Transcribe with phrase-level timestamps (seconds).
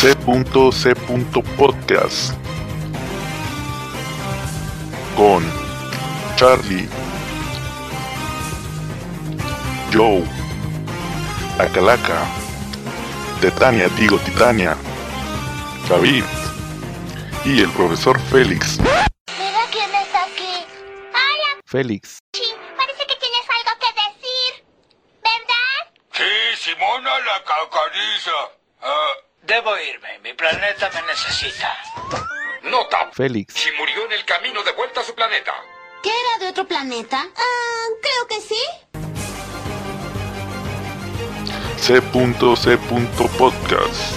[0.00, 0.94] C.C.
[1.58, 2.32] Podcast
[5.14, 5.44] con
[6.36, 6.88] Charlie,
[9.92, 10.24] Joe,
[11.58, 12.24] La Calaca,
[13.42, 14.74] Titania, digo Titania,
[15.86, 16.24] David
[17.44, 18.78] y el profesor Félix.
[18.80, 20.64] Mira quién está aquí.
[21.12, 22.20] Hola, Félix.
[22.32, 22.44] Chi.
[22.74, 24.64] Parece que tienes algo que decir.
[25.22, 25.92] ¿Verdad?
[26.14, 28.30] Sí, Simona la cacariza.
[28.80, 30.20] Ah, debo irme.
[30.22, 31.74] Mi planeta me necesita.
[32.70, 33.10] Nota.
[33.12, 33.52] Félix.
[33.54, 35.52] Si murió en el camino de vuelta a su planeta.
[36.04, 37.26] ¿Qué era de otro planeta?
[37.36, 38.62] Ah, creo que sí.
[41.78, 42.78] C.C.
[43.38, 44.14] Podcast.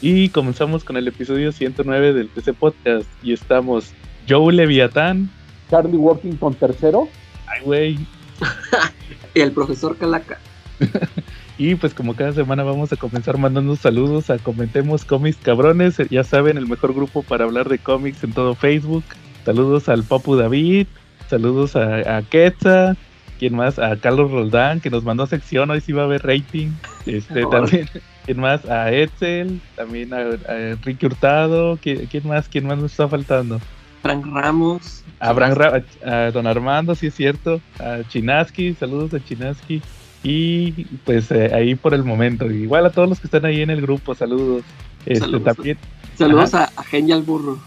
[0.00, 3.06] Y comenzamos con el episodio 109 del TC Podcast.
[3.22, 3.92] Y estamos
[4.26, 5.30] Joe Leviatán.
[5.68, 7.10] Charlie Workington tercero.
[7.46, 7.98] Ay, güey.
[9.32, 10.40] Y el profesor Calaca.
[11.58, 15.98] Y pues como cada semana vamos a comenzar mandando saludos a Comentemos Cómics Cabrones.
[16.08, 19.04] Ya saben, el mejor grupo para hablar de cómics en todo Facebook.
[19.44, 20.86] Saludos al Papu David.
[21.28, 22.96] Saludos a, a Quetza.
[23.38, 23.78] ¿Quién más?
[23.78, 25.70] A Carlos Roldán, que nos mandó sección.
[25.70, 26.68] Hoy sí va a haber rating.
[27.04, 27.88] Este, también.
[28.24, 28.64] ¿Quién más?
[28.64, 29.60] A Etzel.
[29.76, 30.18] También a,
[30.50, 31.78] a Enrique Hurtado.
[31.82, 32.48] ¿Quién, quién más?
[32.48, 33.60] ¿Quién más nos está faltando?
[34.02, 35.04] Frank Ramos.
[35.20, 37.60] A, Abraham Ra- a Don Armando, sí es cierto.
[37.78, 39.82] A Chinaski, saludos a Chinaski.
[40.22, 42.50] Y pues eh, ahí por el momento.
[42.50, 44.64] Igual a todos los que están ahí en el grupo, saludos.
[45.06, 45.56] Este, Saludos.
[45.56, 45.78] también.
[46.18, 47.58] Saludos a, a Genial Burro.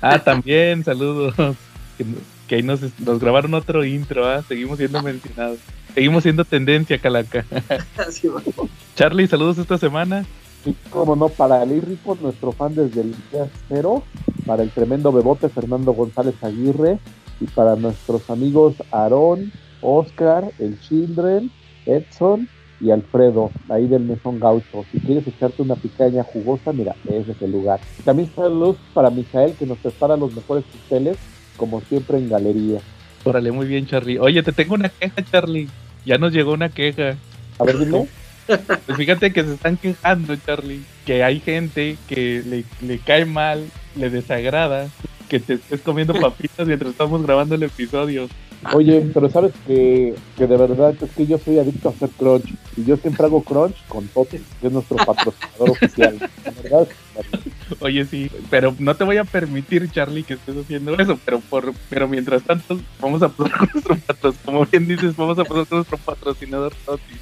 [0.00, 1.34] Ah, también, saludos.
[1.96, 2.04] Que,
[2.46, 4.42] que ahí nos, nos grabaron otro intro, ¿ah?
[4.46, 5.58] Seguimos siendo mencionados.
[5.94, 7.44] Seguimos siendo tendencia, Calaca.
[7.96, 8.40] Así va.
[8.94, 10.24] Charlie, saludos esta semana.
[10.64, 14.02] Y como no, para el Rico, nuestro fan desde el día cero.
[14.46, 16.98] Para el tremendo bebote Fernando González Aguirre.
[17.40, 21.50] Y para nuestros amigos Aarón, Oscar, el Children,
[21.88, 22.48] Edson
[22.80, 24.84] y Alfredo, ahí del Mesón Gaucho.
[24.92, 27.80] Si quieres echarte una picaña jugosa, mira, ese es el lugar.
[28.04, 31.16] También saludos para Misael, que nos prepara los mejores pasteles,
[31.56, 32.80] como siempre en galería.
[33.24, 34.18] Órale, muy bien, Charlie.
[34.18, 35.68] Oye, te tengo una queja, Charlie.
[36.04, 37.16] Ya nos llegó una queja.
[37.58, 38.06] A ver, dime.
[38.86, 43.62] Pues fíjate que se están quejando, Charlie, que hay gente que le, le cae mal,
[43.94, 44.88] le desagrada
[45.28, 48.28] que te estés comiendo papitas mientras estamos grabando el episodio.
[48.72, 52.54] Oye, pero sabes que, que de verdad es que yo soy adicto a hacer crunch.
[52.76, 56.30] Y yo siempre hago crunch con Tote, que es nuestro patrocinador oficial.
[57.80, 61.72] Oye, sí, pero no te voy a permitir, Charlie, que estés haciendo eso, pero por
[61.90, 65.66] pero mientras tanto vamos a pasar con nuestro patrocinador, como bien dices, vamos a pasar
[65.66, 67.14] con nuestro patrocinador Toti.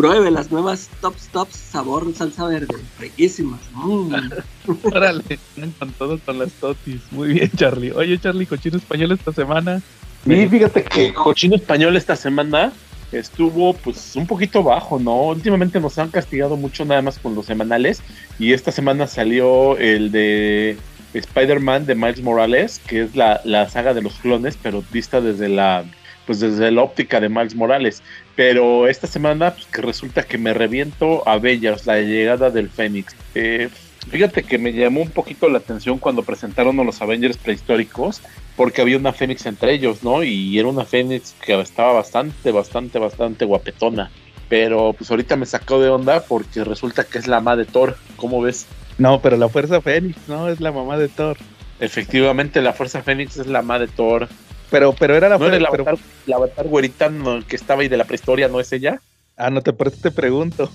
[0.00, 2.74] Pruebe las nuevas Tops Tops sabor salsa verde.
[2.98, 3.60] Riquísimas.
[3.74, 4.14] Mm.
[4.84, 7.02] Órale, andan con todo con las Totis.
[7.10, 7.92] Muy bien, Charlie.
[7.92, 9.82] Oye, Charlie, cochino español esta semana.
[10.24, 12.72] Y fíjate que Cochino Español esta semana
[13.12, 15.24] estuvo pues un poquito bajo, ¿no?
[15.24, 18.02] Últimamente nos han castigado mucho nada más con los semanales
[18.38, 20.78] y esta semana salió el de
[21.12, 25.50] Spider-Man de Miles Morales, que es la, la saga de los clones, pero vista desde
[25.50, 25.84] la
[26.30, 28.04] pues desde la óptica de Miles Morales.
[28.40, 33.14] Pero esta semana pues, que resulta que me reviento Avengers, la llegada del Fénix.
[33.34, 33.68] Eh,
[34.08, 38.22] fíjate que me llamó un poquito la atención cuando presentaron a los Avengers prehistóricos
[38.56, 40.22] porque había una Fénix entre ellos, ¿no?
[40.22, 44.10] Y era una Fénix que estaba bastante, bastante, bastante guapetona.
[44.48, 47.98] Pero pues ahorita me sacó de onda porque resulta que es la mamá de Thor.
[48.16, 48.66] ¿Cómo ves?
[48.96, 50.48] No, pero la Fuerza Fénix, ¿no?
[50.48, 51.36] Es la mamá de Thor.
[51.78, 54.28] Efectivamente, la Fuerza Fénix es la mamá de Thor.
[54.70, 57.88] Pero, pero era la ¿No el pero- avatar, la avatar güerita no, que estaba ahí
[57.88, 59.00] de la prehistoria, no es ella?
[59.36, 60.70] Ah, no te, por eso te pregunto.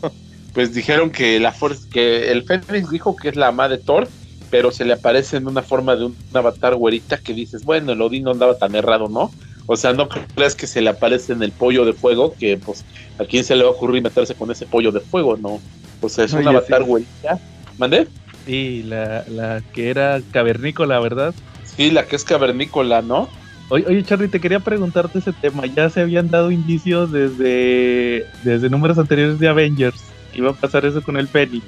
[0.53, 4.07] Pues dijeron que la fuerza, que el Fénix dijo que es la mamá de Thor,
[4.49, 8.01] pero se le aparece en una forma de un avatar güerita que dices, bueno, el
[8.01, 9.31] Odín no andaba tan errado, ¿no?
[9.67, 12.85] O sea, no crees que se le aparece en el pollo de fuego, que pues
[13.19, 15.59] a quién se le va a ocurrir meterse con ese pollo de fuego, ¿no?
[16.01, 16.87] O sea, es un avatar sí.
[16.87, 17.39] güerita.
[17.77, 18.07] ¿Mandé?
[18.45, 21.33] Sí, la, la que era cavernícola, ¿verdad?
[21.75, 23.27] Sí, la que es cavernícola, ¿no?
[23.69, 25.65] Oye, oye, Charlie, te quería preguntarte ese tema.
[25.65, 30.03] Ya se habían dado indicios desde, desde números anteriores de Avengers.
[30.35, 31.63] Iba a pasar eso con el Fénix.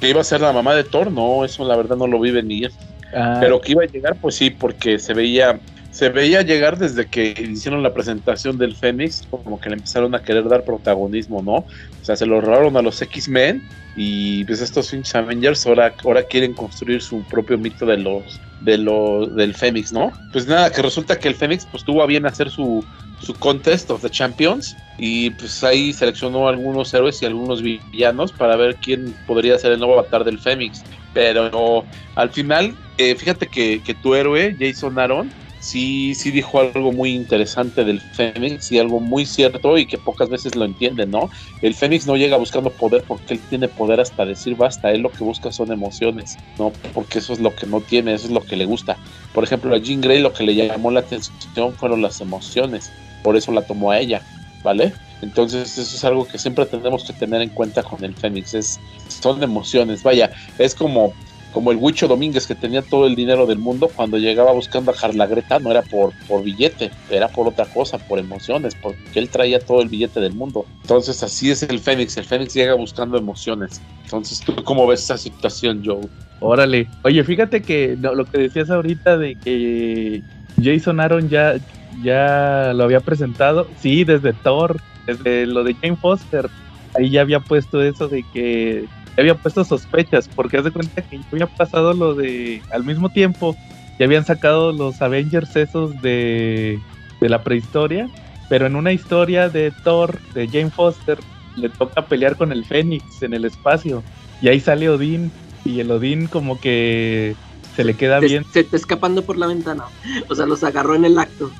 [0.00, 2.30] Que iba a ser la mamá de Thor, no, eso la verdad no lo vi
[2.30, 2.70] venir.
[3.14, 5.60] Ah, Pero que iba a llegar, pues sí, porque se veía,
[5.92, 10.22] se veía llegar desde que hicieron la presentación del Fénix, como que le empezaron a
[10.22, 11.56] querer dar protagonismo, ¿no?
[11.56, 11.66] O
[12.04, 13.62] sea, se lo robaron a los X-Men
[13.94, 18.78] y pues estos Finch Avengers ahora, ahora quieren construir su propio mito de los, de
[18.78, 20.10] los, del Fénix, ¿no?
[20.32, 22.82] Pues nada, que resulta que el Fénix pues tuvo a bien hacer su,
[23.20, 28.56] su Contest of the Champions y pues ahí seleccionó algunos héroes y algunos villanos para
[28.56, 30.82] ver quién podría ser el nuevo avatar del Fénix.
[31.12, 31.84] Pero
[32.14, 35.30] al final, eh, fíjate que, que tu héroe, Jason Aaron,
[35.62, 40.28] sí, sí dijo algo muy interesante del Fénix y algo muy cierto y que pocas
[40.28, 41.30] veces lo entienden, ¿no?
[41.62, 45.10] El Fénix no llega buscando poder porque él tiene poder hasta decir basta, él lo
[45.10, 46.72] que busca son emociones, ¿no?
[46.92, 48.98] Porque eso es lo que no tiene, eso es lo que le gusta.
[49.32, 52.90] Por ejemplo, a Jean Grey lo que le llamó la atención fueron las emociones,
[53.22, 54.20] por eso la tomó a ella,
[54.64, 54.92] ¿vale?
[55.22, 58.80] Entonces eso es algo que siempre tenemos que tener en cuenta con el Fénix, es,
[59.06, 61.14] son emociones, vaya, es como
[61.52, 64.94] como el Huicho Domínguez que tenía todo el dinero del mundo, cuando llegaba buscando a
[64.94, 69.60] Jarlagreta no era por, por billete, era por otra cosa, por emociones, porque él traía
[69.60, 70.66] todo el billete del mundo.
[70.82, 73.80] Entonces así es el Fénix, el Fénix llega buscando emociones.
[74.04, 76.00] Entonces, ¿tú cómo ves esa situación, Joe?
[76.40, 76.88] Órale.
[77.02, 80.22] Oye, fíjate que lo que decías ahorita de que
[80.62, 81.54] Jason Aaron ya,
[82.02, 86.48] ya lo había presentado, sí, desde Thor, desde lo de Jane Foster,
[86.96, 88.86] ahí ya había puesto eso de que
[89.16, 93.56] había puesto sospechas, porque haz de cuenta que había pasado lo de, al mismo tiempo,
[93.98, 96.78] ya habían sacado los Avengers esos de,
[97.20, 98.08] de la prehistoria,
[98.48, 101.18] pero en una historia de Thor, de Jane Foster,
[101.56, 104.02] le toca pelear con el Fénix en el espacio,
[104.40, 105.30] y ahí sale Odín,
[105.64, 107.36] y el Odín como que
[107.76, 108.44] se le queda bien.
[108.52, 109.84] Se está escapando por la ventana,
[110.28, 111.50] o sea, los agarró en el acto.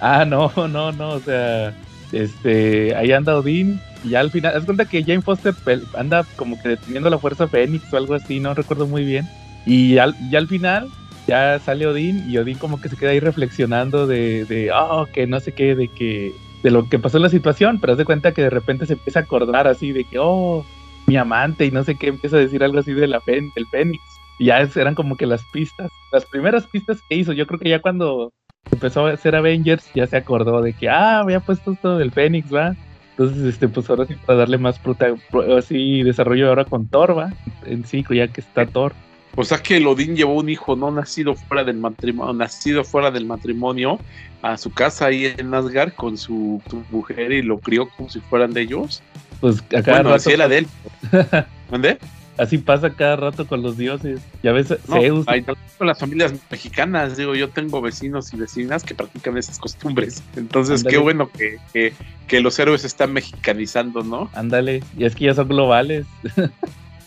[0.00, 1.74] Ah, no, no, no, o sea,
[2.12, 5.54] este, ahí anda Odín y ya al final, es cuenta que Jane Foster
[5.96, 9.26] anda como que deteniendo la fuerza Fénix o algo así, no recuerdo muy bien.
[9.66, 10.88] Y al, ya al final,
[11.26, 15.26] ya sale Odín y Odín como que se queda ahí reflexionando de, de oh, que
[15.26, 18.04] no sé qué, de que, de lo que pasó en la situación, pero haz de
[18.04, 20.64] cuenta que de repente se empieza a acordar así de que, oh,
[21.06, 24.02] mi amante y no sé qué, empieza a decir algo así de la del Fénix.
[24.38, 27.70] Y ya eran como que las pistas, las primeras pistas que hizo, yo creo que
[27.70, 28.32] ya cuando
[28.70, 32.54] empezó a hacer Avengers ya se acordó de que, ah, había puesto esto del Fénix,
[32.54, 32.76] va.
[33.18, 34.80] Entonces, este, pues ahora sí para darle más
[35.56, 37.32] así desarrollo ahora con Thor, ¿va?
[37.66, 38.92] En sí, ya que está Thor.
[39.34, 43.26] O sea que Odín llevó un hijo no nacido fuera del matrimonio, nacido fuera del
[43.26, 43.98] matrimonio
[44.42, 48.52] a su casa ahí en Asgard con su, mujer y lo crió como si fueran
[48.52, 49.02] de ellos.
[49.40, 50.66] Pues acá bueno, así era de él.
[51.70, 51.98] ¿Dónde?
[52.38, 54.20] Así pasa cada rato con los dioses.
[54.44, 55.26] Ya ves, Zeus.
[55.76, 60.22] con las familias mexicanas, digo, yo tengo vecinos y vecinas que practican esas costumbres.
[60.36, 61.92] Entonces, qué bueno que,
[62.28, 64.30] que, los héroes están mexicanizando, ¿no?
[64.34, 66.06] Ándale, y es que ya son globales.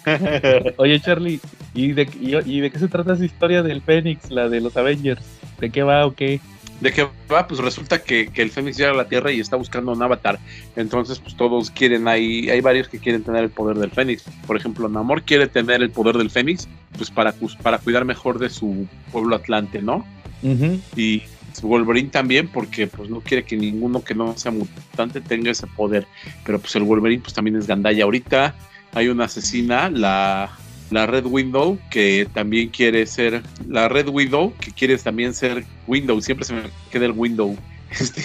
[0.78, 1.40] Oye, Charlie,
[1.74, 2.10] ¿y de,
[2.46, 5.24] y, de qué se trata esa historia del Fénix, la de los Avengers?
[5.60, 6.42] ¿De qué va o qué?
[6.82, 7.48] ¿De qué va?
[7.48, 10.40] Pues resulta que, el Fénix llega a la Tierra y está buscando un avatar.
[10.76, 14.24] Entonces, pues todos quieren, hay, hay varios que quieren tener el poder del Fénix.
[14.48, 16.68] Por ejemplo, Namor quiere tener el poder del Fénix,
[16.98, 20.06] pues para, pues, para cuidar mejor de su pueblo Atlante, ¿no?
[20.96, 21.22] Y
[21.62, 26.08] Wolverine también, porque pues no quiere que ninguno que no sea mutante tenga ese poder.
[26.44, 28.04] Pero pues el Wolverine pues también es gandalla.
[28.04, 28.56] Ahorita
[28.94, 30.52] hay una asesina, la
[30.92, 36.22] la Red Window, que también quiere ser, la Red Widow, que quiere también ser Window,
[36.22, 37.56] siempre se me queda el Window.
[37.92, 38.22] Este,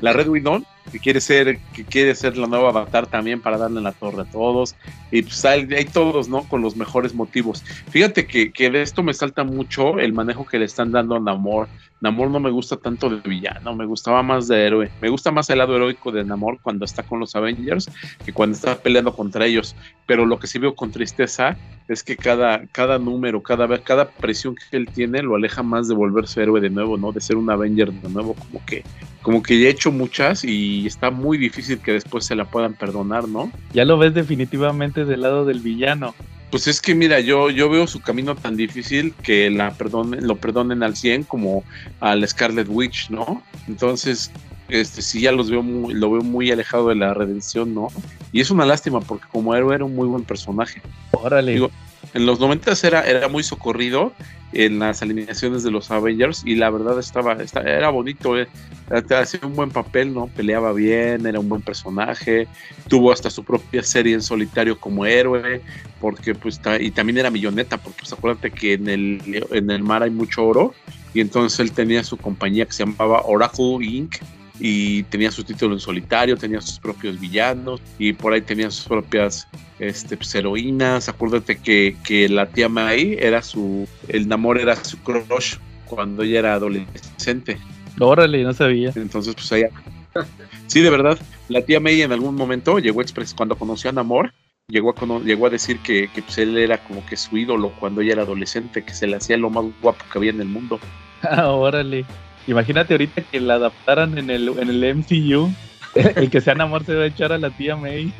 [0.00, 3.80] la Red Window, que quiere ser, que quiere ser la nueva avatar también para darle
[3.80, 4.74] la torre a todos.
[5.10, 6.42] Y pues hay, todos, ¿no?
[6.42, 7.62] Con los mejores motivos.
[7.90, 11.20] Fíjate que, que, de esto me salta mucho el manejo que le están dando a
[11.20, 11.68] Namor.
[12.00, 14.90] Namor no me gusta tanto de villano, me gustaba más de héroe.
[15.00, 17.90] Me gusta más el lado heroico de Namor cuando está con los Avengers
[18.24, 19.74] que cuando está peleando contra ellos.
[20.06, 21.56] Pero lo que sí veo con tristeza
[21.88, 25.94] es que cada, cada número, cada, cada presión que él tiene lo aleja más de
[25.94, 27.12] volverse héroe de nuevo, ¿no?
[27.12, 28.84] De ser un Avenger de nuevo, como que,
[29.22, 32.74] como que ya he hecho muchas y está muy difícil que después se la puedan
[32.74, 33.50] perdonar, ¿no?
[33.72, 36.14] Ya lo ves definitivamente del lado del villano.
[36.50, 40.36] Pues es que mira, yo, yo veo su camino tan difícil que la perdonen, lo
[40.36, 41.62] perdonen al 100 como
[42.00, 43.42] al Scarlet Witch, ¿no?
[43.66, 44.30] Entonces,
[44.68, 47.88] este sí ya los veo muy, lo veo muy alejado de la redención, ¿no?
[48.32, 50.80] Y es una lástima porque como héroe era un muy buen personaje.
[51.12, 51.52] Órale.
[51.52, 51.70] Digo,
[52.14, 54.12] en los 90 era, era muy socorrido
[54.52, 58.48] en las alineaciones de los Avengers y la verdad estaba, era bonito, eh.
[58.90, 60.26] hacía un buen papel, ¿no?
[60.28, 62.48] Peleaba bien, era un buen personaje,
[62.88, 65.60] tuvo hasta su propia serie en solitario como héroe,
[66.00, 70.02] porque pues y también era milloneta, porque pues acuérdate que en el, en el mar
[70.02, 70.74] hay mucho oro
[71.12, 74.16] y entonces él tenía su compañía que se llamaba Oracle Inc
[74.60, 78.86] y tenía su título en solitario, tenía sus propios villanos y por ahí tenía sus
[78.86, 79.46] propias
[79.78, 81.08] este, pues, heroínas.
[81.08, 86.40] Acuérdate que, que, la tía May era su, el Namor era su crush cuando ella
[86.40, 87.58] era adolescente.
[88.00, 88.92] Órale, no sabía.
[88.94, 89.70] Entonces, pues allá.
[90.66, 93.92] sí, de verdad, la tía May en algún momento llegó a expresar, cuando conoció a
[93.92, 94.32] Namor,
[94.68, 98.00] llegó a, llegó a decir que, que pues, él era como que su ídolo cuando
[98.00, 100.80] ella era adolescente, que se le hacía lo más guapo que había en el mundo.
[101.20, 102.06] Ah, órale.
[102.48, 105.52] Imagínate ahorita que la adaptaran en el, en el MCU.
[105.94, 108.12] El que sea Namor se va a echar a la tía May.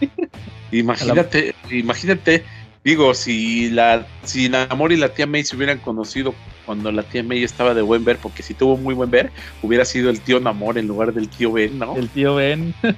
[0.73, 2.42] Imagínate, imagínate,
[2.82, 6.35] digo, si la si Namor y la tía May se hubieran conocido
[6.66, 9.30] cuando la tía May estaba de buen ver, porque si tuvo muy buen ver,
[9.62, 11.97] hubiera sido el tío Namor en lugar del tío Ben, ¿no?
[11.97, 12.75] El tío Ben.
[12.82, 12.94] El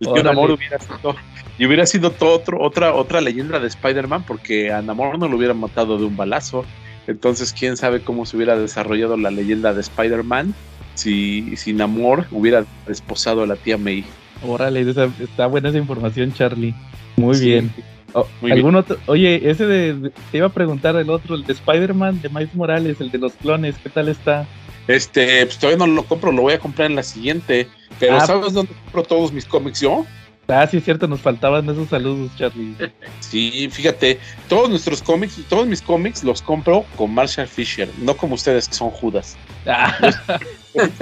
[0.00, 0.24] tío Órale.
[0.24, 1.16] Namor hubiera sido,
[1.56, 5.36] y hubiera sido todo otro, otra, otra leyenda de Spider-Man, porque a Namor no lo
[5.36, 6.64] hubieran matado de un balazo.
[7.06, 10.54] Entonces, quién sabe cómo se hubiera desarrollado la leyenda de Spider-Man
[10.94, 14.04] si, si Namor hubiera desposado a la tía May.
[14.42, 14.80] Órale,
[15.20, 16.74] está buena esa información, Charlie.
[17.16, 17.46] Muy Sí.
[17.46, 17.70] bien.
[18.16, 18.96] Oh, Muy ¿algún otro?
[19.06, 22.54] Oye, ese de, de- te iba a preguntar el otro, el de Spider-Man, de Miles
[22.54, 24.46] Morales, el de los clones, ¿qué tal está?
[24.86, 27.66] Este, pues todavía no lo compro, lo voy a comprar en la siguiente.
[27.98, 28.26] Pero Ah.
[28.26, 30.06] ¿sabes dónde compro todos mis cómics yo?
[30.48, 32.74] Ah, sí es cierto, nos faltaban esos saludos, Charlie.
[33.20, 38.34] Sí, fíjate, todos nuestros cómics, todos mis cómics los compro con Marshall Fisher, no como
[38.34, 39.36] ustedes que son Judas.
[39.66, 39.96] Ah,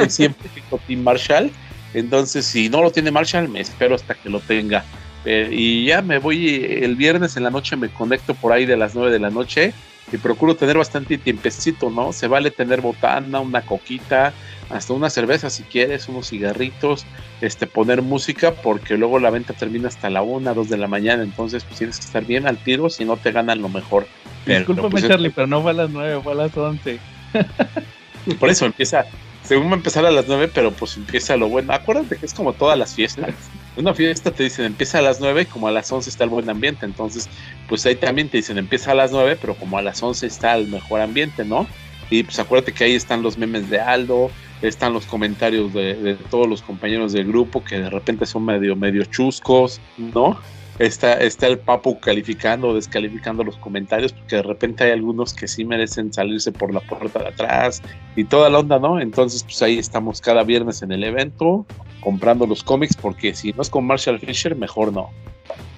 [0.08, 1.50] siempre fijo Team Marshall.
[1.94, 4.84] Entonces, si no lo tiene Marshall, me espero hasta que lo tenga.
[5.24, 8.66] Eh, y ya me voy eh, el viernes en la noche, me conecto por ahí
[8.66, 9.72] de las 9 de la noche
[10.12, 12.12] y procuro tener bastante tiempecito, ¿no?
[12.12, 14.32] Se vale tener botana, una coquita,
[14.70, 17.06] hasta una cerveza si quieres, unos cigarritos,
[17.40, 21.22] este, poner música, porque luego la venta termina hasta la 1, 2 de la mañana,
[21.22, 24.06] entonces pues tienes que estar bien al tiro, si no te ganan lo mejor.
[24.44, 26.98] Pero, discúlpame, pues, Charlie, pero no fue a las nueve, fue a las once.
[28.38, 29.06] Por eso empieza,
[29.42, 31.72] según va a empezar a las 9, pero pues empieza lo bueno.
[31.72, 33.34] Acuérdate que es como todas las fiestas.
[33.76, 36.48] Una fiesta te dicen empieza a las 9, como a las 11 está el buen
[36.50, 36.84] ambiente.
[36.84, 37.28] Entonces,
[37.68, 40.54] pues ahí también te dicen empieza a las 9, pero como a las 11 está
[40.56, 41.66] el mejor ambiente, ¿no?
[42.10, 46.14] Y pues acuérdate que ahí están los memes de Aldo, están los comentarios de, de
[46.14, 50.38] todos los compañeros del grupo que de repente son medio, medio chuscos, ¿no?
[50.82, 55.46] Está, está el Papu calificando o descalificando los comentarios, porque de repente hay algunos que
[55.46, 57.80] sí merecen salirse por la puerta de atrás
[58.16, 58.98] y toda la onda, ¿no?
[59.00, 61.64] Entonces, pues ahí estamos cada viernes en el evento
[62.00, 65.10] comprando los cómics, porque si no es con Marshall Fisher, mejor no.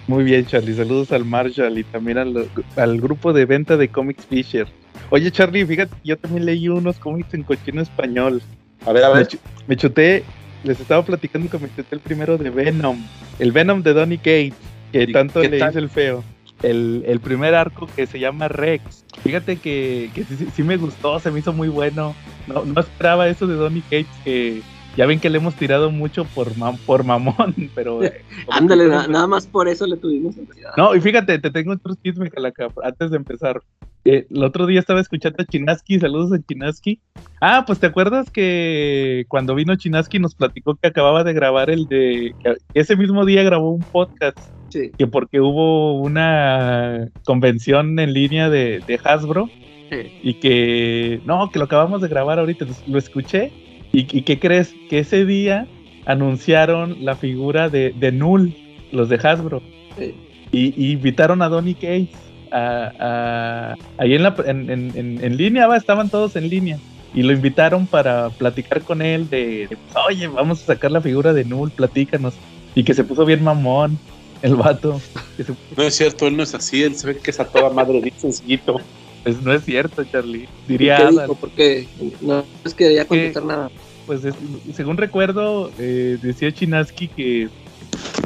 [0.07, 0.75] Muy bien, Charlie.
[0.75, 4.67] Saludos al Marshall y también al, al grupo de venta de Comics Fisher.
[5.11, 8.41] Oye, Charlie, fíjate, yo también leí unos cómics en cochino español.
[8.87, 9.29] A ver, a Me, ver.
[9.67, 10.25] me chuté,
[10.63, 12.99] les estaba platicando que me chuté el primero de Venom.
[13.39, 14.55] El Venom de Donny Cates,
[14.99, 16.25] que ¿Y tanto qué le hizo el feo.
[16.63, 19.05] El, el primer arco que se llama Rex.
[19.23, 22.15] Fíjate que, que sí, sí- sí me gustó, se me hizo muy bueno.
[22.47, 24.63] No, no esperaba eso de Donny Cates, que
[24.97, 28.03] ya ven que le hemos tirado mucho por, mam- por mamón, pero...
[28.05, 30.71] eh, Ándale, na- nada más por eso le tuvimos ansiedad.
[30.77, 33.61] no, y fíjate, te tengo otro chisme, Calaca, antes de empezar.
[34.07, 37.01] Eh, el otro día estaba escuchando a Chinaski, saludos a Chinaski.
[37.41, 41.87] Ah, pues te acuerdas que cuando vino Chinaski nos platicó que acababa de grabar el
[41.89, 42.35] de.
[42.43, 44.39] que ese mismo día grabó un podcast,
[44.75, 49.49] Sí, que porque hubo una convención en línea de, de Hasbro
[49.89, 49.99] sí.
[50.21, 51.21] y que.
[51.25, 53.53] No, que lo acabamos de grabar ahorita, lo- escuché.
[53.93, 54.75] ¿Y, y qué crees?
[54.91, 55.69] Que ese día
[56.07, 58.53] anunciaron la figura de, de Null,
[58.91, 59.63] los de Hasbro.
[59.97, 60.13] sí.
[60.51, 62.09] Y, y invitaron a Donny Cates
[62.51, 66.79] a, a- ahí en, la, en, en- en- en línea, va, estaban todos en línea.
[67.15, 71.01] Y lo invitaron para platicar con él de, de, pues, oye, vamos a sacar la
[71.01, 72.35] figura de Null, platícanos.
[72.75, 73.97] Y que se puso bien mamón
[74.45, 75.01] el vato.
[75.37, 77.45] Que se- No es cierto, él no es así, él se ve que es a
[77.45, 78.77] toda madre, bien sencillito.
[79.25, 80.47] pues no es cierto, Charlie.
[80.67, 81.15] ¿Y Diría ¿Qué Adal.
[81.29, 81.35] dijo?
[81.41, 81.89] Porque
[82.21, 83.71] no es que quería contestar nada.
[84.07, 84.35] pues es-
[84.75, 87.49] según recuerdo, eh, decía Chinaski que,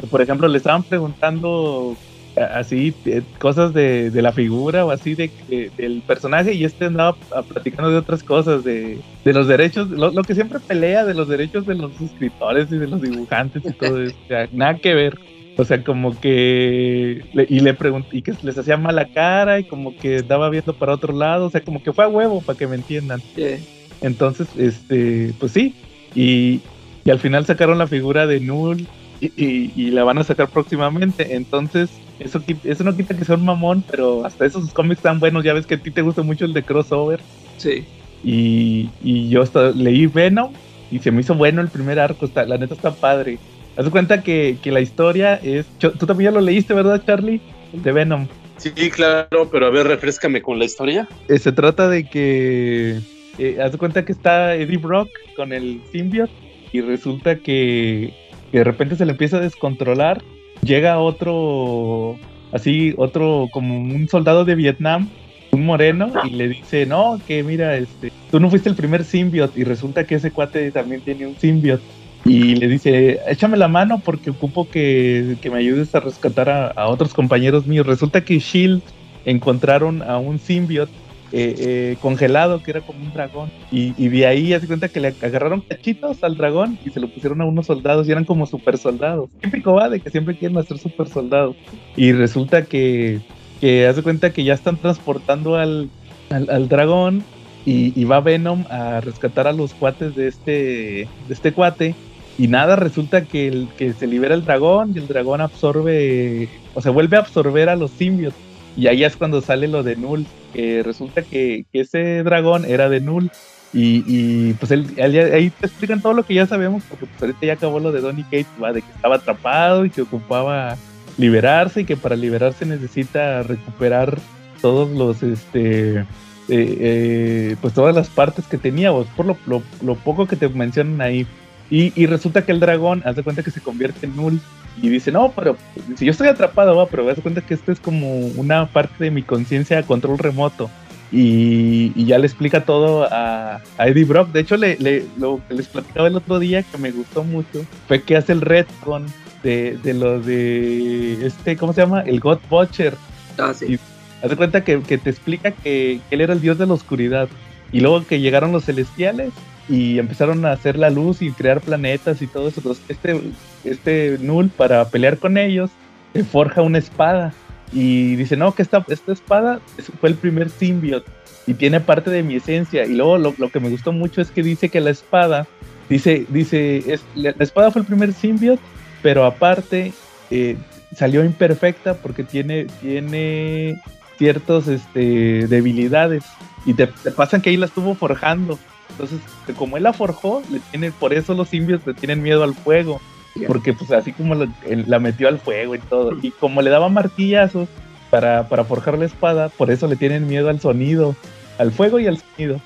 [0.01, 1.95] que, por ejemplo, le estaban preguntando
[2.35, 6.65] a- así eh, cosas de, de la figura o así de, de- del personaje y
[6.65, 10.59] este andaba a- platicando de otras cosas, de, de los derechos, lo, lo que siempre
[10.59, 14.27] pelea de los derechos de los escritores y de los dibujantes y todo eso, o
[14.27, 15.17] sea, nada que ver.
[15.59, 19.93] O sea, como que y le pregunté y que les hacía mala cara y como
[19.93, 22.65] que estaba viendo para otro lado, o sea, como que fue a huevo para que
[22.65, 23.19] me entiendan.
[23.35, 23.57] Sí.
[24.01, 25.75] Entonces, este, pues sí.
[26.15, 26.61] Y,
[27.03, 28.87] y al final sacaron la figura de Null
[29.19, 31.35] y, y- y la van a sacar próximamente.
[31.35, 31.89] Entonces,
[32.19, 35.53] eso, eso no quita que sea un mamón, pero hasta esos cómics tan buenos, ya
[35.53, 37.19] ves que a ti te gusta mucho el de crossover.
[37.57, 37.83] Sí.
[38.23, 40.53] Y, y yo hasta leí Venom
[40.89, 42.25] y se me hizo bueno el primer arco.
[42.25, 43.37] Está, la neta está padre.
[43.79, 45.65] Haz cuenta que, que la historia es.
[45.77, 47.39] Tú también ya lo leíste, ¿verdad, Charlie?
[47.71, 48.27] De Venom.
[48.57, 51.07] Sí, claro, pero a ver, refrescame con la historia.
[51.29, 52.99] Eh, se trata de que
[53.37, 55.07] eh, haz cuenta que está Eddie Brock
[55.37, 56.33] con el symbiote
[56.73, 58.13] y resulta que,
[58.51, 60.21] que de repente se le empieza a descontrolar.
[60.61, 62.17] Llega otro,
[62.51, 65.07] así, otro como un soldado de Vietnam,
[65.51, 69.61] un moreno, y le dice, no, que mira, este, tú no fuiste el primer symbiote
[69.61, 71.98] y resulta que ese cuate también tiene un symbiote.
[72.25, 76.87] Y le dice, échame la mano porque ocupo que, que me ayudes a rescatar a,
[76.87, 77.87] otros compañeros míos.
[77.87, 78.81] Resulta que Shield
[79.25, 80.91] encontraron a un symbiote
[81.31, 83.51] eh, eh, congelado que era como un dragón.
[83.71, 87.07] Y, y de ahí hace cuenta que le agarraron cachitos al dragón y se lo
[87.09, 89.29] pusieron a unos soldados y eran como super soldados.
[89.39, 91.55] Típico va de que siempre quieren hacer super soldados.
[91.95, 93.21] Y resulta que,
[93.61, 95.89] que hace cuenta que ya están transportando al,
[96.31, 97.23] al, al dragón
[97.65, 101.95] y, y va Venom a rescatar a los cuates de este, de este cuate.
[102.39, 106.91] Y nada, resulta que, que se libera el dragón y el dragón absorbe, o sea,
[106.91, 108.33] vuelve a absorber a los simbios.
[108.77, 113.01] Y ahí es cuando sale lo de Null, que resulta que, ese dragón era de
[113.01, 113.29] Null.
[113.73, 117.45] Y, pues él, él- ahí te explican todo lo que ya sabemos, porque pues ahorita
[117.45, 118.71] ya acabó lo de Donny Cates, ¿va?
[118.73, 120.77] de que estaba atrapado y que ocupaba
[121.17, 124.17] liberarse y que para liberarse necesita recuperar
[124.61, 126.05] todos los, este, eh,
[126.47, 129.37] eh, pues todas las partes que tenía, o por lo-
[129.83, 131.27] lo poco que te mencionan ahí.
[131.69, 134.39] Y, y resulta que el dragón, haz de cuenta que se convierte en Null.
[134.81, 135.57] Y dice, no, pero
[135.97, 139.03] si yo estoy atrapado, va, pero haz de cuenta que esto es como una parte
[139.03, 140.69] de mi conciencia a control remoto.
[141.11, 144.31] Y, y ya le explica todo a, a Eddie Brock.
[144.31, 147.65] De hecho, le, le- lo que les platicaba el otro día que me gustó mucho
[147.87, 149.05] fue que hace el retcon
[149.43, 152.01] de, de lo de este, ¿cómo se llama?
[152.01, 152.93] El God Butcher.
[153.37, 153.73] Ah, sí.
[153.73, 153.79] Y-
[154.21, 156.73] Haz de cuenta que, que te explica que, que él era el dios de la
[156.73, 157.29] oscuridad.
[157.71, 159.31] Y luego que llegaron los celestiales
[159.69, 162.59] y empezaron a hacer la luz y crear planetas y todo eso.
[162.59, 163.21] Entonces, este,
[163.63, 165.69] este Null, para pelear con ellos,
[166.13, 167.33] se forja una espada.
[167.71, 171.11] Y dice, no, que esta, esta espada es- fue el primer symbiote
[171.45, 172.83] y tiene parte de mi esencia.
[172.85, 175.45] Y luego lo, lo que me gustó mucho es que dice que la espada,
[175.87, 178.61] dice, dice, es, la espada fue el primer symbiote,
[179.03, 179.93] pero aparte
[180.31, 180.57] eh,
[180.95, 183.79] salió imperfecta porque tiene, tiene
[184.17, 186.23] ciertas este, debilidades
[186.65, 188.57] y te, te pasan que ahí la estuvo forjando.
[188.89, 189.19] Entonces,
[189.57, 192.99] como él la forjó, le tiene, por eso los simbios le tienen miedo al fuego.
[193.47, 196.17] Porque pues así como la metió al fuego y todo.
[196.21, 197.69] Y como le daba martillazos
[198.09, 201.15] para, para forjar la espada, por eso le tienen miedo al sonido,
[201.57, 202.59] al fuego y al sonido.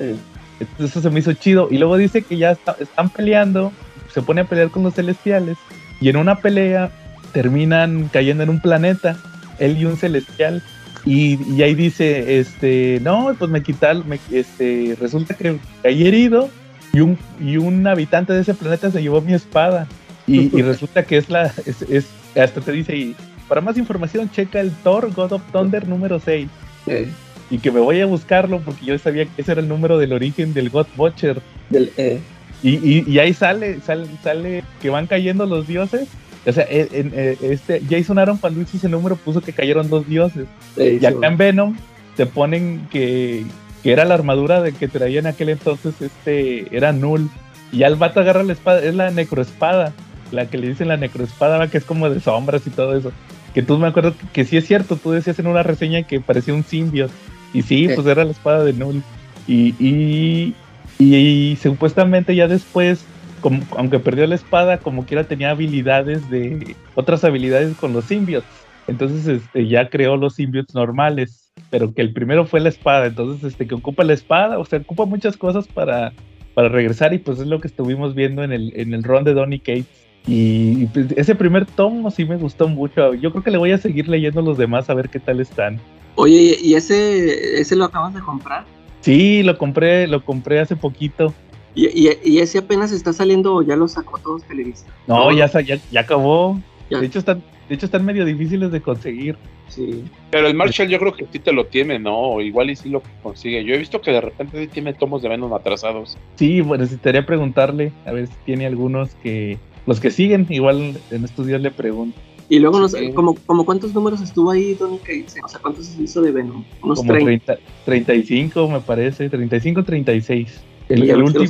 [0.00, 0.16] Eh,
[0.58, 1.68] Entonces eso se me hizo chido.
[1.70, 3.72] Y luego dice que ya está- están peleando,
[4.12, 5.56] se pone a pelear con los celestiales.
[6.00, 6.90] Y en una pelea
[7.32, 9.16] terminan cayendo en un planeta,
[9.58, 10.62] él y un celestial.
[11.04, 16.50] Y, y ahí dice, este, no, pues me quitaron, me- este, resulta que caí herido
[16.92, 19.86] y un, y un habitante de ese planeta se llevó mi espada.
[20.26, 22.08] Y, y resulta que es la, es, es-
[22.40, 23.16] hasta te dice, y
[23.48, 26.46] para más información checa el Thor God of Thunder número 6
[26.86, 27.08] eh,
[27.50, 30.12] y que me voy a buscarlo porque yo sabía que ese era el número del
[30.12, 31.40] origen del God Butcher.
[31.70, 32.20] del, eh,
[32.62, 36.06] Y, y, y ahí sale, sale, sale que van cayendo los dioses.
[36.46, 39.88] O sea, en- en- eh, este Jason Aaron cuando hizo ese número puso que cayeron
[39.90, 40.46] dos dioses.
[40.76, 41.76] eh, Y acá en Venom
[42.16, 43.44] te ponen que,
[43.82, 47.28] que era la armadura de que traía en aquel entonces, este, era null.
[47.72, 49.92] Y ya el vato agarra la espada, es la necroespada,
[50.32, 53.12] la que le dicen la necroespada, que es como de sombras y todo eso.
[53.54, 56.20] Que tú me acuerdo que, que sí es cierto, tú decías en una reseña que
[56.20, 57.12] parecía un symbiote.
[57.52, 57.94] Y sí, Sí.
[57.94, 59.02] pues era la espada de null.
[59.46, 60.54] Y, y,
[60.98, 63.04] y, y supuestamente ya después,
[63.40, 68.50] como, aunque perdió la espada, como quiera tenía habilidades de otras habilidades con los symbiotes.
[68.86, 73.06] Entonces este, ya creó los symbiotes normales, pero que el primero fue la espada.
[73.06, 76.12] Entonces, este, que ocupa la espada, o sea, ocupa muchas cosas para,
[76.54, 79.34] para regresar y pues es lo que estuvimos viendo en el, en el run de
[79.34, 79.86] Donny Cates.
[80.26, 83.14] Y, y, pues, ese primer tomo sí me gustó mucho.
[83.14, 85.80] Yo creo que le voy a seguir leyendo los demás a ver qué tal están.
[86.16, 88.64] Oye, ¿y ese, ese lo acabas de comprar?
[89.00, 91.32] Sí, lo compré, lo compré hace poquito.
[91.74, 94.86] ¿Y, y, y ese apenas está saliendo o ya lo sacó todos Televisa?
[95.06, 96.60] No, ya, ya, ya acabó.
[96.90, 96.98] Ya.
[96.98, 99.36] De hecho, están, de hecho, están medio difíciles de conseguir.
[99.68, 100.04] Sí.
[100.30, 102.40] Pero el Marshall yo creo que sí te lo tiene, ¿no?
[102.40, 103.64] Igual y sí lo consigue.
[103.64, 106.18] Yo he visto que de repente sí tiene tomos de Venom atrasados.
[106.34, 109.58] Sí, bueno, necesitaría preguntarle a ver si tiene algunos que.
[109.86, 112.18] Los que siguen, igual en estos días le pregunto.
[112.48, 115.36] Y luego, no sé, como, como cuántos números estuvo ahí Donny Cates?
[115.44, 116.64] O sea, ¿cuántos hizo de Venom?
[116.82, 117.56] Unos Como 30.
[117.84, 119.30] 30, 35, me parece.
[119.30, 120.60] 35, 36.
[120.90, 121.44] El, el último,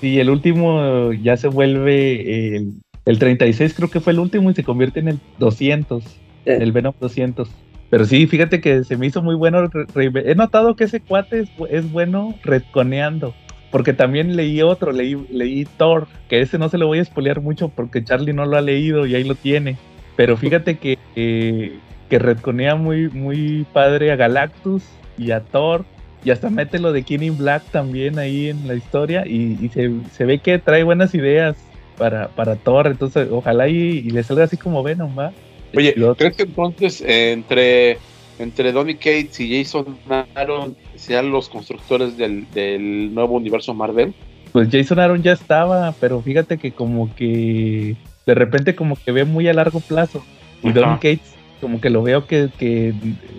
[0.00, 2.56] sí, el último ya se vuelve.
[2.56, 2.72] El,
[3.06, 6.04] el 36 creo que fue el último y se convierte en el 200.
[6.46, 6.58] Eh.
[6.60, 7.48] El Venom 200.
[7.90, 9.66] Pero sí, fíjate que se me hizo muy bueno.
[9.66, 13.34] re- re- He notado que ese cuate es, es bueno retconeando.
[13.70, 17.40] Porque también leí otro, leí, leí Thor, que ese no se lo voy a spoilear
[17.40, 19.76] mucho porque Charlie no lo ha leído y ahí lo tiene.
[20.16, 21.74] Pero fíjate que, que,
[22.08, 24.82] que retconea muy, muy padre a Galactus
[25.16, 25.84] y a Thor.
[26.24, 29.24] Y hasta mete lo de King in Black también ahí en la historia.
[29.26, 31.56] Y, y se, se ve que trae buenas ideas
[31.96, 32.86] para, para Thor.
[32.86, 35.32] Entonces, ojalá y, y le salga así como Venom, ¿va?
[35.76, 37.98] Oye, ¿crees que entonces eh, entre,
[38.38, 39.96] entre Donny Cates y Jason
[40.34, 44.12] Aaron sean los constructores del, del nuevo universo Marvel?
[44.52, 49.24] Pues Jason Aaron ya estaba, pero fíjate que como que de repente como que ve
[49.24, 50.24] muy a largo plazo.
[50.62, 50.72] Y.
[50.72, 52.94] Donny Cates como que lo veo que,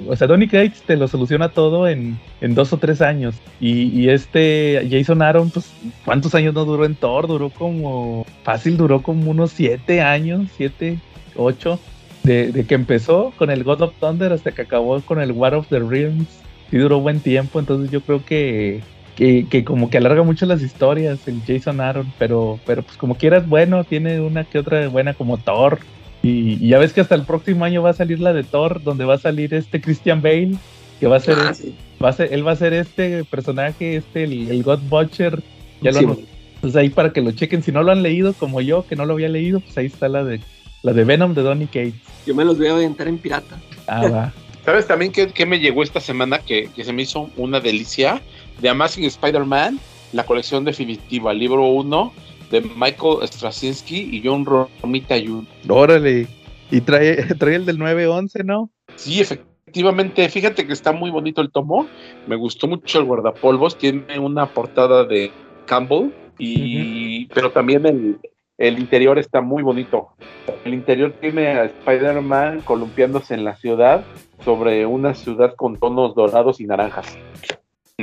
[0.08, 3.36] o sea, Donny Cates te lo soluciona todo en, en dos o tres años.
[3.60, 5.72] Y, este Jason Aaron, pues,
[6.06, 7.28] ¿cuántos años no duró en Thor?
[7.28, 11.00] Duró como, fácil, duró como unos siete años, siete,
[11.36, 11.80] ocho,
[12.24, 15.68] de, que empezó con el God of Thunder hasta que acabó con el War of
[15.70, 16.28] the Realms.
[16.70, 18.82] sí duró buen tiempo, entonces yo creo que,
[19.16, 23.16] que, que como que alarga mucho las historias el Jason Aaron, pero, pero pues como
[23.16, 25.80] quieras, bueno, tiene una que otra buena como Thor.
[26.24, 28.84] Y, y ya ves que hasta el próximo año va a salir la de Thor,
[28.84, 30.52] donde va a salir este Christian Bale,
[31.00, 31.74] que va a ser, Ah, sí.
[32.04, 35.42] va a ser él va a ser este personaje, este, el, el God Butcher.
[35.82, 36.18] Ya lo
[36.62, 39.06] pues ahí para que lo chequen, si no lo han leído como yo, que no
[39.06, 40.40] lo había leído, pues ahí está la de
[40.84, 41.96] la de Venom de Donny Cates.
[42.28, 43.60] Yo me los voy a aventar en pirata.
[43.88, 44.34] Ah, va.
[44.66, 48.22] ¿Sabes también qué, qué me llegó esta semana que, que se me hizo una delicia?
[48.62, 49.80] De Amazing Spider-Man,
[50.14, 52.14] la colección definitiva, libro 1
[52.52, 55.46] de Michael Straczynski y John Romita Jr.
[55.70, 56.28] Órale.
[56.70, 58.70] Y trae, trae el del 911, ¿no?
[58.96, 61.88] Sí, efectivamente, fíjate que está muy bonito el tomo.
[62.28, 63.78] Me gustó mucho el guardapolvos.
[63.78, 65.32] Tiene una portada de
[65.66, 68.20] Campbell, y, pero también el,
[68.58, 70.10] el interior está muy bonito.
[70.66, 74.04] El interior tiene a Spider-Man columpiándose en la ciudad
[74.44, 77.18] sobre una ciudad con tonos dorados y naranjas.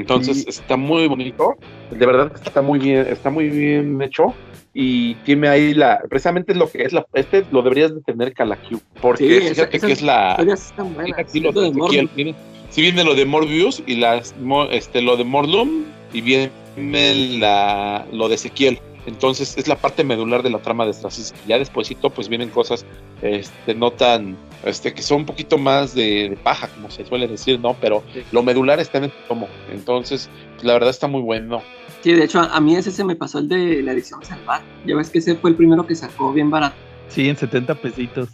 [0.01, 1.55] Entonces está muy bonito.
[1.91, 4.35] De verdad está muy bien, está muy bien hecho.
[4.75, 8.33] Y tiene ahí la, precisamente es lo que es la, este lo deberías de tener
[8.33, 10.37] Calaquiu, porque Sí, fíjate que es la.
[11.17, 11.87] Aquí lo de Morbius.
[11.87, 12.35] Ezequiel, viene-
[12.71, 14.35] sí viene lo de Morbius y las,
[14.71, 16.51] este, lo de Morlum y viene
[17.39, 18.79] la, lo de Ezequiel.
[19.07, 21.39] Entonces es la parte medular de la trama de Straczynski.
[21.47, 22.85] Ya despuesito pues vienen cosas
[23.23, 27.27] este, no tan, este, que son un poquito más de, de paja, como se suele
[27.27, 27.75] decir, ¿no?
[27.81, 29.49] Pero lo medular está en el tomo.
[29.73, 31.63] Entonces, pues, la verdad está muy bueno.
[32.03, 34.63] Sí, de hecho, a, a mí ese se me pasó el de la edición Salvar.
[34.87, 36.77] Ya ves que ese fue el primero que sacó bien barato.
[37.09, 38.29] Sí, en 70 pesitos.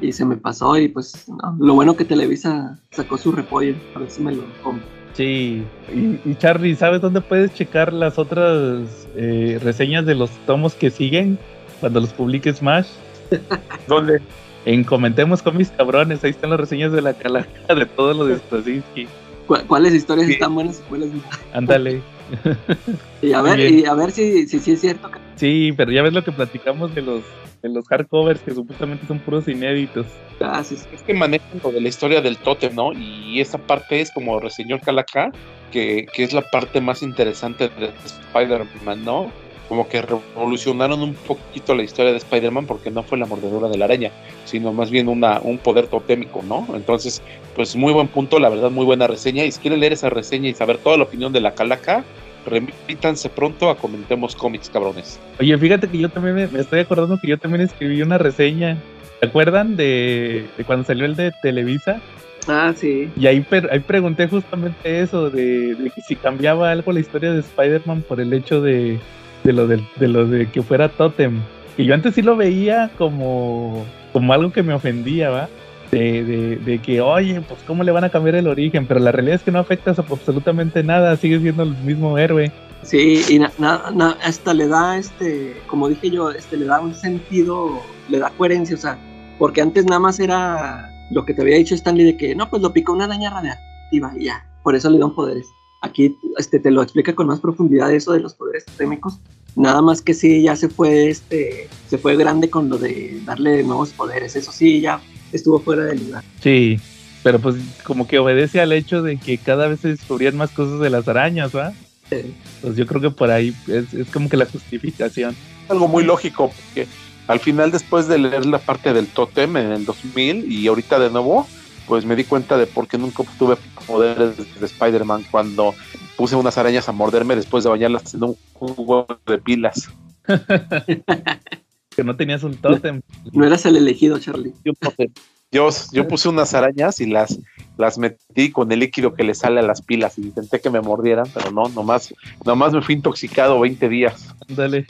[0.00, 3.76] Y se me pasó y pues no, lo bueno que Televisa sacó su repollo.
[3.94, 5.01] A ver si me lo compro.
[5.14, 5.62] Sí.
[5.94, 10.90] Y, y Charlie, ¿sabes dónde puedes checar las otras eh, reseñas de los tomos que
[10.90, 11.38] siguen
[11.80, 12.86] cuando los publique Smash?
[13.88, 14.20] ¿Dónde?
[14.64, 18.26] En Comentemos con mis cabrones, ahí están las reseñas de la calaca de todo lo
[18.26, 19.06] de Straczynski.
[19.46, 20.34] ¿Cu- ¿Cuáles historias Sí.
[20.34, 21.20] están buenas y cuáles no?
[21.52, 22.00] Ándale.
[23.22, 26.02] Y a ver, y a ver si, si, si es cierto que Sí, pero ya
[26.02, 27.22] ves lo que platicamos de los
[27.62, 30.06] de los hardcovers que supuestamente son puros inéditos.
[30.40, 32.92] ah, sí, es que manejan lo de la historia del tótem, ¿no?
[32.92, 35.30] Y esa parte es como reseñó Calaca,
[35.70, 39.30] que, que es la parte más interesante de Spider-Man, ¿no?
[39.68, 43.78] Como que revolucionaron un poquito la historia de Spider-Man porque no fue la mordedura de
[43.78, 44.10] la araña,
[44.44, 46.66] sino más bien una, un poder totémico, ¿no?
[46.74, 47.22] Entonces,
[47.54, 49.44] pues muy buen punto, la verdad, muy buena reseña.
[49.44, 52.04] Y si quieren leer esa reseña y saber toda la opinión de la Calaca,
[52.46, 55.18] remítanse pronto a Comentemos Cómics, cabrones.
[55.40, 58.76] Oye, fíjate que yo también me, me estoy acordando que yo también escribí una reseña.
[59.20, 62.00] ¿Se acuerdan de, de cuando salió el de Televisa?
[62.48, 63.08] Ah, sí.
[63.16, 67.32] Y ahí, per- ahí pregunté justamente eso, de, de que si cambiaba algo la historia
[67.32, 68.98] de Spider-Man por el hecho de,
[69.44, 71.40] de, lo de, de lo de que fuera Totem.
[71.76, 75.48] Que yo antes sí lo veía como, como algo que me ofendía, ¿va?
[75.92, 79.12] De, de, de que, oye, pues cómo le van a cambiar el origen, pero la
[79.12, 82.50] realidad es que no afecta absolutamente nada, sigue siendo el mismo héroe.
[82.82, 86.80] Sí, y na- na- na- hasta le da, este, como dije yo, este, le da
[86.80, 88.98] un sentido, le da coherencia, o sea,
[89.38, 92.62] porque antes nada más era lo que te había dicho Stanley de que, no, pues
[92.62, 95.52] lo picó una araña radiactiva y ya, por eso le dan poderes.
[95.82, 99.20] Aquí este, te lo explica con más profundidad eso de los poderes totémicos,
[99.56, 103.62] nada más que sí, ya se fue, este, se fue grande con lo de darle
[103.62, 104.98] nuevos poderes, eso sí, ya
[105.32, 106.24] estuvo fuera de lugar.
[106.40, 106.78] Sí,
[107.22, 110.80] pero pues como que obedece al hecho de que cada vez se descubrían más cosas
[110.80, 111.72] de las arañas, ¿va?
[112.10, 112.34] Sí.
[112.60, 115.34] Pues yo creo que por ahí es, es como que la justificación.
[115.68, 116.86] algo muy lógico, porque
[117.26, 121.10] al final después de leer la parte del tótem en el 2000 y ahorita de
[121.10, 121.46] nuevo,
[121.86, 125.74] pues me di cuenta de por qué nunca obtuve poderes de Spider-Man cuando
[126.16, 129.88] puse unas arañas a morderme después de bañarlas en un jugo de pilas.
[131.96, 133.02] Que no tenías un tótem.
[133.32, 134.52] No eras el elegido, Charlie.
[134.64, 137.38] Yo, yo, puse unas arañas y las,
[137.76, 140.16] las metí con el líquido que le sale a las pilas.
[140.16, 142.14] y Intenté que me mordieran, pero no, nomás,
[142.46, 144.28] nomás me fui intoxicado 20 días.
[144.48, 144.86] Ándale.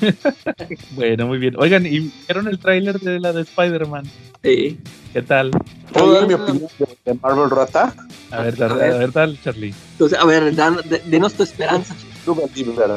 [0.93, 1.55] bueno, muy bien.
[1.59, 4.05] Oigan, ¿y vieron el tráiler de la de Spider-Man?
[4.45, 4.79] Sí.
[5.13, 5.51] ¿Qué tal?
[5.93, 7.93] ¿Puedo dar mi opinión de, de Marvel Rata?
[8.31, 9.75] A ver, a ver, a ver, tal, Charlie.
[9.93, 11.95] Entonces, a ver, dan- de- denos tu esperanza.
[12.25, 12.93] Believer,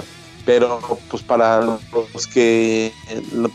[0.45, 0.79] pero
[1.09, 2.93] pues para los que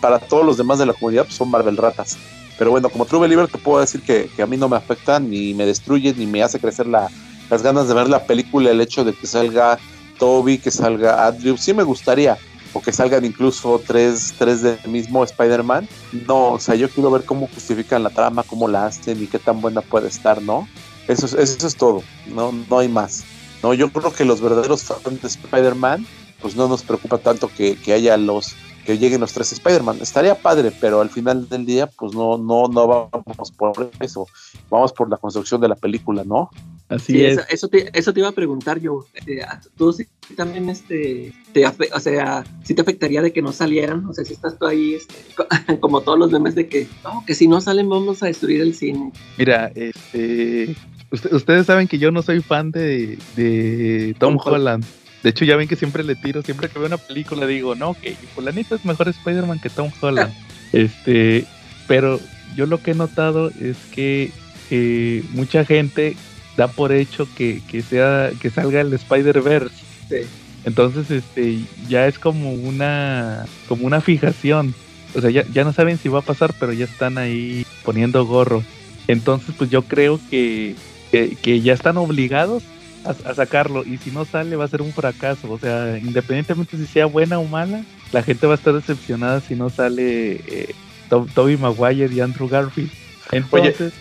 [0.01, 2.19] para todos los demás de la comunidad pues, son Marvel ratas.
[2.59, 5.19] Pero bueno como True Believer te puedo decir que, que a mí no me afecta
[5.19, 7.09] ni me destruye ni me hace crecer la,
[7.49, 9.79] las ganas de ver la película el hecho de que salga
[10.19, 11.57] Toby que salga Andrew.
[11.57, 12.37] Sí me gustaría
[12.73, 15.89] o que salgan incluso tres, tres del mismo Spider-Man.
[16.27, 19.39] No, o sea yo quiero ver cómo justifican la trama cómo la hacen y qué
[19.39, 20.69] tan buena puede estar, ¿no?
[21.09, 23.25] Eso es, eso es todo, no, no hay más.
[23.63, 26.07] No, yo creo que los verdaderos fans de Spider-Man
[26.41, 29.99] pues no nos preocupa tanto que, que haya los que lleguen los tres Spider-Man.
[30.01, 34.27] Estaría padre, pero al final del día, pues no, no, no vamos por eso.
[34.71, 36.51] Vamos por la construcción de la película, ¿no?
[36.89, 37.35] Así Sí, es.
[37.39, 39.05] eso, eso, te, eso te iba a preguntar yo.
[39.27, 39.43] Eh,
[39.77, 44.07] ¿Tú sí también, este, te, o sea, si te afectaría de que no salieran?
[44.07, 45.47] O sea, si estás tú ahí, este, co-
[45.81, 48.75] como todos los memes de que, no, que si no salen vamos a destruir el
[48.75, 49.13] cine.
[49.37, 50.75] Mira, este,
[51.13, 54.85] usted- ustedes saben que yo no soy fan de, de Tom, Tom Holland.
[55.23, 57.95] De hecho, ya ven que siempre le tiro, siempre que veo una película digo, no,
[57.95, 60.33] que fulanito es mejor Spider-Man que Tom Holland.
[60.73, 61.47] Este,
[61.89, 62.21] pero
[62.55, 64.31] yo lo que he notado es que
[64.71, 66.15] eh, mucha gente
[66.57, 69.75] da por hecho que, que sea, que salga el Spider-Verse.
[70.09, 70.29] Sí.
[70.65, 74.75] Entonces, este, ya es como una, como una fijación.
[75.17, 78.25] O sea, ya, ya no saben si va a pasar, pero ya están ahí poniendo
[78.25, 78.63] gorro.
[79.09, 80.77] Entonces, pues yo creo que,
[81.11, 82.63] que, que ya están obligados
[83.05, 83.85] a, a sacarlo.
[83.85, 85.51] Y si no sale, va a ser un fracaso.
[85.51, 87.83] O sea, independientemente si sea buena o mala,
[88.13, 90.75] la gente va a estar decepcionada si no sale eh,
[91.09, 92.91] To- Tobey Maguire y Andrew Garfield.
[93.33, 93.93] Entonces,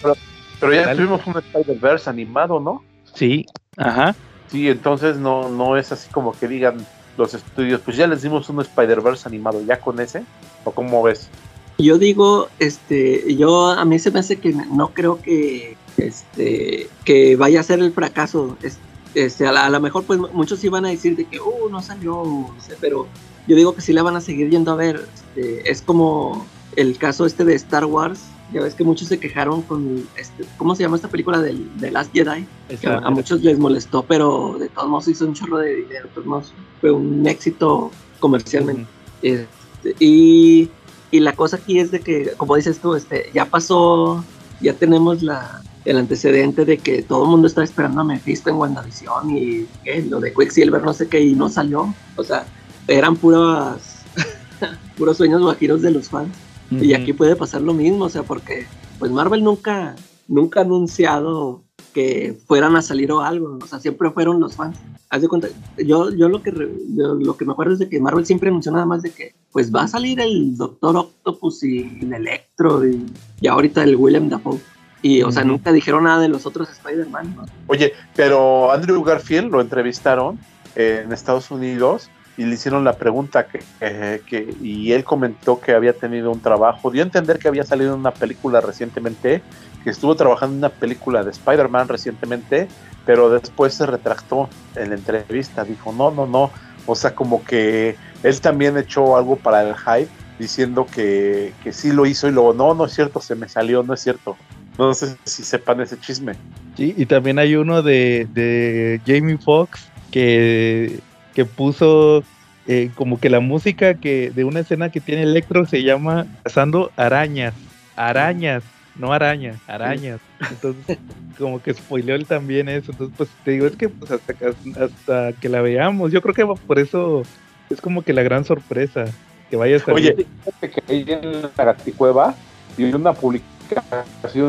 [0.59, 0.95] Pero ya Dale.
[0.97, 2.83] tuvimos un Spider-Verse animado, ¿no?
[3.13, 3.45] sí,
[3.77, 4.15] ajá.
[4.51, 6.77] Sí, entonces no, no es así como que digan
[7.17, 10.23] los estudios, pues ya les dimos un Spider-Verse animado, ya con ese,
[10.63, 11.29] o cómo ves.
[11.77, 17.35] Yo digo, este, yo a mí se me hace que no creo que, este, que
[17.35, 18.57] vaya a ser el fracaso.
[18.63, 18.79] Es-
[19.15, 22.55] Este, a, lo mejor pues muchos iban a decir de que, uh, no salió, no
[22.59, 23.07] sé, pero
[23.47, 25.07] yo digo que sí la van a seguir yendo a ver.
[25.13, 26.45] Este, es como
[26.75, 28.21] el caso este de Star Wars.
[28.53, 31.91] Ya ves que muchos se quejaron con, este, ¿cómo se llama esta película del, de
[31.91, 32.47] Last Jedi?
[32.81, 36.07] Que a, a muchos les molestó, pero de todos modos hizo un chorro de dinero,
[36.07, 38.87] de todos modos fue un éxito comercialmente.
[39.21, 40.69] Este, y,
[41.11, 44.23] y la cosa aquí es de que, como dices tú, este, ya pasó,
[44.61, 48.57] ya tenemos la, el antecedente de que todo el mundo estaba esperando a Mephisto en
[48.57, 50.01] WandaVision y ¿qué?
[50.03, 51.93] lo de Quicksilver, no sé qué, y no salió.
[52.15, 52.45] O sea,
[52.87, 54.03] eran puras,
[54.97, 56.29] puros sueños guajiros de los fans.
[56.71, 58.67] Y aquí puede pasar lo mismo, o sea, porque
[58.99, 59.95] pues Marvel nunca,
[60.27, 61.63] nunca ha anunciado
[61.95, 64.77] que fueran a salir o algo, o sea, siempre fueron los fans.
[65.09, 65.47] Haz de cuenta,
[65.83, 68.49] yo, yo lo que re- yo lo que me acuerdo es de que Marvel siempre
[68.49, 72.87] anunció nada más de que pues va a salir el Doctor Octopus y el Electro
[72.87, 73.03] y,
[73.41, 74.59] y ahorita el William Dafoe.
[75.01, 77.45] Y, o sea, nunca dijeron nada de los otros Spider-Man, ¿no?
[77.67, 80.37] Oye, pero Andrew Garfield lo entrevistaron
[80.75, 85.59] eh, en Estados Unidos y le hicieron la pregunta que, eh, que- y él comentó
[85.59, 89.41] que había tenido un trabajo, dio a entender que había salido en una película recientemente,
[89.83, 92.67] que estuvo trabajando en una película de Spider-Man recientemente,
[93.05, 96.51] pero después se retractó en la entrevista, dijo, no, no, no,
[96.85, 101.91] o sea, como que él también echó algo para el hype, diciendo que, que sí
[101.91, 104.37] lo hizo y luego, no, no es cierto, se me salió, no es cierto.
[104.79, 106.33] No sé si sepan ese chisme.
[106.77, 110.99] Sí, y también hay uno de, de Jamie Foxx que,
[111.35, 112.23] que puso
[112.65, 116.91] eh, como que la música que de una escena que tiene Electro se llama Cazando
[116.95, 117.53] Arañas.
[117.97, 118.63] Arañas,
[118.95, 120.21] no arañas, arañas.
[120.49, 120.97] Entonces,
[121.37, 122.93] como que spoileó él también eso.
[122.93, 126.33] Entonces, pues te digo, es que pues hasta, que- hasta que la veamos, yo creo
[126.33, 127.23] que por eso
[127.69, 129.03] es como que la gran sorpresa
[129.49, 130.13] que vaya a salir.
[130.13, 132.33] Oye, fíjate que ahí en la Gaticueva
[132.77, 134.41] vi una publicación de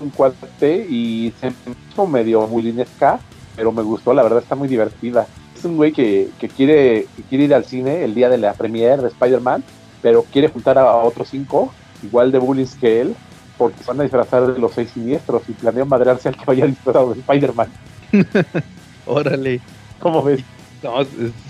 [0.00, 1.54] un cuate y se me
[1.90, 3.20] hizo medio bulinesca,
[3.56, 5.26] pero me gustó, la verdad está muy divertida.
[5.54, 8.54] Es un güey que, que quiere, que quiere ir al cine el día de la
[8.54, 9.64] premiere de Spider-Man,
[10.00, 13.14] pero quiere juntar a, a otros cinco, igual de bullies que él,
[13.58, 16.66] porque se van a disfrazar de los seis siniestros y planean madrearse al que vaya
[16.66, 17.70] disfrazado de Spider-Man.
[19.06, 19.60] Órale.
[19.98, 20.42] ¿Cómo ves?
[20.82, 21.08] No, es-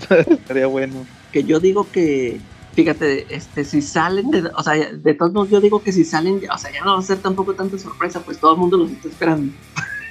[0.27, 1.05] estaría bueno.
[1.31, 2.41] que yo digo que,
[2.73, 6.41] fíjate, este, si salen de, o sea, de todos modos yo digo que si salen,
[6.49, 8.91] o sea, ya no va a ser tampoco tanta sorpresa, pues todo el mundo los
[8.91, 9.53] está esperando.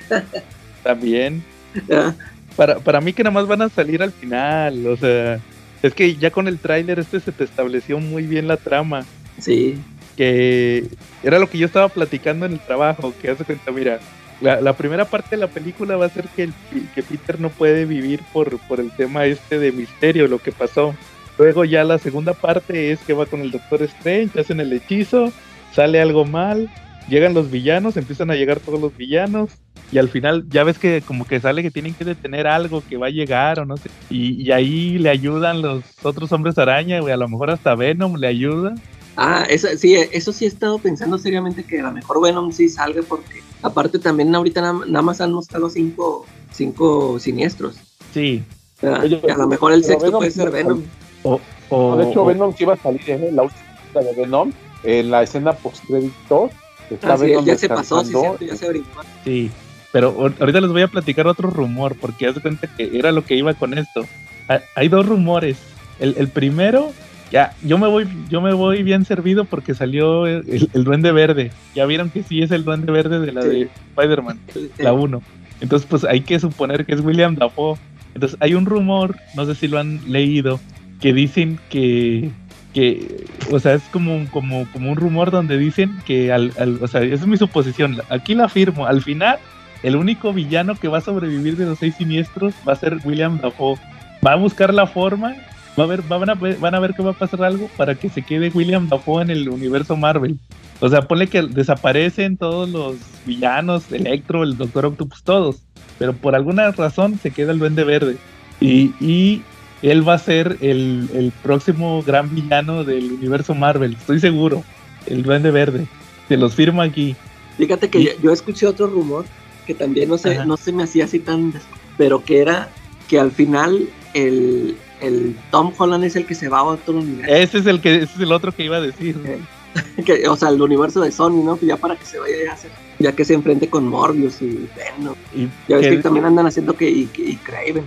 [0.82, 1.42] También.
[1.86, 2.16] ¿verdad?
[2.56, 5.40] Para, para mí que nada más van a salir al final, o sea,
[5.82, 9.04] es que ya con el tráiler este se te estableció muy bien la trama,
[9.38, 9.78] Sí,
[10.16, 10.86] que
[11.22, 14.00] era lo que yo estaba platicando en el trabajo, que hace cuenta, mira,
[14.40, 16.54] la, la primera parte de la película va a ser que, el,
[16.94, 20.94] que Peter no puede vivir por, por el tema este de misterio, lo que pasó.
[21.40, 25.33] Luego ya la segunda parte es que va con el Doctor Strange, hacen el hechizo,
[25.74, 26.68] sale algo mal,
[27.09, 29.48] llegan los villanos, empiezan a llegar todos los villanos,
[29.90, 32.98] y al final ya ves que como que sale que tienen que detener algo que
[32.98, 33.88] va a llegar o no sé.
[34.11, 37.14] Y, y ahí le ayudan los otros hombres araña, güey.
[37.14, 38.74] A lo mejor hasta Venom le ayuda.
[39.16, 42.68] Ah, eso sí, eso sí he estado pensando seriamente que a lo mejor Venom sí
[42.68, 47.76] salga porque aparte también ahorita nada, nada más han mostrado cinco, cinco siniestros.
[48.12, 48.44] Sí.
[48.83, 50.83] Y a lo mejor el sexto Venom puede ser Venom.
[51.22, 54.20] O, o- No, de hecho, o- Venom sí iba a salir en la última de
[54.20, 54.52] Venom,
[54.85, 56.50] en la escena post-créditos.
[56.90, 59.02] Está Ah, sí, Venom ya se pasó, sí, cierto, ya se brincó.
[59.24, 59.50] Sí.
[59.92, 63.11] Pero ahor- ahorita les voy a platicar otro rumor, porque haz de cuenta que era
[63.12, 64.06] lo que iba con esto.
[64.48, 65.59] Ha- Hay dos rumores.
[65.98, 66.92] El, el primero,
[67.30, 71.50] ya, yo me voy, yo me voy bien servido porque salió el, el Duende Verde.
[71.74, 73.48] Ya vieron que sí es el Duende Verde de la Sí.
[73.48, 74.70] de Spider-Man, Sí.
[74.78, 75.22] la 1.
[75.61, 77.76] Entonces, pues hay que suponer que es William Dafoe.
[78.14, 80.59] Entonces, hay un rumor, no sé si lo han leído,
[81.00, 82.30] que dicen que,
[82.74, 87.02] que o sea, es como, como, como un rumor donde dicen que, al, o sea,
[87.02, 89.38] es mi suposición, aquí la afirmo, al final,
[89.82, 93.40] el único villano que va a sobrevivir de los seis siniestros va a ser William
[93.40, 93.78] Dafoe.
[94.24, 95.34] Va a buscar la forma,
[95.78, 98.10] va a ver, van, a, van a ver que va a pasar algo para que
[98.10, 100.38] se quede William Dafoe en el universo Marvel.
[100.80, 105.62] O sea, ponle que desaparecen todos los villanos, Electro, el Doctor Octopus, todos.
[105.98, 108.16] Pero por alguna razón se queda el Duende Verde.
[108.60, 109.42] Y, y
[109.82, 114.62] él va a ser el, el, próximo gran villano del universo Marvel, estoy seguro.
[115.06, 115.86] El Duende Verde.
[116.28, 117.16] Se los firmo aquí.
[117.56, 119.24] Fíjate que yo, escuché otro rumor
[119.66, 121.52] que también no se, no se me hacía así tan...
[121.96, 122.68] Pero que era
[123.08, 127.34] que al final el, el Tom Holland es el que se va a otro universo.
[127.34, 129.16] Ese es el que ese es el otro que iba a decir.
[130.04, 131.58] que, o sea, el universo de Sony, ¿no?
[131.60, 135.14] Ya para que se vaya a hacer, ya que se enfrente con Morbius y Venom.
[135.34, 137.84] Y ya ves que, también andan haciendo que y, y Craven.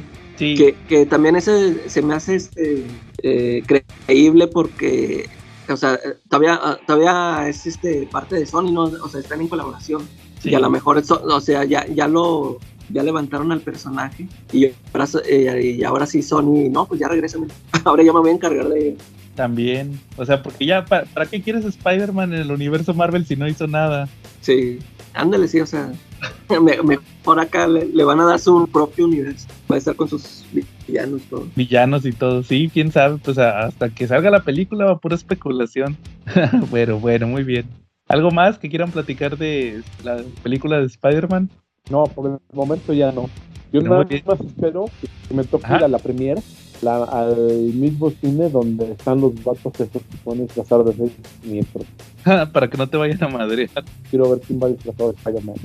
[0.55, 2.85] Que, que, también ese se me hace este
[3.21, 3.63] eh,
[4.05, 5.29] creíble porque
[5.69, 5.97] o sea,
[6.29, 8.83] todavía, todavía es este parte de Sony, ¿no?
[8.83, 10.07] O sea, están en colaboración.
[10.43, 15.07] Y a lo mejor, o sea, ya, ya lo ya levantaron al personaje y ahora,
[15.25, 17.47] eh, y ahora sí Sony, no, pues ya regresan.
[17.85, 18.97] Ahora ya me voy a encargar de,
[19.35, 19.99] también.
[20.17, 23.67] O sea, porque ya, ¿para, qué quieres Spider-Man en el universo Marvel si no hizo
[23.67, 24.07] nada?
[24.41, 24.79] Sí,
[25.13, 25.91] ándale, sí, o sea,
[26.83, 29.47] mejor acá le, van a dar su propio universo.
[29.71, 30.45] Va a estar con sus
[30.87, 31.47] villanos, todo.
[31.55, 35.97] Villanos y todo, sí, quién sabe, pues hasta que salga la película va pura especulación.
[36.69, 37.65] bueno, bueno, muy bien.
[38.07, 41.49] ¿Algo más que quieran platicar de la película de Spider-Man?
[41.89, 43.29] No, por el momento ya no.
[43.71, 44.85] Yo nada más espero
[45.27, 46.41] que me toque ir a la premiere
[46.87, 51.85] al mismo cine donde están los vatos esos que ponen disfrazados de seis siniestros.
[52.51, 53.69] Para que no te vayan a madre.
[54.09, 55.55] Quiero ver quién va disfrazado de Spider-Man.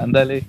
[0.00, 0.44] Ándale.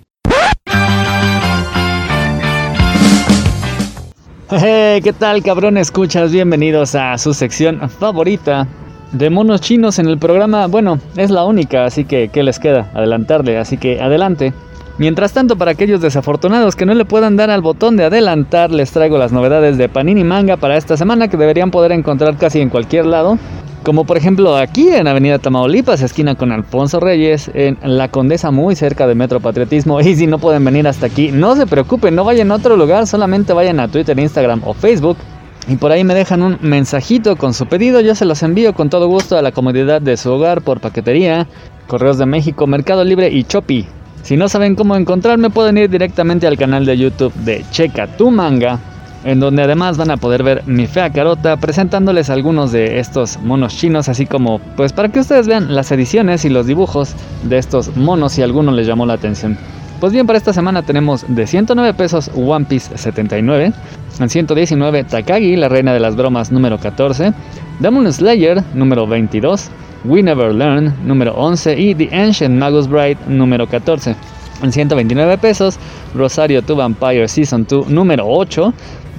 [4.50, 5.78] Hey, ¿qué tal cabrón?
[5.78, 8.66] Escuchas, bienvenidos a su sección favorita
[9.12, 10.68] de monos chinos en el programa.
[10.68, 12.92] Bueno, es la única, así que ¿qué les queda?
[12.94, 14.54] Adelantarle, así que adelante.
[14.98, 18.92] Mientras tanto, para aquellos desafortunados que no le puedan dar al botón de adelantar, les
[18.92, 22.70] traigo las novedades de Panini Manga para esta semana que deberían poder encontrar casi en
[22.70, 23.40] cualquier lado.
[23.84, 28.76] Como por ejemplo aquí en Avenida Tamaulipas, esquina con Alfonso Reyes, en La Condesa, muy
[28.76, 30.00] cerca de Metro Patriotismo.
[30.12, 33.08] Y si no pueden venir hasta aquí, no se preocupen, no vayan a otro lugar,
[33.08, 35.18] solamente vayan a Twitter, Instagram o Facebook.
[35.68, 38.90] Y por ahí me dejan un mensajito con su pedido, yo se los envío con
[38.90, 41.48] todo gusto a la comodidad de su hogar por paquetería,
[41.88, 43.88] Correos de México, Mercado Libre y Chopi.
[44.24, 48.30] Si no saben cómo encontrarme, pueden ir directamente al canal de YouTube de Checa Tu
[48.30, 48.80] Manga,
[49.24, 53.76] en donde además van a poder ver mi fea carota presentándoles algunos de estos monos
[53.76, 57.96] chinos, así como pues para que ustedes vean las ediciones y los dibujos de estos
[57.98, 59.58] monos si alguno les llamó la atención.
[60.00, 63.72] Pues bien, para esta semana tenemos de 109 pesos One Piece 79,
[64.20, 67.34] en 119 Takagi, la reina de las bromas número 14,
[67.80, 69.70] Demon Slayer número 22,
[70.04, 74.16] We Never Learn número 11 y The Ancient Magus Bride número 14.
[74.64, 75.80] En 129 pesos,
[76.14, 78.74] Rosario to Vampire Season 2 número 8,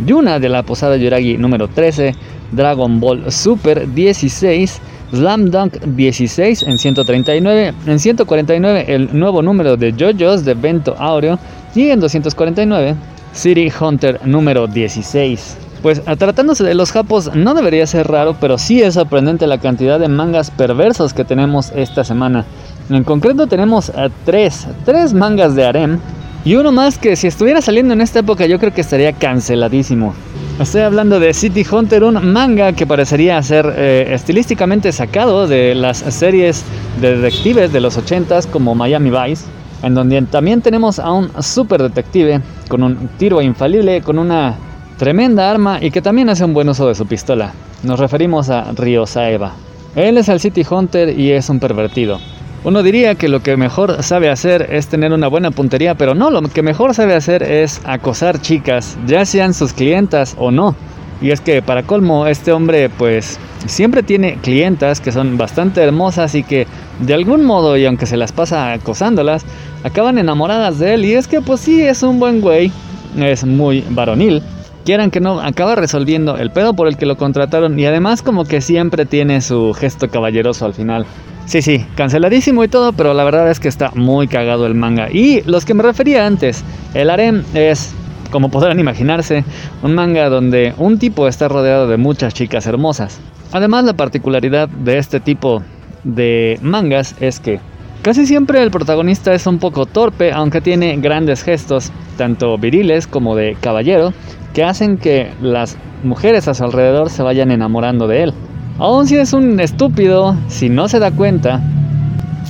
[0.07, 2.15] Yuna de la Posada Yuragi número 13,
[2.53, 4.81] Dragon Ball Super 16,
[5.13, 11.39] Slam Dunk 16 en 139, en 149 el nuevo número de JoJo's de Vento Aureo
[11.75, 12.95] y en 249
[13.33, 15.62] City Hunter número 16.
[15.83, 19.99] Pues tratándose de los japos no debería ser raro, pero sí es sorprendente la cantidad
[19.99, 22.45] de mangas perversos que tenemos esta semana.
[22.89, 25.99] En concreto tenemos a tres, tres mangas de harem
[26.45, 30.15] y uno más que si estuviera saliendo en esta época yo creo que estaría canceladísimo.
[30.61, 35.99] Estoy hablando de City Hunter, un manga que parecería ser eh, estilísticamente sacado de las
[35.99, 36.65] series
[37.01, 39.47] de detectives de los 80s como Miami Vice,
[39.83, 44.57] en donde también tenemos a un super detective con un tiro infalible, con una
[45.03, 47.55] Tremenda arma y que también hace un buen uso de su pistola.
[47.83, 49.51] Nos referimos a Ryo Saeva.
[49.97, 52.21] Él es el City Hunter y es un pervertido.
[52.63, 56.31] Uno diría que lo que mejor sabe hacer es tener una buena puntería, pero no,
[56.31, 60.77] lo que mejor sabe hacer es acosar chicas, ya sean sus clientas o no.
[61.21, 66.37] Y es que para colmo, este hombre pues siempre tiene clientas que son bastante hermosas
[66.37, 66.69] y que
[67.01, 69.45] de algún modo, y aunque se las pasa acosándolas,
[69.83, 71.05] acaban enamoradas de él.
[71.05, 72.71] Y es que pues sí, es un buen güey,
[73.17, 74.41] es muy varonil
[74.83, 78.45] quieran que no, acaba resolviendo el pedo por el que lo contrataron y además como
[78.45, 81.07] que siempre tiene su gesto caballeroso al final.
[81.47, 85.11] Sí, sí, canceladísimo y todo, pero la verdad es que está muy cagado el manga.
[85.11, 86.65] Y los que me refería antes,
[86.95, 87.93] el harem es,
[88.31, 89.45] como podrán imaginarse,
[89.83, 93.21] un manga donde un tipo está rodeado de muchas chicas hermosas.
[93.53, 95.63] Además, la particularidad de este tipo
[96.05, 97.61] de mangas es que
[98.03, 103.37] Casi siempre el protagonista es un poco torpe, aunque tiene grandes gestos, tanto viriles como
[103.37, 104.13] de caballero,
[104.53, 108.35] que hacen que las mujeres a su alrededor se vayan enamorando de él.
[108.79, 111.61] Aun si es un estúpido, si no se da cuenta,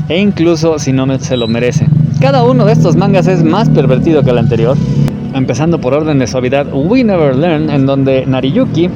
[0.08, 1.86] e incluso si no se lo merece.
[2.20, 4.76] Cada uno de estos mangas es más pervertido que el anterior,
[5.34, 8.88] empezando por orden de suavidad We Never Learn, en donde Nariyuki,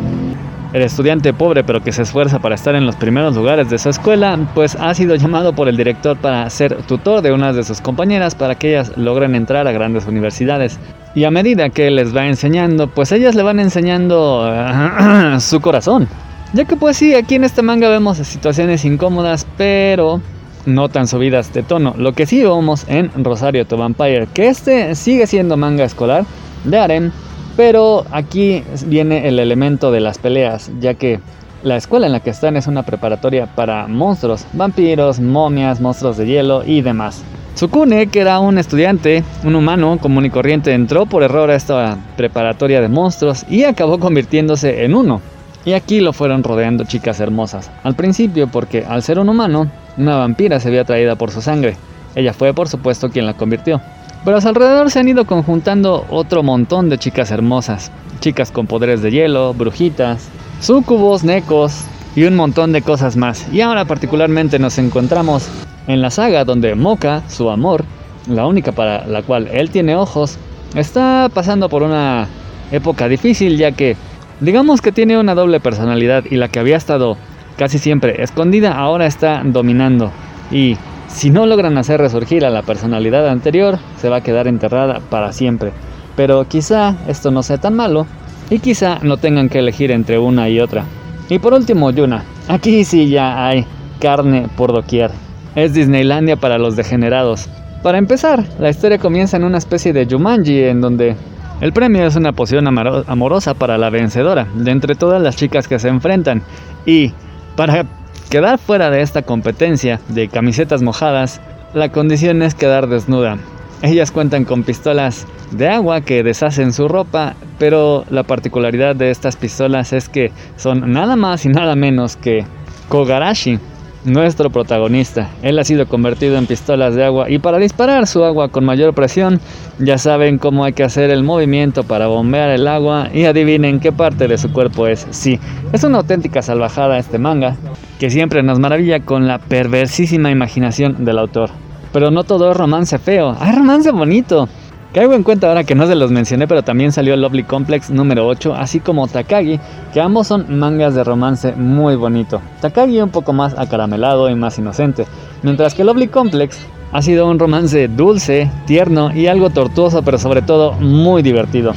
[0.72, 3.88] el estudiante pobre pero que se esfuerza para estar en los primeros lugares de su
[3.88, 7.80] escuela, pues ha sido llamado por el director para ser tutor de una de sus
[7.80, 10.78] compañeras para que ellas logren entrar a grandes universidades.
[11.14, 14.52] Y a medida que les va enseñando, pues ellas le van enseñando
[15.40, 16.08] su corazón.
[16.52, 20.20] Ya que pues sí, aquí en este manga vemos situaciones incómodas, pero
[20.66, 21.94] no tan subidas de tono.
[21.96, 26.24] Lo que sí vemos en Rosario to Vampire, que este sigue siendo manga escolar
[26.64, 27.12] de harem,
[27.56, 31.20] pero aquí viene el elemento de las peleas, ya que
[31.62, 36.26] la escuela en la que están es una preparatoria para monstruos, vampiros, momias, monstruos de
[36.26, 37.24] hielo y demás.
[37.54, 41.96] Tsukune, que era un estudiante, un humano común y corriente, entró por error a esta
[42.16, 45.22] preparatoria de monstruos y acabó convirtiéndose en uno.
[45.64, 47.70] Y aquí lo fueron rodeando chicas hermosas.
[47.82, 51.76] Al principio porque al ser un humano una vampira se había atraída por su sangre.
[52.14, 53.80] Ella fue, por supuesto, quien la convirtió.
[54.26, 57.92] Pero a su alrededor se han ido conjuntando otro montón de chicas hermosas.
[58.18, 60.28] Chicas con poderes de hielo, brujitas,
[60.60, 61.84] sucubos, necos
[62.16, 63.46] y un montón de cosas más.
[63.52, 65.48] Y ahora particularmente nos encontramos
[65.86, 67.84] en la saga donde Moka, su amor,
[68.28, 70.38] la única para la cual él tiene ojos,
[70.74, 72.26] está pasando por una
[72.72, 73.96] época difícil ya que
[74.40, 77.16] digamos que tiene una doble personalidad y la que había estado
[77.56, 80.10] casi siempre escondida, ahora está dominando.
[80.50, 80.76] Y
[81.08, 85.32] si no logran hacer resurgir a la personalidad anterior, se va a quedar enterrada para
[85.32, 85.72] siempre.
[86.16, 88.06] Pero quizá esto no sea tan malo
[88.50, 90.84] y quizá no tengan que elegir entre una y otra.
[91.28, 92.24] Y por último, Yuna.
[92.48, 93.66] Aquí sí ya hay
[94.00, 95.10] carne por doquier.
[95.54, 97.48] Es Disneylandia para los degenerados.
[97.82, 101.16] Para empezar, la historia comienza en una especie de Jumanji en donde
[101.60, 105.78] el premio es una poción amorosa para la vencedora, de entre todas las chicas que
[105.78, 106.42] se enfrentan.
[106.84, 107.12] Y
[107.56, 107.86] para
[108.30, 111.40] quedar fuera de esta competencia de camisetas mojadas,
[111.74, 113.38] la condición es quedar desnuda.
[113.82, 119.36] Ellas cuentan con pistolas de agua que deshacen su ropa, pero la particularidad de estas
[119.36, 122.44] pistolas es que son nada más y nada menos que
[122.88, 123.58] Kogarashi,
[124.06, 125.28] nuestro protagonista.
[125.42, 128.94] Él ha sido convertido en pistolas de agua y para disparar su agua con mayor
[128.94, 129.40] presión,
[129.78, 133.92] ya saben cómo hay que hacer el movimiento para bombear el agua y adivinen qué
[133.92, 135.06] parte de su cuerpo es.
[135.10, 135.38] Sí,
[135.72, 137.56] es una auténtica salvajada este manga,
[137.98, 141.50] que siempre nos maravilla con la perversísima imaginación del autor.
[141.92, 144.48] Pero no todo es romance feo, hay romance bonito.
[144.92, 148.26] Caigo en cuenta ahora que no se los mencioné, pero también salió Lovely Complex número
[148.26, 149.60] 8, así como Takagi,
[149.92, 152.40] que ambos son mangas de romance muy bonito.
[152.62, 155.06] Takagi un poco más acaramelado y más inocente,
[155.42, 156.58] mientras que Lovely Complex
[156.92, 161.74] ha sido un romance dulce, tierno y algo tortuoso, pero sobre todo muy divertido.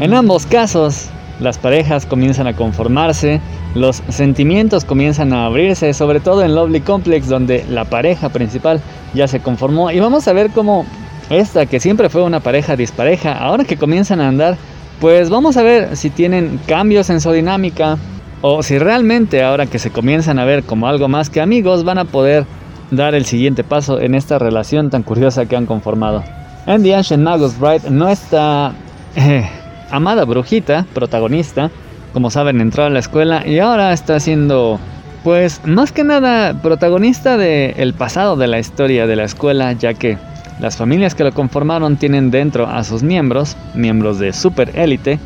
[0.00, 1.10] En ambos casos,
[1.40, 3.40] las parejas comienzan a conformarse,
[3.74, 8.80] los sentimientos comienzan a abrirse, sobre todo en Lovely Complex, donde la pareja principal
[9.14, 9.90] ya se conformó.
[9.90, 10.84] Y vamos a ver cómo
[11.30, 14.56] esta que siempre fue una pareja dispareja, ahora que comienzan a andar,
[15.00, 17.96] pues vamos a ver si tienen cambios en su dinámica
[18.42, 21.98] o si realmente ahora que se comienzan a ver como algo más que amigos van
[21.98, 22.46] a poder
[22.90, 26.24] dar el siguiente paso en esta relación tan curiosa que han conformado.
[26.66, 28.72] The Ancient Magus Bride no está
[29.16, 29.48] eh,
[29.90, 31.70] amada brujita, protagonista,
[32.12, 34.78] como saben entró a la escuela y ahora está siendo
[35.24, 39.94] pues más que nada protagonista del el pasado de la historia de la escuela ya
[39.94, 40.18] que
[40.60, 45.18] las familias que lo conformaron tienen dentro a sus miembros, miembros de super élite,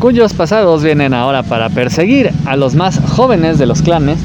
[0.00, 4.18] cuyos pasados vienen ahora para perseguir a los más jóvenes de los clanes,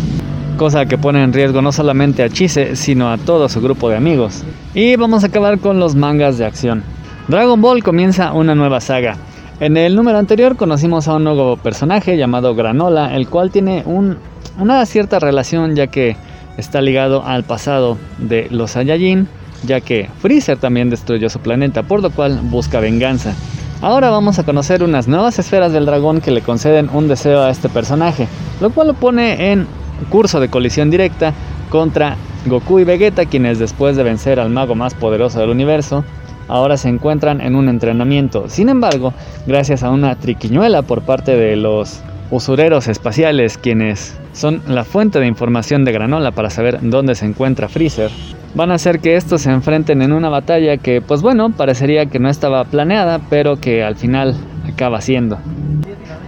[0.57, 3.97] cosa que pone en riesgo no solamente a Chise, sino a todo su grupo de
[3.97, 4.43] amigos.
[4.73, 6.83] Y vamos a acabar con los mangas de acción.
[7.27, 9.17] Dragon Ball comienza una nueva saga.
[9.61, 14.85] En el número anterior conocimos a un nuevo personaje llamado Granola, el cual tiene una
[14.87, 16.17] cierta relación ya que
[16.57, 19.27] está ligado al pasado de los Saiyajin
[19.61, 23.35] ya que Freezer también destruyó su planeta, por lo cual busca venganza.
[23.83, 27.51] Ahora vamos a conocer unas nuevas esferas del dragón que le conceden un deseo a
[27.51, 28.27] este personaje,
[28.61, 29.67] lo cual lo pone en
[30.09, 31.35] curso de colisión directa
[31.69, 32.15] contra
[32.47, 36.03] Goku y Vegeta, quienes después de vencer al mago más poderoso del universo,
[36.51, 38.49] ahora se encuentran en un entrenamiento.
[38.49, 39.13] Sin embargo,
[39.47, 45.27] gracias a una triquiñuela por parte de los usureros espaciales, quienes son la fuente de
[45.27, 48.11] información de Granola para saber dónde se encuentra Freezer,
[48.53, 52.19] van a hacer que estos se enfrenten en una batalla que, pues bueno, parecería que
[52.19, 54.35] no estaba planeada, pero que al final
[54.67, 55.37] acaba siendo.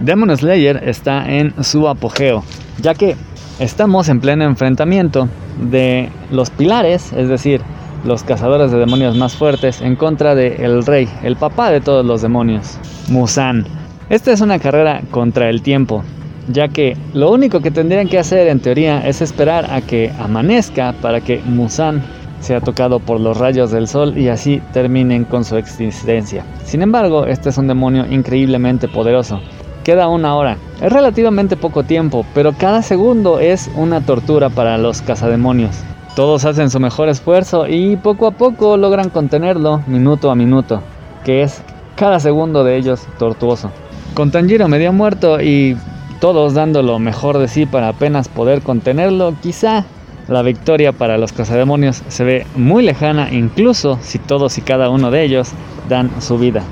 [0.00, 2.44] Demon Slayer está en su apogeo,
[2.80, 3.16] ya que
[3.58, 5.28] estamos en pleno enfrentamiento
[5.60, 7.60] de los pilares, es decir,
[8.04, 12.04] los cazadores de demonios más fuertes, en contra de el rey, el papá de todos
[12.04, 12.78] los demonios,
[13.08, 13.64] Musan.
[14.10, 16.04] Esta es una carrera contra el tiempo,
[16.48, 20.94] ya que lo único que tendrían que hacer en teoría es esperar a que amanezca
[21.00, 22.02] para que Musan
[22.40, 26.44] sea tocado por los rayos del sol y así terminen con su existencia.
[26.64, 29.40] Sin embargo, este es un demonio increíblemente poderoso.
[29.82, 30.58] Queda una hora.
[30.82, 35.82] Es relativamente poco tiempo, pero cada segundo es una tortura para los cazademonios.
[36.14, 40.80] Todos hacen su mejor esfuerzo y poco a poco logran contenerlo minuto a minuto,
[41.24, 41.60] que es
[41.96, 43.72] cada segundo de ellos tortuoso.
[44.14, 45.76] Con Tanjiro medio muerto y
[46.20, 49.86] todos dando lo mejor de sí para apenas poder contenerlo, quizá
[50.28, 55.10] la victoria para los cazademonios se ve muy lejana incluso si todos y cada uno
[55.10, 55.50] de ellos
[55.88, 56.62] dan su vida.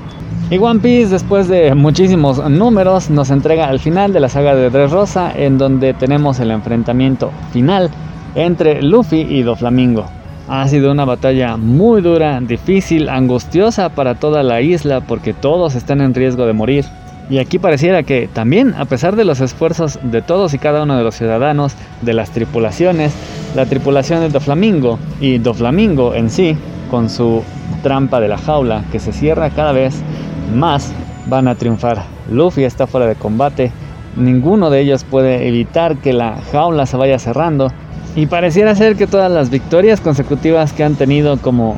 [0.51, 4.69] Y One Piece después de muchísimos números nos entrega al final de la saga de
[4.69, 7.91] Dressrosa en donde tenemos el enfrentamiento final
[8.35, 10.05] entre Luffy y Doflamingo.
[10.47, 16.01] Ha sido una batalla muy dura, difícil, angustiosa para toda la isla porque todos están
[16.01, 16.85] en riesgo de morir.
[17.29, 20.97] Y aquí pareciera que también, a pesar de los esfuerzos de todos y cada uno
[20.97, 23.13] de los ciudadanos, de las tripulaciones,
[23.55, 26.57] la tripulación de Doflamingo y Doflamingo en sí,
[26.91, 27.41] con su
[27.81, 29.95] trampa de la jaula que se cierra cada vez
[30.53, 30.91] más,
[31.27, 32.03] van a triunfar.
[32.29, 33.71] Luffy está fuera de combate,
[34.17, 37.71] ninguno de ellos puede evitar que la jaula se vaya cerrando
[38.15, 41.77] y pareciera ser que todas las victorias consecutivas que han tenido como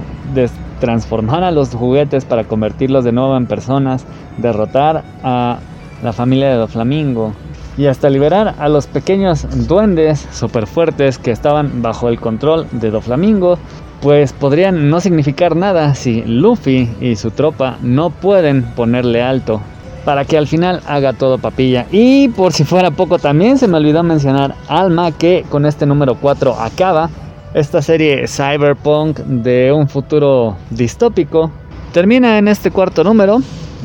[0.79, 4.05] transformar a los juguetes para convertirlos de nuevo en personas,
[4.37, 5.59] derrotar a
[6.03, 7.33] la familia de Doflamingo
[7.77, 12.91] y hasta liberar a los pequeños duendes super fuertes que estaban bajo el control de
[12.91, 13.57] Doflamingo,
[14.01, 19.61] pues podrían no significar nada si Luffy y su tropa no pueden ponerle alto
[20.05, 21.87] para que al final haga todo papilla.
[21.91, 26.15] Y por si fuera poco también se me olvidó mencionar Alma que con este número
[26.15, 27.09] 4 acaba
[27.53, 31.51] esta serie cyberpunk de un futuro distópico.
[31.91, 33.39] Termina en este cuarto número,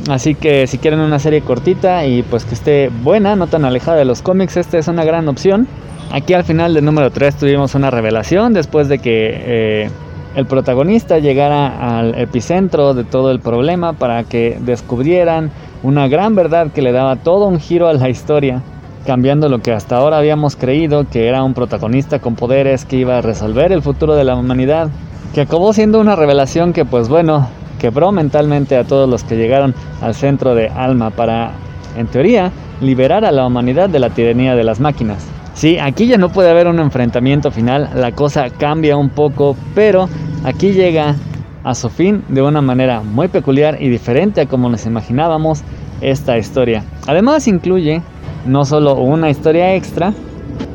[0.08, 3.98] así que si quieren una serie cortita y pues que esté buena, no tan alejada
[3.98, 5.68] de los cómics, esta es una gran opción.
[6.12, 9.90] Aquí al final del número 3 tuvimos una revelación después de que eh,
[10.34, 15.52] el protagonista llegara al epicentro de todo el problema para que descubrieran
[15.82, 18.62] una gran verdad que le daba todo un giro a la historia
[19.06, 23.18] cambiando lo que hasta ahora habíamos creído que era un protagonista con poderes que iba
[23.18, 24.88] a resolver el futuro de la humanidad,
[25.34, 29.74] que acabó siendo una revelación que pues bueno, quebró mentalmente a todos los que llegaron
[30.02, 31.52] al centro de Alma para,
[31.96, 35.26] en teoría, liberar a la humanidad de la tiranía de las máquinas.
[35.54, 40.08] Sí, aquí ya no puede haber un enfrentamiento final, la cosa cambia un poco, pero
[40.44, 41.16] aquí llega
[41.64, 45.62] a su fin de una manera muy peculiar y diferente a como nos imaginábamos
[46.00, 46.84] esta historia.
[47.06, 48.02] Además incluye
[48.46, 50.14] no solo una historia extra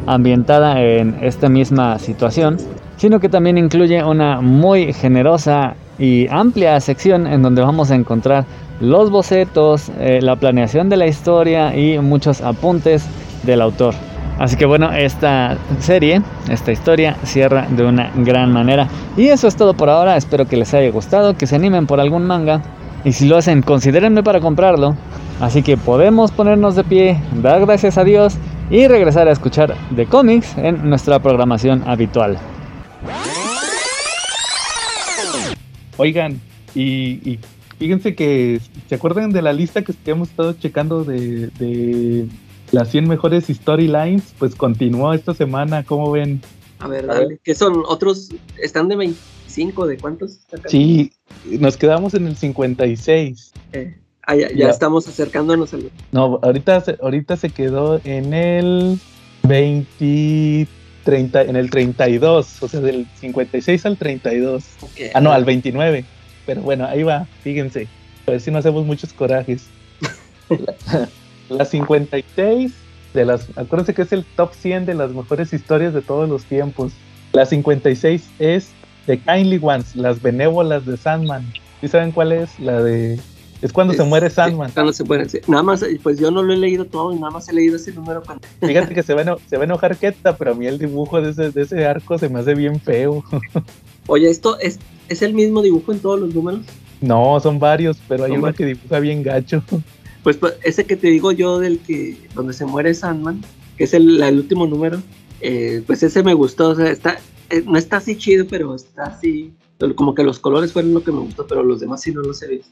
[0.06, 2.58] ambientada en esta misma situación,
[2.98, 8.46] sino que también incluye una muy generosa y amplia sección en donde vamos a encontrar
[8.80, 13.06] los bocetos, eh, la planeación de la historia y muchos apuntes
[13.44, 13.94] del autor.
[14.40, 18.88] Así que bueno, esta serie, esta historia cierra de una gran manera.
[19.16, 22.00] Y eso es todo por ahora, espero que les haya gustado, que se animen por
[22.00, 22.62] algún manga.
[23.06, 24.96] Y si lo hacen, considérenme para comprarlo.
[25.40, 28.38] Así que podemos ponernos de pie, dar gracias a Dios
[28.70, 32.38] y regresar a escuchar de cómics en nuestra programación habitual.
[35.98, 36.42] Oigan,
[36.74, 37.40] y,
[37.80, 38.60] fíjense que,
[38.90, 42.28] ¿se acuerdan de la lista que hemos estado checando de,
[42.76, 44.36] las 100 mejores storylines?
[44.38, 46.42] Pues continuó esta semana, ¿cómo ven?
[46.80, 48.30] A ver, dale, ¿qué son otros?
[48.62, 49.88] ¿Están de 25?
[49.88, 50.40] ¿De cuántos?
[50.68, 51.14] Sí,
[51.46, 53.54] nos quedamos en el 56.
[53.72, 53.98] Eh.
[54.28, 55.90] Ah, ya, estamos acercándonos al.
[56.12, 59.00] No, ahorita, ahorita se quedó en el
[59.44, 60.68] 20.
[61.06, 64.64] 30, en el 32, o sea, del 56 al 32.
[65.14, 66.04] Ah, no, al 29.
[66.48, 67.88] Pero bueno, ahí va, fíjense.
[68.26, 69.68] A ver si no hacemos muchos corajes.
[71.50, 72.74] la, 56
[73.14, 73.48] de las.
[73.58, 76.94] Acuérdense que es el top 100 de las mejores historias de todos los tiempos.
[77.34, 78.70] La 56 es
[79.06, 81.52] The Kindly Ones, las benévolas de Sandman.
[81.82, 82.60] ¿Sí saben cuál es?
[82.60, 83.20] La de
[83.62, 84.72] es cuando se muere Sandman.
[84.72, 87.48] Cuando se muere, Nada más, pues yo no lo he leído todo y nada más
[87.50, 88.22] he leído ese número.
[88.62, 91.22] Fíjate que se va, a, se va a enojar Keta, pero a mí el dibujo
[91.22, 93.24] de ese, de ese arco se me hace bien feo.
[94.08, 94.80] Oye, ¿esto es,
[95.10, 96.62] es el mismo dibujo en todos los números?
[97.02, 99.64] No, son varios, pero hay uno que dibuja bien gacho.
[100.26, 103.42] Pues, pues, ese que te digo yo del que donde se muere Sandman,
[103.78, 105.00] que es el, el último número,
[105.40, 107.20] eh, pues ese me gustó, o sea, está,
[107.52, 109.54] eh, no está así chido, pero está así
[109.94, 112.42] como que los colores fueron lo que me gustó, pero los demás sí no los
[112.42, 112.72] he visto.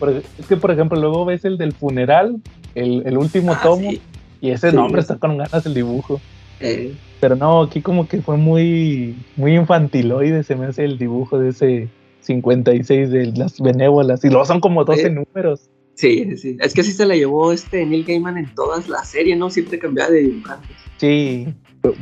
[0.00, 2.42] Porque es que, por ejemplo, luego ves el del funeral,
[2.74, 3.92] el, último ah, tomo,
[4.40, 6.20] y ese nombre está con ganas el dibujo.
[6.58, 11.38] Eh, Pero no, aquí como que fue muy, muy infantiloide, se me hace el dibujo
[11.38, 11.88] de ese
[12.22, 14.24] 56 de las benévolas.
[14.24, 15.10] Y luego son como 12 Eh.
[15.10, 15.70] números.
[15.94, 16.56] Sí, sí.
[16.60, 19.50] Es que así se la llevó este Neil Gaiman en todas las series, ¿no?
[19.50, 20.76] Siempre cambiaba de dibujantes.
[20.96, 21.48] Sí.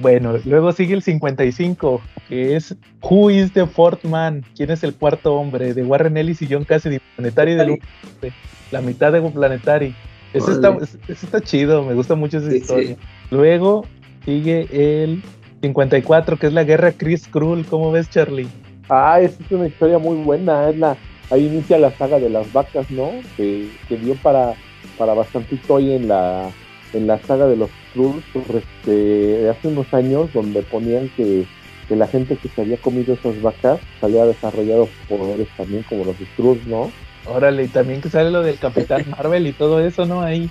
[0.00, 4.44] Bueno, luego sigue el 55, que es Who is the Fourth Man?
[4.56, 5.72] ¿Quién es el cuarto hombre?
[5.72, 8.36] De Warren Ellis y John Cassidy, Planetary del Universo,
[8.72, 9.94] la mitad de Planetary.
[10.34, 10.76] Ese está,
[11.06, 12.96] ese está chido, me gusta mucho esa Sí, historia.
[13.30, 13.86] Luego
[14.24, 15.22] sigue el
[15.62, 17.64] 54, que es la guerra Chris Krull.
[17.64, 18.48] ¿Cómo ves, Charlie?
[18.88, 20.70] Ah, esa es una historia muy buena.
[20.70, 20.96] Es la,
[21.30, 23.10] ahí inicia la saga de las vacas, ¿no?
[23.36, 24.54] Que, que dio para,
[24.96, 26.50] para bastantito hoy en la,
[26.92, 31.44] en la saga de los Skrulls este, de hace unos años, donde ponían que,
[31.88, 36.16] que la gente que se había comido esas vacas había desarrollado poderes también como los
[36.16, 36.90] Skrulls, ¿no?
[37.26, 40.22] Órale, y también que sale lo del Capitán Marvel y todo eso, ¿no?
[40.22, 40.50] Ahí,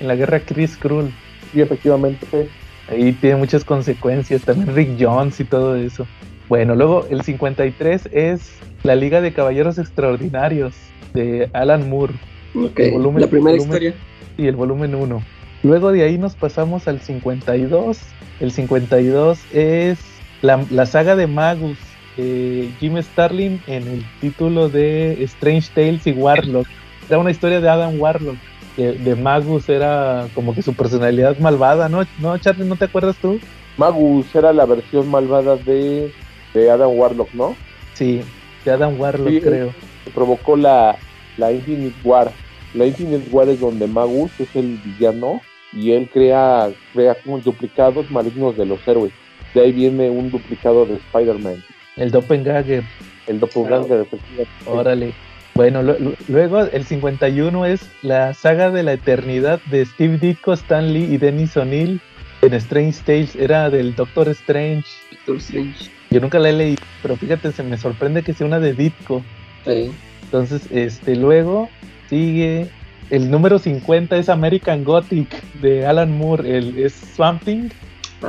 [0.00, 1.12] en la guerra Chris Krull.
[1.54, 2.48] Y efectivamente,
[2.88, 6.06] Ahí tiene muchas consecuencias, también Rick Jones y todo eso.
[6.48, 8.52] Bueno, luego el 53 es
[8.84, 10.74] la Liga de Caballeros Extraordinarios
[11.12, 12.14] de Alan Moore
[12.54, 13.94] Ok, El volumen- la primera volumen- historia.
[14.38, 15.22] y el volumen 1.
[15.62, 17.98] Luego de ahí nos pasamos al 52.
[18.40, 19.98] El 52 es
[20.42, 21.78] la, la saga de Magus,
[22.16, 26.66] eh, Jim Starlin en el título de Strange Tales y Warlock.
[27.08, 28.36] Era una historia de Adam Warlock.
[28.76, 32.02] De, de Magus era como que su personalidad malvada, ¿no?
[32.20, 32.66] ¿No, Charlie?
[32.66, 33.38] ¿No te acuerdas tú?
[33.78, 36.10] Magus era la versión malvada de,
[36.56, 37.54] de Adam Warlock, ¿no?
[37.94, 38.22] Sí,
[38.64, 39.74] de Adam Warlock, Sí, creo.
[40.04, 40.96] que provocó la,
[41.36, 42.32] la Infinite War.
[42.74, 45.40] La Infinite War es donde Magus es el villano
[45.72, 49.12] y él crea, crea como duplicados malignos de los héroes.
[49.54, 51.62] De ahí viene un duplicado de Spider-Man,
[51.96, 52.84] El Doppelganger.
[53.26, 54.00] el doppelganger.
[54.00, 54.48] efectivamente.
[54.66, 55.12] Órale.
[55.54, 60.52] Bueno, lu- lu- luego el 51 es la saga de la eternidad de Steve Ditko,
[60.52, 62.00] Stan Lee y Dennis O'Neill
[62.42, 63.34] en Strange Tales.
[63.36, 64.84] Era del Doctor Strange.
[65.12, 65.90] Doctor Strange.
[66.10, 69.22] Yo nunca la he leído, pero fíjate, se me sorprende que sea una de Ditko.
[69.64, 69.90] Sí.
[70.24, 71.68] Entonces, este, luego
[72.08, 72.68] sigue
[73.10, 75.28] el número 50 es American Gothic
[75.60, 76.58] de Alan Moore.
[76.58, 77.68] El, es Swamp Thing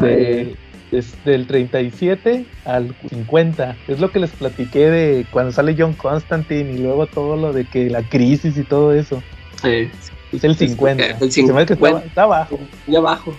[0.01, 0.55] de-
[0.91, 3.75] es del 37 al 50.
[3.87, 7.65] Es lo que les platiqué de cuando sale John Constantine y luego todo lo de
[7.65, 9.21] que la crisis y todo eso.
[9.61, 9.89] Sí.
[10.31, 11.03] Es el 50.
[11.19, 12.05] el Se me hace que está, 50.
[12.05, 12.59] está abajo.
[12.87, 13.33] Y abajo.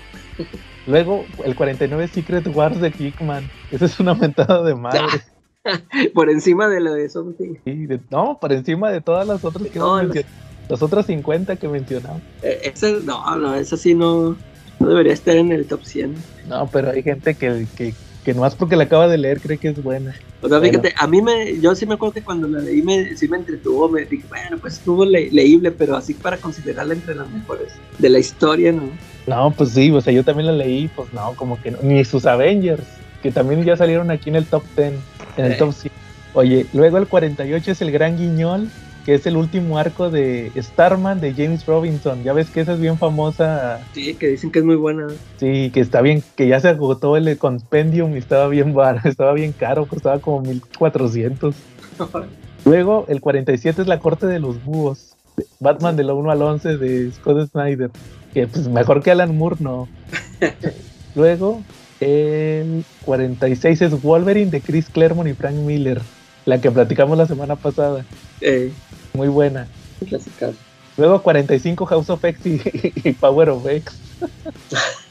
[0.89, 3.45] Luego el 49 es Secret Wars de Kickman.
[3.70, 5.20] Esa es una mentada de madre.
[6.14, 7.57] Por encima de lo de Something.
[7.64, 10.24] Sí, de- no, por encima de todas las otras que No, las-.
[10.68, 12.22] Las otras 50 que mencionamos.
[12.43, 14.34] Eh, ese, no, no, esa sí no,
[14.78, 16.14] no debería estar en el top 100.
[16.47, 17.93] No, pero hay gente que, que,
[18.24, 20.14] que nomás porque la acaba de leer cree que es buena.
[20.40, 20.70] O sea, Bueno.
[20.72, 23.38] fíjate, a mí me, yo sí me acuerdo que cuando la leí me, sí me
[23.38, 27.72] entretuvo, me dije, bueno, pues estuvo le- leíble, pero así para considerarla entre las mejores
[27.98, 28.90] de la historia, ¿no?
[29.26, 31.78] No, pues sí, o sea, yo también la leí, pues no, como que no.
[31.82, 32.86] Ni sus Avengers,
[33.22, 34.94] que también ya salieron aquí en el top 10,
[35.36, 35.92] en el top 100.
[36.34, 38.68] Oye, luego el 48 es el Gran Guiñol,
[39.09, 42.22] que es el último arco de Starman de James Robinson.
[42.24, 45.06] Ya ves que esa es bien famosa, Sí, que dicen que es muy buena.
[45.38, 49.32] sí, que está bien, que ya se agotó el compendium y estaba bien bar, estaba
[49.32, 51.54] bien caro, costaba como 1400.
[52.66, 55.14] Luego el 47 es la Corte de los Búhos,
[55.59, 57.90] Batman de la 1 al 11 de Scott Snyder,
[58.34, 59.88] que pues mejor que Alan Moore no.
[61.14, 61.62] Luego
[62.00, 66.02] el 46 es Wolverine de Chris Claremont y Frank Miller,
[66.44, 68.04] la que platicamos la semana pasada,
[68.42, 68.70] Eh,
[69.18, 69.66] muy buena.
[70.08, 70.50] clásica.
[70.96, 72.60] Luego 45 House of X y,
[73.08, 73.98] y Power of X,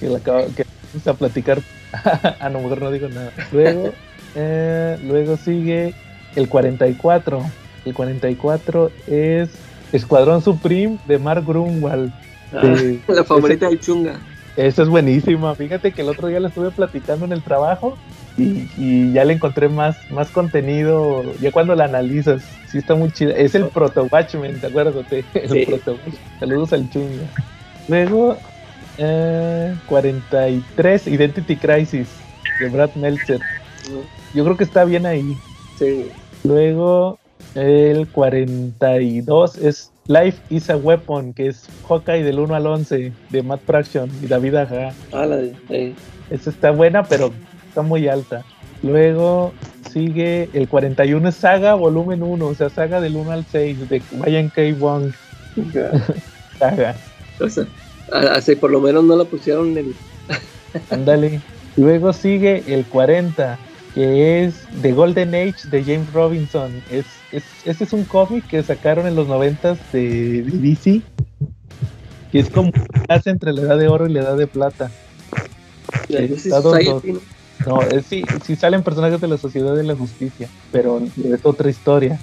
[0.00, 1.60] que la acabo, que vamos a platicar.
[2.40, 3.32] a lo mejor no digo nada.
[3.50, 3.92] Luego,
[4.34, 5.94] eh, luego sigue
[6.36, 7.42] el 44.
[7.84, 9.50] El 44 es
[9.92, 12.12] Escuadrón Supreme de Mark Grunwald.
[12.52, 14.20] de- la favorita de Chunga.
[14.56, 15.54] esa es buenísima.
[15.54, 17.96] Fíjate que el otro día la estuve platicando en el trabajo
[18.42, 21.22] y, y ya le encontré más, más contenido.
[21.40, 23.32] Ya cuando la analizas, sí está muy chida.
[23.32, 24.94] Es el Proto Watchmen, ¿te acuerdas?
[25.34, 25.64] El Sí.
[25.66, 25.96] Proto.
[26.40, 27.22] Saludos al chunga.
[27.88, 28.36] Luego,
[28.98, 32.08] eh, 43, Identity Crisis
[32.60, 33.40] de Brad Meltzer.
[34.34, 35.36] Yo creo que está bien ahí.
[35.78, 36.06] Sí.
[36.44, 37.18] Luego,
[37.54, 43.42] el 42 es Life is a Weapon, que es Hawkeye del 1 al 11 de
[43.42, 44.92] Matt Fraction y David Aja.
[45.12, 45.54] Ah, la de.
[45.68, 45.94] eh,
[46.30, 47.32] Esta está buena, pero
[47.72, 48.44] está muy alta.
[48.82, 49.54] Luego
[49.90, 54.02] sigue el 41 es Saga volumen 1, o sea, Saga del 1 al 6 de
[54.20, 54.62] Ryan K.
[54.78, 55.12] Wong.
[56.58, 56.94] Saga,
[57.40, 57.64] o sea,
[58.32, 59.94] así por lo menos no la pusieron en el.
[60.90, 61.40] ándale.
[61.78, 63.58] Luego sigue el 40,
[63.94, 66.70] que es The Golden Age de James Robinson.
[66.90, 71.00] Es, es, este es un cómic que sacaron en los 90 de, de DC.
[72.32, 74.90] Y es como enlace entre la edad de oro y la edad de plata.
[76.08, 76.60] Ese está
[77.66, 77.82] ¿no?
[77.82, 82.18] Es, sí, sí salen personajes de la Sociedad de la Justicia, pero es otra historia.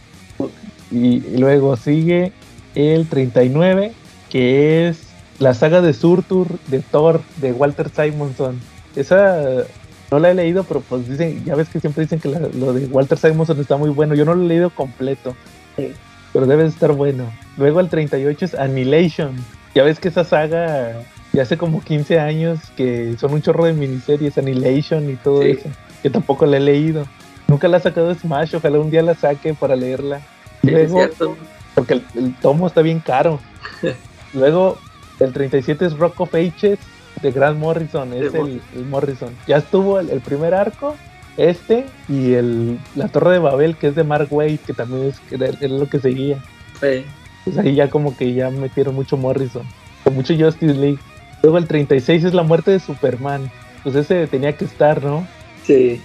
[0.92, 2.32] Y, y luego sigue
[2.76, 3.94] el 39,
[4.30, 5.02] que es
[5.40, 8.60] la saga de Surtur de Thor de Walter Simonson.
[8.96, 9.64] Esa
[10.12, 12.74] no la he leído, pero pues dicen, ya ves que siempre dicen que la- lo
[12.74, 14.16] de Walter Simonson está muy bueno.
[14.16, 15.36] Yo no lo he leído completo,
[15.76, 15.92] Sí.
[16.34, 17.32] pero debe de estar bueno.
[17.58, 19.36] Luego el 38 es Annihilation.
[19.76, 21.04] Ya ves que esa saga
[21.34, 25.52] ya hace como 15 años que son un chorro de miniseries, Annihilation y todo Sí.
[25.52, 25.70] eso,
[26.02, 27.06] que tampoco la he leído.
[27.48, 30.20] Nunca la ha sacado Smash, ojalá un día la saque para leerla.
[30.62, 31.38] Sí, es Luego, cierto.
[31.76, 33.40] porque el, el tomo está bien caro.
[34.34, 34.78] Luego,
[35.20, 36.80] el 37 es Rock of Ages
[37.22, 39.30] de Grant Morrison, es el, el Morrison.
[39.48, 40.96] Ya estuvo el, el primer arco,
[41.38, 45.20] este, y el, la Torre de Babel, que es de Mark Waid, que también es,
[45.22, 46.38] que era, era lo que seguía.
[46.80, 47.04] Sí.
[47.46, 49.64] Pues ahí ya como que ya metieron mucho Morrison,
[50.04, 51.00] con mucho Justice League.
[51.42, 53.50] Luego el 36 es la muerte de Superman.
[53.84, 55.28] Pues ese tenía que estar, ¿no?
[55.66, 56.02] Sí.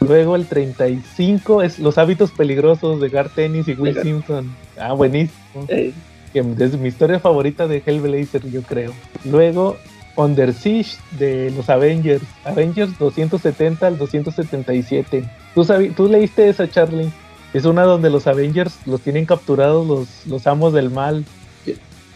[0.00, 4.54] Luego el 35 es Los hábitos peligrosos de Garth Ennis y Will Gar- Simpson.
[4.78, 5.36] Ah, buenísimo.
[5.68, 5.92] Eh,
[6.34, 8.92] es mi historia favorita de Hellblazer, yo creo.
[9.24, 9.76] Luego,
[10.16, 15.24] Under Siege de los Avengers, Avengers 270 al 277.
[15.54, 15.64] ¿Tú,
[15.96, 17.10] ¿Tú leíste esa, Charlie?
[17.54, 21.24] Es una donde los Avengers los tienen capturados los, los amos del mal.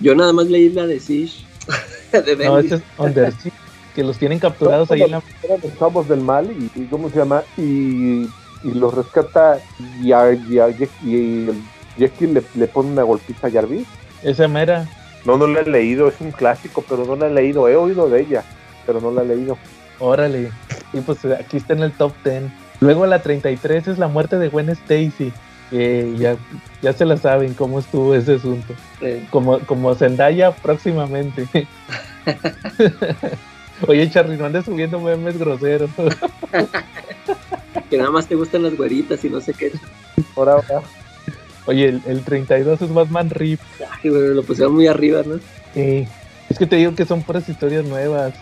[0.00, 1.44] yo nada más leí la de Siege.
[2.24, 3.56] de No, ese es Under Siege,
[3.94, 5.22] que los tienen capturados ahí en la...
[5.62, 7.42] Los amos del mal y, y ¿cómo se llama?
[7.56, 8.22] Y,
[8.62, 9.58] y los rescata
[10.02, 10.68] y a, y a
[11.04, 11.62] y el
[11.96, 13.86] Jekyll le, le pone una golpiza a Jarvis.
[14.22, 14.88] Esa mera.
[15.24, 17.68] No, no la he leído, es un clásico, pero no la he leído.
[17.68, 18.44] He oído de ella,
[18.86, 19.58] pero no la he leído.
[19.98, 20.50] Órale.
[20.92, 22.44] Y pues aquí está en el top 10.
[22.80, 25.32] Luego la 33 es la muerte de Gwen Stacy.
[25.70, 26.36] Que ya,
[26.82, 28.74] ya se la saben cómo estuvo ese asunto.
[29.30, 31.46] Como, como Zendaya próximamente.
[33.86, 35.90] Oye, Charly, no andes subiendo memes groseros.
[37.90, 39.72] que nada más te gustan las güeritas y no sé qué.
[40.36, 40.82] Ahora, ahora.
[41.66, 43.60] Oye, el, el 32 es Batman Rip.
[44.02, 45.36] Ay, güey, lo pusieron muy arriba, ¿no?
[45.74, 48.34] Es que te digo que son puras historias nuevas.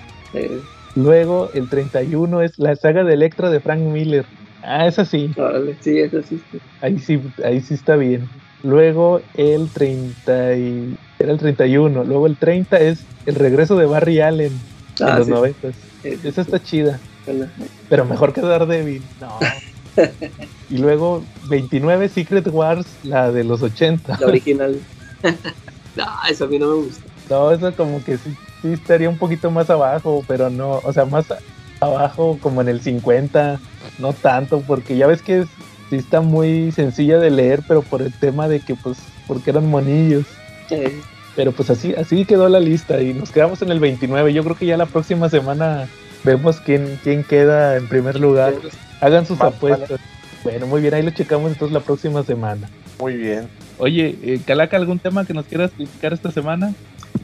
[0.95, 4.25] Luego, el 31 es la saga de Electro de Frank Miller.
[4.63, 5.33] Ah, esa sí.
[5.81, 6.43] sí, eso sí.
[6.81, 8.29] Ahí sí, ahí sí está bien.
[8.63, 12.05] Luego el 30 y- era el 31.
[12.05, 14.53] Luego el 30 es el regreso de Barry Allen
[14.99, 15.33] en Ah, los sí.
[15.33, 15.69] 90.
[16.03, 17.01] Eh, Esa está chida,
[17.89, 19.03] pero mejor que Daredevil.
[19.21, 19.39] No.
[20.69, 24.17] y luego 29 Secret Wars, la de los 80.
[24.21, 24.81] La original.
[25.97, 27.09] no, eso a mí no me gusta.
[27.29, 28.31] No, eso como que sí,
[28.63, 31.27] sí estaría un poquito más abajo, pero no, o sea, más
[31.81, 33.61] abajo como en el 50,
[33.99, 35.49] no tanto, porque ya ves que es-
[35.91, 39.67] sí está muy sencilla de leer, pero por el tema de que pues, porque eran
[39.69, 40.25] monillos.
[40.71, 41.01] Eh,
[41.37, 44.33] Pero pues así, así quedó la lista y nos quedamos en el 29.
[44.33, 45.87] Yo creo que ya la próxima semana
[46.25, 48.55] vemos quién, quién queda en primer lugar.
[49.01, 50.01] Hagan sus Vale, apuestas.
[50.43, 52.69] Bueno, muy bien, ahí lo checamos entonces la próxima semana.
[52.99, 53.49] Muy bien.
[53.79, 56.75] Oye, eh, Calaca, ¿algún tema que nos quieras platicar esta semana?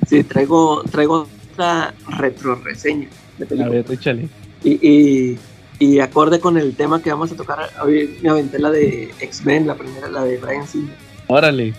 [0.09, 4.29] sí, traigo, traigo otra retro reseña de A ver, échale.
[4.65, 5.39] Y, y,
[5.79, 9.67] y acorde con el tema que vamos a tocar, hoy me aventé la de X-Men,
[9.67, 10.97] la primera, la de Brian Singer.
[11.29, 11.75] Órale.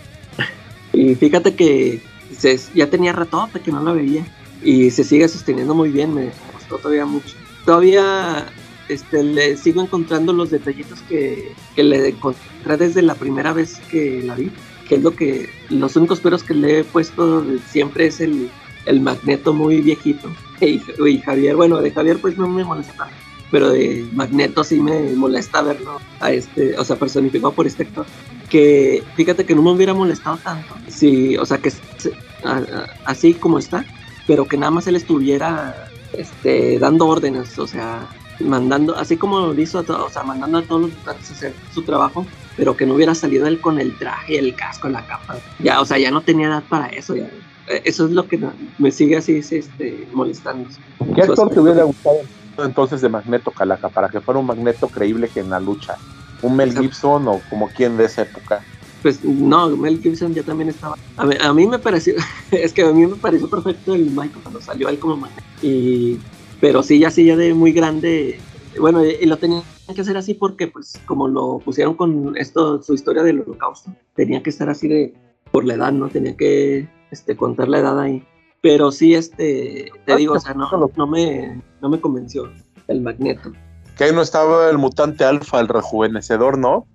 [0.93, 2.01] Y fíjate que
[2.38, 4.25] se- ya tenía ratote que no la veía.
[4.63, 7.36] Y se sigue sosteniendo muy bien, me gustó todavía mucho.
[7.65, 8.45] Todavía
[8.89, 14.21] este, le sigo encontrando los detallitos que, que le encontré desde la primera vez que
[14.23, 14.51] la vi.
[14.88, 15.49] Que es lo que.
[15.69, 18.49] Los únicos peros que le he puesto siempre es el,
[18.86, 20.29] el magneto muy viejito.
[20.62, 23.08] Y, y Javier, bueno, de Javier pues no me molesta
[23.51, 28.06] Pero de Magneto sí me molesta verlo a este, o sea, personificado por este actor
[28.49, 30.76] que fíjate que no me hubiera molestado tanto.
[30.88, 31.72] Sí, o sea, que
[32.43, 33.84] a- a- así como está,
[34.28, 35.76] pero que nada más él estuviera
[36.14, 38.08] este, dando órdenes, o sea,
[38.39, 41.34] mandando, así como lo hizo, a to- o sea, mandando a todos los mutantes a
[41.34, 42.26] hacer su trabajo,
[42.56, 45.38] pero que no hubiera salido él con el traje, el casco, la capa.
[45.60, 47.30] Ya, o sea, ya no tenía edad para eso, ya.
[47.68, 48.39] Eh, Eso es lo que
[48.78, 50.70] me sigue así este, molestando.
[51.13, 52.18] ¿Qué actor te hubiera gustado
[52.57, 55.97] entonces de Magneto Calaca para que fuera un Magneto creíble que en la lucha?
[56.41, 56.78] ¿Un Mel.
[56.78, 58.63] Gibson o como quien de esa época?
[59.01, 60.95] Pues no, Mel Gibson ya también estaba.
[61.18, 62.16] A mí, a mí me pareció,
[62.51, 65.43] es que a mí me pareció perfecto el Michael cuando salió él como Magneto.
[65.61, 66.20] Y,
[66.59, 68.39] pero sí, ya sí, ya de muy grande.
[68.80, 69.63] Bueno, y, y lo tenían
[69.93, 74.43] que hacer así porque, pues, como lo pusieron con esto, su historia del holocausto, tenía
[74.43, 75.13] que estar así de
[75.51, 76.09] por la edad, ¿no?
[76.09, 78.24] Tenía que este, contar la edad ahí.
[78.61, 82.51] Pero sí, este, te Ah, digo, o sea, no, no, me, no me convenció
[82.88, 83.51] el Magneto.
[83.97, 86.86] Que ahí no estaba el mutante alfa, el rejuvenecedor, ¿no?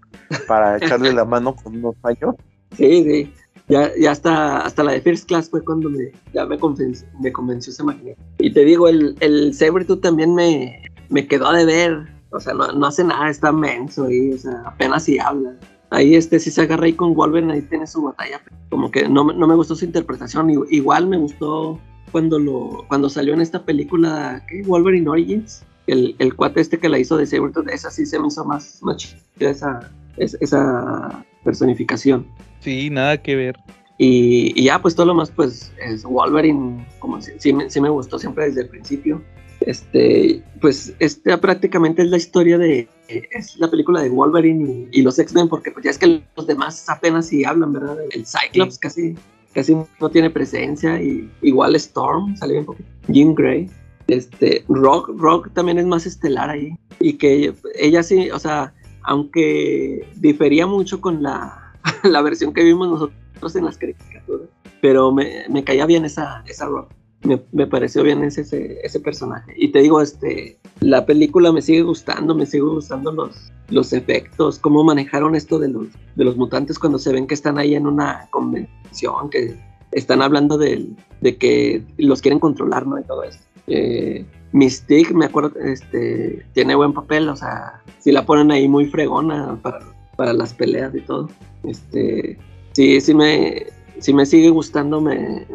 [0.47, 2.35] Para echarle la mano con unos años.
[2.77, 3.35] Sí, sí.
[3.69, 7.33] Ya, ya hasta, hasta la de First Class fue cuando me, ya me convenció, me
[7.33, 8.15] convenció esa máquina.
[8.39, 12.09] Y te digo, el, el Sabretooth también me, me quedó a deber.
[12.33, 15.55] O sea, no, no hace nada, está menso ahí, o sea, apenas si habla.
[15.91, 18.41] Ahí este, si se agarra ahí con Wolverine, ahí tiene su batalla.
[18.69, 20.49] Como que no, me- no me gustó su interpretación.
[20.71, 21.81] Igual me gustó
[22.13, 24.63] cuando lo cuando salió en esta película, ¿qué?
[24.63, 25.63] Wolverine Origins.
[25.87, 28.79] El, el cuate este que la hizo de Sabretooth, esa sí se me hizo más,
[28.83, 32.27] más chida esa, es- esa personificación.
[32.61, 33.57] Sí, nada que ver.
[33.99, 37.89] Y, y ya, pues todo lo más, pues es Wolverine, como si- me, sí me
[37.91, 39.23] gustó siempre desde el principio.
[39.61, 45.03] Este, pues esta prácticamente es la historia de, es la película de Wolverine y, y
[45.03, 47.99] los X-Men, porque pues ya es que los demás apenas si hablan, ¿verdad?
[48.11, 49.15] El Cyclops casi,
[49.53, 52.89] casi no tiene presencia, y igual Storm, sale bien poquito.
[53.09, 53.71] Jean Grey.
[54.07, 56.77] Este, Rock, Rock también es más estelar ahí.
[56.99, 62.89] Y que ella sí, o sea, aunque difería mucho con la, la versión que vimos
[62.89, 64.49] nosotros en las caricaturas,
[64.81, 66.93] pero me, me caía bien esa, esa Rock.
[67.23, 69.53] Me, me pareció bien ese, ese, personaje.
[69.57, 74.59] Y te digo, este, la película me sigue gustando, me sigue gustando los, los efectos,
[74.59, 77.87] cómo manejaron esto de los, de los mutantes cuando se ven que están ahí en
[77.87, 79.55] una convención, que
[79.93, 82.99] están hablando del- de, que los quieren controlar, ¿no?
[82.99, 83.39] Y todo eso.
[83.67, 88.87] Eh, Mystique, me acuerdo, este, tiene buen papel, o sea, si la ponen ahí muy
[88.87, 89.81] fregona para,
[90.17, 91.29] para las peleas y todo.
[91.65, 92.39] Este,
[92.73, 93.67] sí, sí me,
[94.01, 95.47] sí me sigue gustando, me,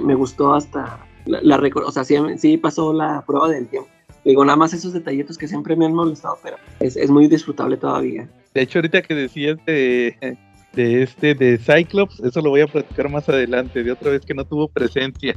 [0.00, 3.88] me gustó hasta la, la o sea, sí, sí pasó la prueba del tiempo.
[4.24, 7.76] Digo, nada más esos detallitos que siempre me han molestado, pero es, es muy disfrutable
[7.76, 8.28] todavía.
[8.54, 10.36] De hecho, ahorita que decías de,
[10.72, 14.34] de este, de Cyclops, eso lo voy a platicar más adelante, de otra vez que
[14.34, 15.34] no tuvo presencia.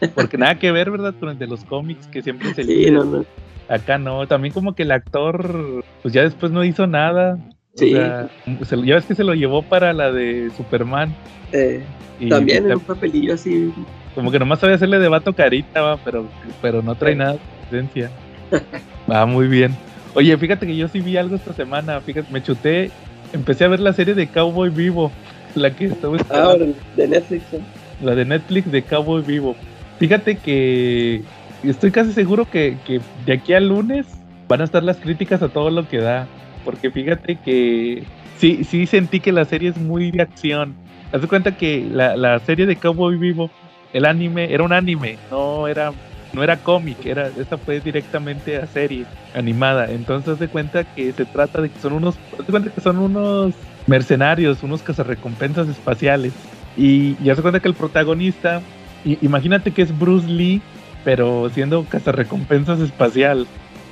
[0.14, 1.14] Porque nada que ver, ¿verdad?
[1.18, 3.24] Con el de los cómics, que siempre se Sí, no, no.
[3.68, 7.38] Acá no, también como que el actor, pues ya después no hizo nada.
[7.78, 8.64] O Sí.
[8.64, 11.14] sea, ya ves que se lo llevó para la de Superman.
[11.52, 11.82] Eh,
[12.20, 13.72] Y también en un papelillo así.
[14.14, 16.26] como que nomás sabía hacerle de vato carita, va, pero,
[16.60, 17.18] pero no trae Sí.
[17.18, 17.38] nada de
[17.70, 18.10] presencia.
[19.10, 19.74] Va muy bien.
[20.14, 22.90] Oye, fíjate que yo sí vi algo esta semana, fíjate, me chuté,
[23.32, 25.12] empecé a ver la serie de Cowboy Vivo,
[25.54, 26.56] la que estaba Ah,
[26.96, 27.44] de Netflix.
[27.52, 27.60] ¿eh?
[28.02, 29.54] la de Netflix de Cowboy Vivo.
[29.98, 31.22] Fíjate que
[31.62, 34.06] estoy casi seguro que, que de aquí al lunes
[34.48, 36.26] van a estar las críticas a todo lo que da,
[36.64, 38.04] porque fíjate que
[38.38, 40.74] sí, sí sentí que la serie es muy de acción.
[41.12, 43.50] Haz de cuenta que la, la serie de Cowboy Vivo,
[43.92, 45.92] el anime, era un anime, no era,
[46.32, 49.90] no era cómic, era, esa fue directamente a serie animada.
[49.90, 52.98] Entonces haz de cuenta que se trata de que son unos, de cuenta que son
[52.98, 53.54] unos
[53.86, 56.32] mercenarios, unos cazarrecompensas espaciales.
[56.76, 58.62] Y ya se cuenta que el protagonista,
[59.04, 60.60] imagínate que es Bruce Lee,
[61.04, 63.46] pero siendo cazarrecompensas espacial.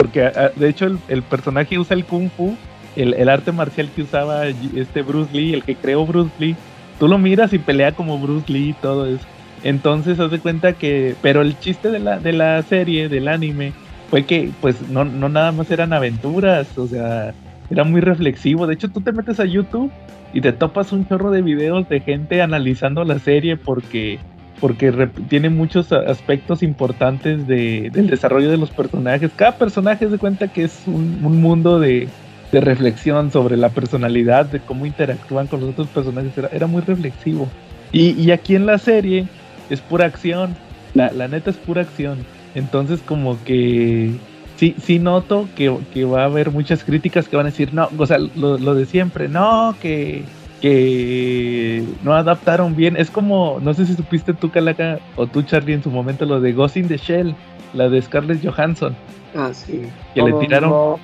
[0.07, 2.57] Porque a- a- de hecho el, el personaje usa el kung fu,
[2.95, 6.57] el, arte marcial que usaba este Bruce Lee, el que creó Bruce Lee.
[7.01, 9.25] Tú lo miras y pelea como Bruce Lee y todo eso.
[9.65, 13.73] Entonces haz de cuenta que, pero el chiste de la, de la serie, del anime,
[14.09, 17.35] fue que pues no, no nada más eran aventuras, o sea,
[17.69, 18.67] era muy reflexivo.
[18.69, 19.91] De hecho, tú te metes a YouTube
[20.33, 24.21] y te topas un chorro de videos de gente analizando la serie porque
[24.61, 29.31] porque tiene muchos aspectos importantes de- del desarrollo de los personajes.
[29.37, 32.09] Cada personaje se cuenta que es un, un mundo de,
[32.53, 36.33] reflexión sobre la personalidad, de cómo interactúan con los otros personajes.
[36.51, 37.51] Era, muy reflexivo.
[37.93, 39.27] Y, aquí en la serie
[39.69, 40.57] es pura acción.
[40.95, 42.19] La, neta es pura acción.
[42.55, 44.11] Entonces como que
[44.57, 45.69] sí, sí noto que,
[46.05, 49.29] va a haber muchas críticas que van a decir, no, o sea, lo de siempre,
[49.29, 50.25] no, que,
[50.67, 52.97] que no adaptaron bien.
[52.97, 56.41] Es como, no sé si supiste tú, Calaca, o tú, Charlie, en su momento, lo
[56.41, 57.35] de Ghost in the Shell,
[57.73, 58.95] la de Scarlett Johansson,
[59.35, 59.83] Ah, sí.
[60.15, 60.99] que le tiraron, no.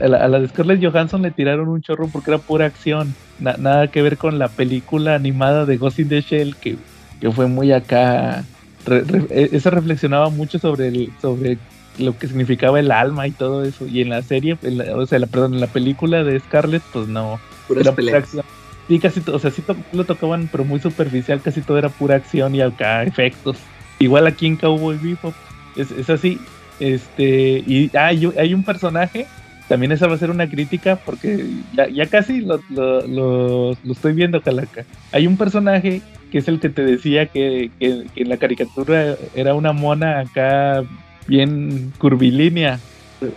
[0.00, 3.14] a la, a la de Scarlett Johansson le tiraron un chorro porque era pura acción.
[3.38, 6.76] Na- nada que ver con la película animada de Ghost in the Shell, que,
[7.20, 8.44] que fue muy acá.
[8.86, 11.56] re- re- e- esa reflexionaba mucho sobre el, sobre
[11.98, 13.86] lo que significaba el alma y todo eso.
[13.86, 16.82] Y en la serie, en la- o sea, la, perdón, en la película de Scarlett,
[16.92, 17.40] pues no.
[17.68, 18.44] Puras Era pura acción.
[18.88, 21.88] Sí, casi todo, o sea, sí to- lo tocaban, pero muy superficial, casi todo era
[21.88, 23.58] pura acción y acá efectos.
[23.98, 25.34] Igual aquí en Cowboy Bebop,
[25.76, 26.38] es, es así.
[26.80, 29.26] Este, y ah, hay, un- hay un personaje,
[29.68, 33.92] también esa va a ser una crítica, porque ya, ya casi lo, lo, lo- lo
[33.92, 34.84] estoy viendo, Calaca.
[35.12, 36.02] Hay un personaje
[36.32, 40.20] que es el que te decía que, que- que en la caricatura era una mona
[40.20, 40.82] acá
[41.28, 42.80] bien curvilínea.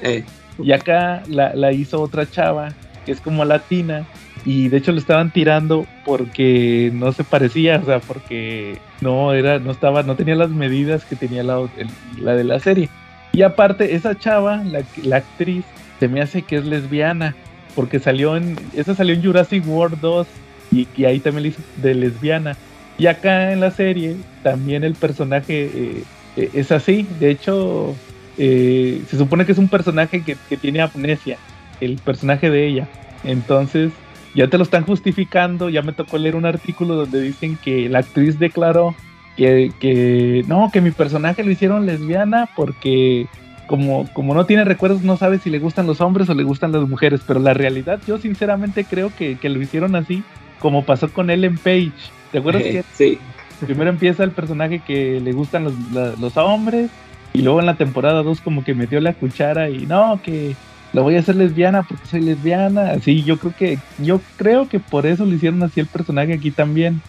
[0.01, 0.23] Eh,
[0.57, 2.69] Y acá la, la hizo otra chava,
[3.05, 4.05] que es como latina,
[4.45, 9.59] y de hecho le estaban tirando porque no se parecía, o sea, porque no era,
[9.59, 12.89] no estaba, no tenía las medidas que tenía la, el- la de la serie.
[13.33, 15.65] Y aparte, esa chava, la, la actriz,
[15.99, 17.35] se me hace que es lesbiana,
[17.75, 20.27] porque salió en, esa salió en Jurassic World 2,
[20.71, 22.55] y, y ahí también le hizo de lesbiana.
[22.97, 26.03] Y acá en la serie también el personaje eh,
[26.37, 27.05] eh, es así.
[27.19, 27.93] De hecho,
[28.37, 31.37] eh, se supone que es un personaje que, que tiene amnesia,
[31.81, 32.87] el personaje de ella.
[33.23, 33.91] Entonces,
[34.35, 35.69] ya te lo están justificando.
[35.69, 38.93] Ya me tocó leer un artículo donde dicen que la actriz declaró
[39.37, 43.27] que, que no, que mi personaje lo hicieron lesbiana porque
[43.67, 46.71] como, como no tiene recuerdos, no sabe si le gustan los hombres o le gustan
[46.71, 47.21] las mujeres.
[47.25, 50.23] Pero la realidad, yo sinceramente creo que, que lo hicieron así,
[50.59, 51.91] como pasó con Ellen Page.
[52.31, 53.17] ¿Te acuerdas que Sí.
[53.65, 56.89] primero empieza el personaje que le gustan los, la- los hombres
[57.33, 60.55] y luego en la temporada 2 como que metió la cuchara y no, que
[60.95, 62.91] lo voy a hacer lesbiana porque soy lesbiana.
[62.91, 66.51] Así, yo creo que yo creo que por eso le hicieron así el personaje aquí
[66.51, 67.01] también.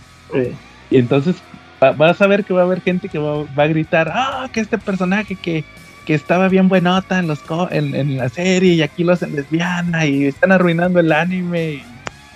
[0.91, 1.37] Y entonces
[1.83, 4.49] va- vas a ver que va a haber gente que va, va a gritar, ah,
[4.53, 5.65] que este personaje que,
[6.05, 9.35] que estaba bien buenota en, los co- en, en la serie y aquí lo hacen
[9.37, 11.75] lesbiana y están arruinando el anime.
[11.75, 11.83] y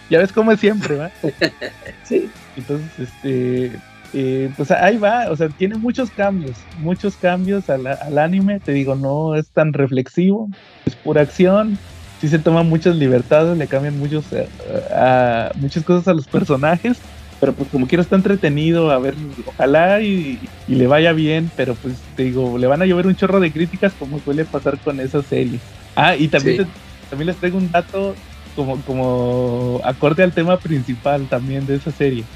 [0.08, 1.10] ya ves cómo es siempre, ¿va?
[2.04, 2.30] sí.
[2.56, 3.72] Entonces, este,
[4.12, 8.72] eh, pues ahí va, o sea, tiene muchos cambios, muchos cambios al, al anime, te
[8.72, 10.50] digo, no es tan reflexivo,
[10.84, 11.82] es pura acción,
[12.18, 14.50] sí se toman muchas libertades, le cambian muchos, eh,
[14.90, 17.04] a- muchas cosas a los personajes,
[17.38, 21.78] pero pues como quiera está entretenido, a ver, ojalá y, y le vaya bien, pero
[21.78, 25.00] pues te digo, le van a llover un chorro de críticas como suele pasar con
[25.00, 25.76] esas series.
[25.94, 26.64] Ah, y también, Sí.
[26.66, 26.74] te-
[27.08, 28.20] también les traigo un dato
[28.54, 32.28] como, como acorde al tema principal también de esa serie.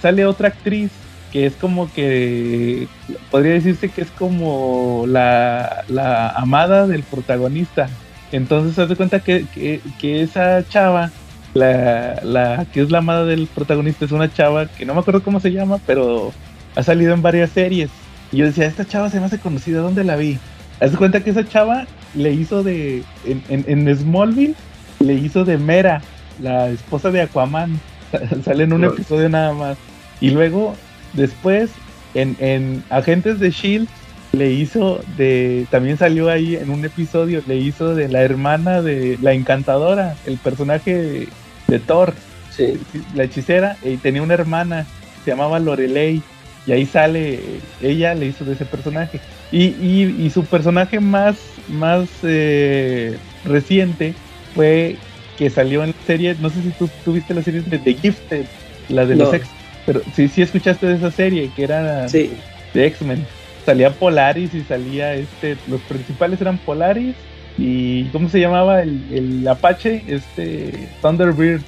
[0.00, 0.90] Sale otra actriz
[1.32, 2.88] que es como que
[3.30, 7.88] podría decirse que es como la, la amada del protagonista.
[8.32, 11.10] Entonces haz de cuenta que, que, que esa chava,
[11.54, 15.22] la, la que es la amada del protagonista, es una chava que no me acuerdo
[15.22, 16.32] cómo se llama, pero
[16.74, 17.90] ha salido en varias series.
[18.32, 20.38] Y yo decía, esta chava se me hace conocida, ¿dónde la vi?
[20.80, 23.02] Haz de cuenta que esa chava le hizo de.
[23.24, 24.54] En, en Smallville,
[25.00, 26.00] le hizo de Mera,
[26.40, 27.80] la esposa de Aquaman.
[28.44, 29.78] Sale en un episodio nada más.
[30.20, 30.74] Y luego,
[31.12, 31.70] después,
[32.14, 33.88] en, en Agentes de Shield,
[34.32, 35.66] le hizo de.
[35.70, 40.36] También salió ahí en un episodio, le hizo de la hermana de la encantadora, el
[40.38, 41.28] personaje de,
[41.68, 42.14] de Thor,
[42.50, 42.78] Sí.
[43.14, 44.86] la hechicera, y tenía una hermana,
[45.24, 46.22] se llamaba Lorelei.
[46.66, 47.40] Y ahí sale,
[47.80, 49.18] ella le hizo de ese personaje.
[49.50, 51.36] Y, y, y su personaje más,
[51.68, 54.14] más eh, reciente
[54.54, 54.96] fue
[55.40, 58.44] que salió en la serie, no sé si tú tuviste la serie de The Gifted,
[58.90, 59.32] la de los.
[59.32, 59.48] X,
[59.86, 62.30] pero sí, sí escuchaste de esa serie, que era Sí.
[62.74, 63.24] de X-Men.
[63.64, 67.14] Salía Polaris y salía este, los principales eran Polaris
[67.56, 68.82] y ¿cómo se llamaba?
[68.82, 71.62] El, el Apache, este Thunderbird,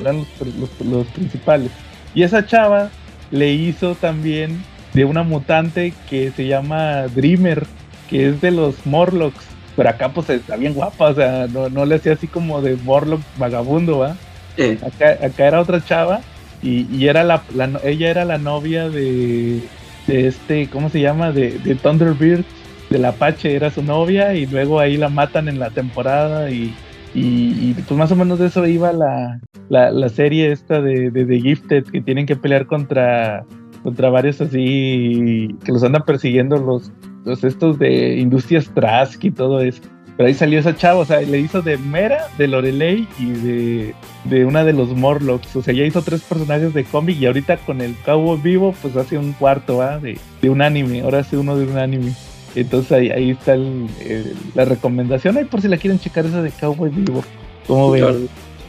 [0.00, 0.26] eran los,
[0.56, 1.72] los- los principales.
[2.14, 2.90] Y esa chava
[3.32, 4.62] le hizo también
[4.94, 7.64] de una mutante que se llama Dreamer,
[8.08, 9.44] que es de los Morlocks.
[9.76, 12.76] Pero acá pues está bien guapa, o sea, no, no le hacía así como de
[12.76, 14.16] Morlock vagabundo, ¿va?
[14.58, 16.20] Eh, Acá, acá era otra chava
[16.62, 17.42] y, y era la,
[17.82, 19.62] ella era la novia de,
[20.06, 21.32] de este, ¿cómo se llama?
[21.32, 22.44] De, de Thunderbird,
[22.90, 26.74] del Apache, era su novia y luego ahí la matan en la temporada y,
[27.14, 31.10] y, y, pues más o menos de eso iba la, la, la serie esta de,
[31.10, 33.44] de The Gifted, que tienen que pelear contra,
[33.82, 36.92] contra varios así que los andan persiguiendo los,
[37.24, 39.82] los estos de Industrias Trask y todo eso.
[40.16, 43.94] Pero ahí salió esa chava, o sea, le hizo de Mera, de Lorelei y de,
[44.24, 45.56] de una de los Morlocks.
[45.56, 48.94] O sea, ya hizo tres personajes de cómic y ahorita con el Cowboy vivo, pues
[48.96, 49.98] hace un cuarto, ¿va?
[49.98, 51.00] De, de un anime.
[51.00, 52.12] Ahora hace uno de un anime.
[52.54, 55.38] Entonces ahí, ahí está el- el- la recomendación.
[55.38, 57.24] Ahí por si la quieren checar esa de Cowboy vivo.
[57.66, 58.02] ¿Cómo ven?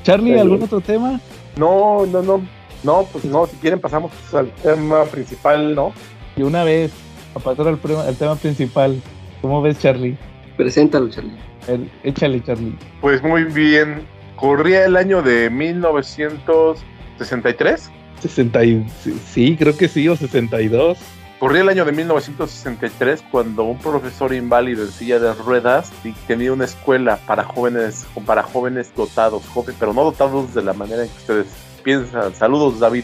[0.03, 1.19] Charlie, ¿algún otro tema?
[1.57, 2.41] No, no, no.
[2.83, 5.91] No, pues no, si quieren pasamos al tema principal, ¿no?
[6.35, 6.91] Y una vez,
[7.35, 9.01] a pasar al, al tema principal.
[9.41, 10.17] ¿Cómo ves, Charlie?
[10.57, 11.37] Preséntalo, Charlie.
[11.67, 12.77] A ver, échale, Charlie.
[13.01, 14.05] Pues muy bien.
[14.35, 17.89] Corría el año de 1963.
[18.21, 20.97] 60 y, sí, sí, creo que sí, o 62.
[21.39, 26.53] Corría el año de 1963 cuando un profesor inválido en silla de ruedas y tenía
[26.53, 31.09] una escuela para jóvenes, para jóvenes dotados, joven, pero no dotados de la manera en
[31.09, 31.47] que ustedes
[31.83, 32.33] piensan.
[32.35, 33.03] Saludos, David,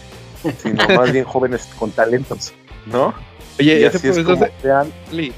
[0.61, 2.53] sino más bien jóvenes con talentos,
[2.85, 3.13] ¿no?
[3.59, 5.33] Oye, y ese así es profesor, como se,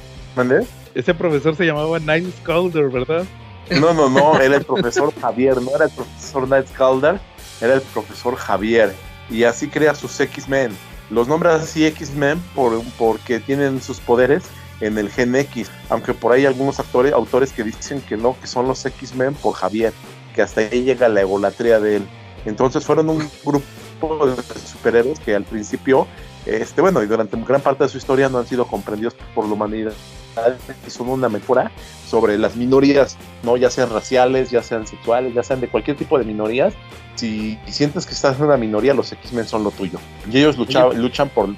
[0.94, 3.26] ese profesor se llamaba Niles Calder, ¿verdad?
[3.80, 7.20] No, no, no, era el profesor Javier, no era el profesor Night Calder,
[7.62, 8.94] era el profesor Javier.
[9.30, 10.72] Y así crea sus X-Men.
[11.10, 14.44] Los nombra así X-Men por, porque tienen sus poderes
[14.82, 15.72] en el gen X.
[15.90, 19.54] Aunque por ahí algunos actores, autores que dicen que no, que son los X-Men por
[19.54, 19.94] Javier.
[20.36, 22.08] Que hasta ahí llega la egolatría de él.
[22.46, 24.36] Entonces fueron un grupo de
[24.66, 26.08] superhéroes que al principio,
[26.46, 29.54] este, bueno, y durante gran parte de su historia no han sido comprendidos por la
[29.54, 29.94] humanidad
[30.88, 31.72] son una mejora
[32.08, 33.58] sobre las minorías, ¿no?
[33.58, 36.74] Ya sean raciales, ya sean sexuales, ya sean de cualquier tipo de minorías.
[37.16, 40.00] Si sientes que estás en una minoría, los X-Men son lo tuyo.
[40.32, 41.56] Y ellos luchan por,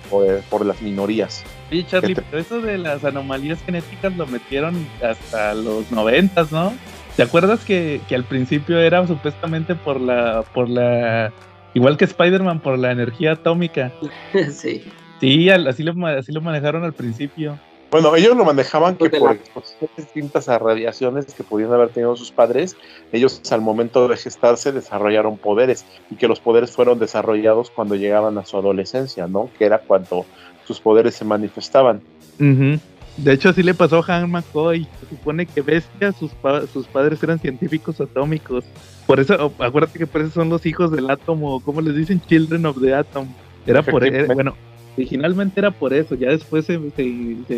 [0.50, 1.44] por, las minorías.
[1.70, 6.74] Sí, Charlie, pero eso de las anomalías genéticas lo metieron hasta los noventas, ¿no?
[7.16, 11.32] ¿Te acuerdas que, que, al principio era supuestamente por la, por la,
[11.76, 13.92] igual que Spider-Man, por la energía atómica?
[14.52, 14.84] sí.
[15.20, 17.58] Sí, así lo, así lo manejaron al principio.
[17.92, 19.38] Bueno, ellos lo manejaban que por
[19.96, 22.76] distintas radiaciones que podían haber tenido sus padres,
[23.12, 28.40] ellos al momento de gestarse desarrollaron poderes y que los poderes fueron desarrollados cuando llegaban
[28.40, 29.52] a su adolescencia, ¿no?
[29.60, 30.26] Que era cuando
[30.66, 32.02] sus poderes se manifestaban.
[33.18, 34.88] De hecho, así le pasó a Hank McCoy.
[35.00, 36.32] Se supone que Bestia, sus,
[36.72, 38.66] sus padres eran científicos atómicos.
[39.06, 42.66] Por eso, acuérdate que por eso son los hijos del átomo, como les dicen, Children
[42.66, 43.28] of the Atom.
[43.66, 44.56] Era por, eso, bueno,
[44.98, 47.04] originalmente era por eso, ya después se, se,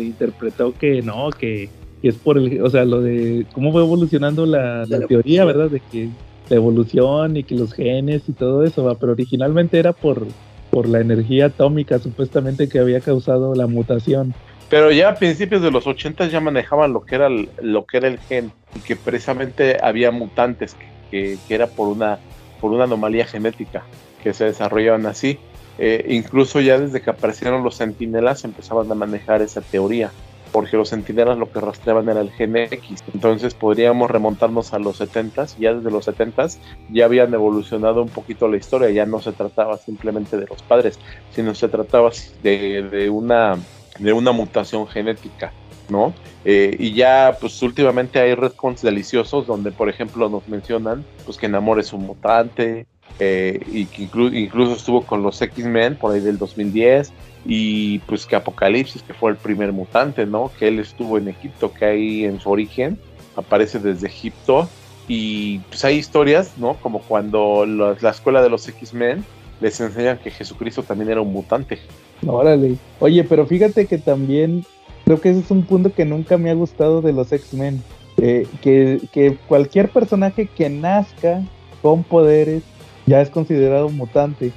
[0.00, 1.68] interpretó que no, que,
[2.02, 5.70] es por el, o sea, lo de cómo fue evolucionando la, teoría, ¿verdad?
[5.70, 6.08] De que
[6.48, 8.94] la evolución y que los genes y todo eso, ¿va?
[8.94, 10.26] pero originalmente era por,
[10.70, 14.34] por la energía atómica supuestamente que había causado la mutación.
[14.68, 17.98] Pero ya a principios de los 80 ya manejaban lo que era el, lo que
[17.98, 20.76] era el gen y que precisamente había mutantes
[21.10, 22.18] que, que era por una,
[22.60, 23.84] por una anomalía genética
[24.22, 25.38] que se desarrollaban así.
[25.78, 30.10] Eh, incluso ya desde que aparecieron los centinelas empezaban a manejar esa teoría,
[30.52, 33.04] porque los centinelas lo que rastreaban era el gen X.
[33.12, 36.58] Entonces podríamos remontarnos a los 70s, ya desde los 70s
[36.90, 40.98] ya habían evolucionado un poquito la historia, ya no se trataba simplemente de los padres,
[41.30, 42.10] sino se trataba
[42.42, 43.58] de, una,
[43.98, 45.52] de una mutación genética.
[45.88, 46.14] ¿no?
[46.44, 51.48] Eh, y ya, pues últimamente hay retcons deliciosos donde, por ejemplo, nos mencionan pues que
[51.48, 52.86] Namor es un mutante,
[53.18, 57.12] eh, y que incluso estuvo con los X-Men por ahí del 2010
[57.46, 60.50] y pues que Apocalipsis, que fue el primer mutante, ¿no?
[60.58, 62.98] Que él estuvo en Egipto, que ahí en su origen
[63.34, 64.68] aparece desde Egipto
[65.08, 66.74] y pues hay historias, ¿no?
[66.74, 69.24] Como cuando la escuela de los X-Men
[69.60, 71.78] les enseñan que Jesucristo también era un mutante.
[72.24, 72.76] Órale.
[73.00, 74.64] Oye, pero fíjate que también
[75.04, 77.82] creo que ese es un punto que nunca me ha gustado de los X-Men.
[78.18, 81.42] Eh, que, cualquier personaje que nazca
[81.82, 82.62] con poderes
[83.06, 84.52] ya es considerado mutante.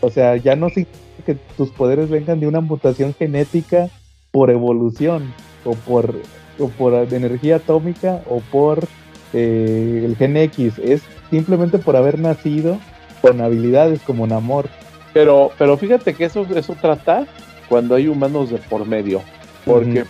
[0.00, 3.88] O sea, ya no significa que tus poderes vengan de una mutación genética
[4.30, 5.32] por evolución
[5.64, 6.14] o por,
[6.58, 8.86] o por energía atómica o por
[9.32, 10.78] eh, el gen X.
[10.78, 12.78] Es simplemente por haber nacido
[13.22, 14.68] con habilidades como Namor.
[15.12, 17.26] Pero, pero fíjate que eso, eso trata
[17.68, 19.22] cuando hay humanos de por medio.
[19.64, 20.04] Porque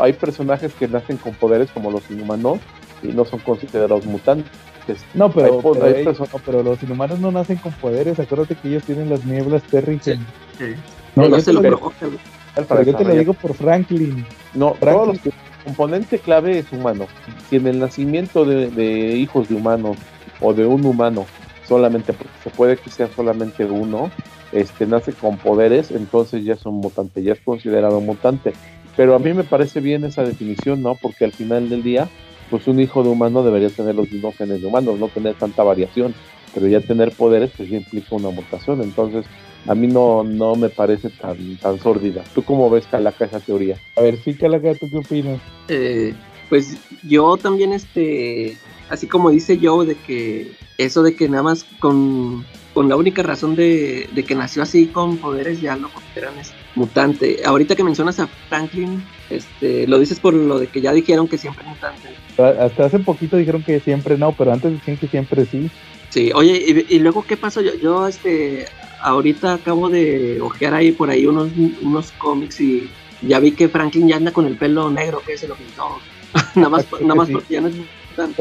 [0.00, 2.58] hay personajes que nacen con poderes como los inhumanos
[3.02, 4.50] y no son considerados mutantes.
[5.14, 5.60] No, pero,
[6.44, 8.18] pero, los inhumanos no nacen con poderes.
[8.18, 10.26] Acuérdate que ellos tienen las nieblas Terrigen.
[11.16, 11.92] No, yo, te lo, digo,
[12.84, 14.26] yo te lo digo por Franklin.
[14.52, 15.20] No, Franklin.
[15.24, 15.32] el
[15.64, 17.06] componente clave es humano.
[17.48, 19.96] Si en el nacimiento de, hijos de humanos
[20.40, 21.26] o de un humano
[21.66, 24.10] solamente porque se puede que sea solamente uno,
[24.54, 28.52] este nace con poderes, entonces ya es un mutante, ya es considerado mutante.
[28.96, 30.94] Pero a mí me parece bien esa definición, ¿no?
[30.94, 32.08] Porque al final del día
[32.50, 35.62] pues un hijo de humano debería tener los mismos genes de humanos, no tener tanta
[35.62, 36.14] variación,
[36.54, 39.24] pero ya tener poderes pues ya implica una mutación, entonces
[39.66, 42.22] a mí no, no me parece tan, tan sórdida.
[42.34, 43.76] ¿Tú cómo ves, Calaca, esa teoría?
[43.96, 45.40] A ver, sí, Calaca, ¿tú qué opinas?
[45.68, 46.14] Eh,
[46.48, 48.56] pues yo también, este,
[48.90, 52.44] así como dice yo, de que eso de que nada más con,
[52.74, 56.52] con la única razón de, de, que nació así con poderes ya lo consideran es
[56.74, 57.38] mutante.
[57.44, 61.38] Ahorita que mencionas a Franklin, este, lo dices por lo de que ya dijeron que
[61.38, 62.08] siempre mutante.
[62.60, 65.70] Hasta hace poquito dijeron que siempre no, pero antes decían que siempre sí.
[66.10, 67.60] Sí, oye, y, luego qué pasó?
[67.60, 68.66] Yo, yo este,
[69.00, 72.90] ahorita acabo de ojear ahí por ahí unos, unos cómics y
[73.22, 75.98] ya vi que Franklin ya anda con el pelo negro, que se lo pintó.
[76.56, 77.74] nada más, nada más porque ya no es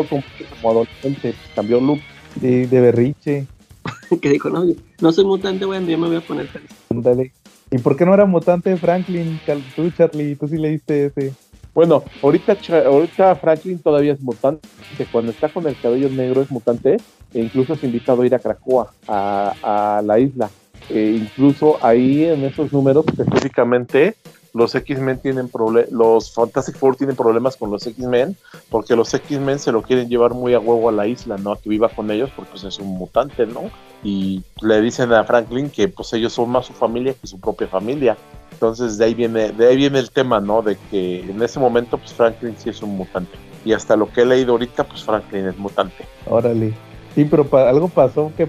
[0.10, 0.23] como,
[0.72, 1.99] adolescente, cambió look
[2.35, 3.47] de, de berriche.
[4.22, 4.65] que dijo, no,
[5.01, 6.69] no soy mutante, bueno, yo me voy a poner feliz.
[6.89, 7.31] Ándale.
[7.72, 9.39] ¿Y por qué no era mutante Franklin?
[9.76, 11.34] Tú, Charlie, tú sí leíste ese.
[11.73, 12.55] Bueno, ahorita,
[12.85, 14.68] ahorita Franklin todavía es mutante.
[15.11, 16.97] Cuando está con el cabello negro es mutante.
[17.34, 20.51] E incluso es invitado a ir a Cracoa, a, la isla.
[20.88, 24.15] E incluso ahí en esos números específicamente
[24.53, 28.38] los X-Men tienen problemas, los Fantastic Four tienen problemas con los X-Men
[28.69, 31.53] porque los X-Men se lo quieren llevar muy a huevo a la isla, ¿no?
[31.53, 33.71] A que viva con ellos porque pues, es un mutante, ¿no?
[34.03, 37.67] Y le dicen a Franklin que pues ellos son más su familia que su propia
[37.67, 38.15] familia.
[38.51, 40.61] Entonces de ahí viene, de ahí viene el tema, ¿no?
[40.61, 43.35] De que en ese momento pues Franklin sí es un mutante.
[43.65, 46.05] Y hasta lo que he leído ahorita, pues Franklin es mutante.
[46.30, 46.73] Órale.
[47.15, 48.47] Sí, pero algo pasó que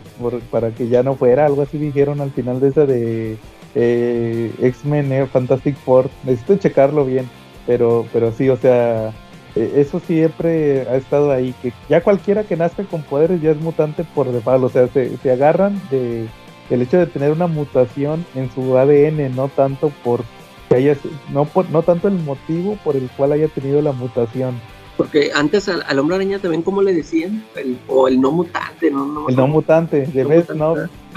[0.50, 3.36] para que ya no fuera, algo así dijeron al final de esa de
[3.74, 6.10] eh, X-Men eh, Fantastic Four.
[6.24, 7.28] Necesito checarlo bien.
[7.66, 9.12] Pero, pero sí, o sea,
[9.54, 13.60] eh, eso siempre ha estado ahí, que ya cualquiera que nazca con poderes ya es
[13.60, 16.26] mutante por default, o sea, se, se agarran de
[16.70, 20.24] el hecho de tener una mutación en su ADN, no tanto por
[20.68, 20.96] que haya,
[21.32, 24.58] no, por, no tanto el motivo por el cual haya tenido la mutación.
[24.96, 27.44] Porque antes al, al hombre araña también, como le decían?
[27.56, 29.06] El, o el no mutante, ¿no?
[29.06, 30.74] no el no mutante, de vez no,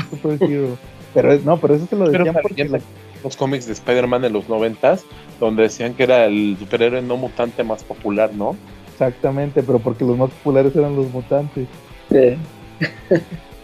[0.10, 0.78] superhero.
[1.14, 2.82] Pero no, pero eso se lo decían porque
[3.24, 5.06] los cómics de Spider-Man en los noventas,
[5.40, 8.56] donde decían que era el superhéroe no mutante más popular, ¿no?
[8.92, 11.68] Exactamente, pero porque los más populares eran los mutantes.
[12.10, 12.38] Sí.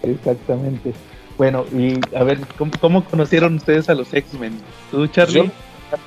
[0.03, 0.93] Exactamente.
[1.37, 4.53] Bueno, y a ver, ¿cómo, cómo conocieron ustedes a los X-Men?
[4.91, 5.45] ¿Tú, Charlie?
[5.45, 5.51] Yo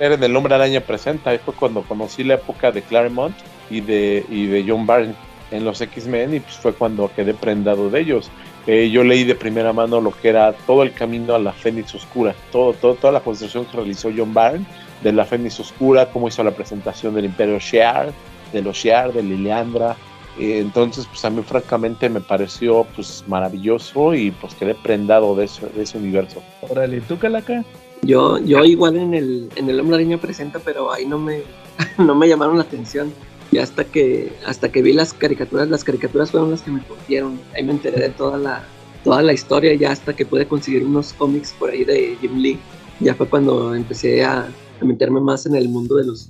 [0.01, 3.35] en el Hombre Araña Presenta, ahí fue cuando conocí la época de Claremont
[3.71, 5.15] y de, y de John Byrne
[5.51, 8.31] en los X-Men y pues fue cuando quedé prendado de ellos.
[8.67, 11.95] Eh, yo leí de primera mano lo que era todo el camino a la Fénix
[11.95, 14.67] Oscura, todo, todo, toda la construcción que realizó John Byrne
[15.03, 18.13] de la Fénix Oscura, cómo hizo la presentación del Imperio Shi'ar,
[18.53, 19.97] de los Shi'ar, de Liliandra,
[20.39, 25.47] eh, entonces, pues a mí francamente me pareció pues maravilloso y pues quedé prendado de,
[25.47, 26.43] eso, de ese universo.
[26.61, 27.65] Órale, ¿tú, Calaca?
[28.03, 31.43] Yo, yo igual en el, en el Hombre Araña presenta, pero ahí no me,
[31.99, 33.13] no me llamaron la atención.
[33.57, 37.41] Y hasta que, hasta que vi las caricaturas, las caricaturas fueron las que me curtieron.
[37.57, 38.63] Ahí me enteré de toda la,
[39.03, 42.59] toda la historia, ya hasta que pude conseguir unos cómics por ahí de Jim Lee.
[43.01, 44.47] Ya fue cuando empecé a,
[44.79, 46.29] a meterme más en el mundo de los.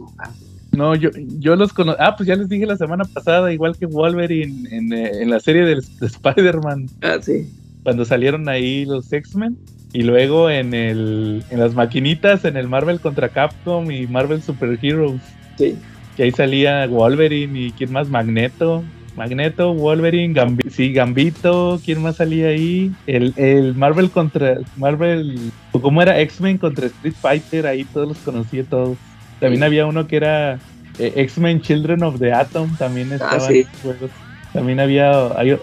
[0.70, 2.00] No, yo, yo los conozco.
[2.00, 5.40] Ah, pues ya les dije la semana pasada, igual que Wolverine en, eh, en la
[5.40, 6.88] serie de, de Spider-Man.
[7.02, 7.50] Ah, sí.
[7.82, 9.58] Cuando salieron ahí los X-Men.
[9.92, 14.78] Y luego en, el, en las maquinitas, en el Marvel contra Capcom y Marvel Super
[14.80, 15.20] Heroes.
[15.58, 15.76] Sí.
[16.16, 18.82] Que ahí salía Wolverine y quién más, Magneto.
[19.16, 22.92] Magneto, Wolverine, Gambi sí, Gambito, ¿quién más salía ahí?
[23.06, 25.38] El, el Marvel contra Marvel,
[25.72, 26.20] ¿cómo era?
[26.20, 28.98] X-Men contra Street Fighter, ahí todos los conocí todos.
[29.40, 30.58] También había uno que era
[30.98, 33.58] eh, X-Men Children of the Atom, también Ah, estaban sí.
[33.60, 34.10] esos juegos.
[34.52, 35.58] También había, hay- eh,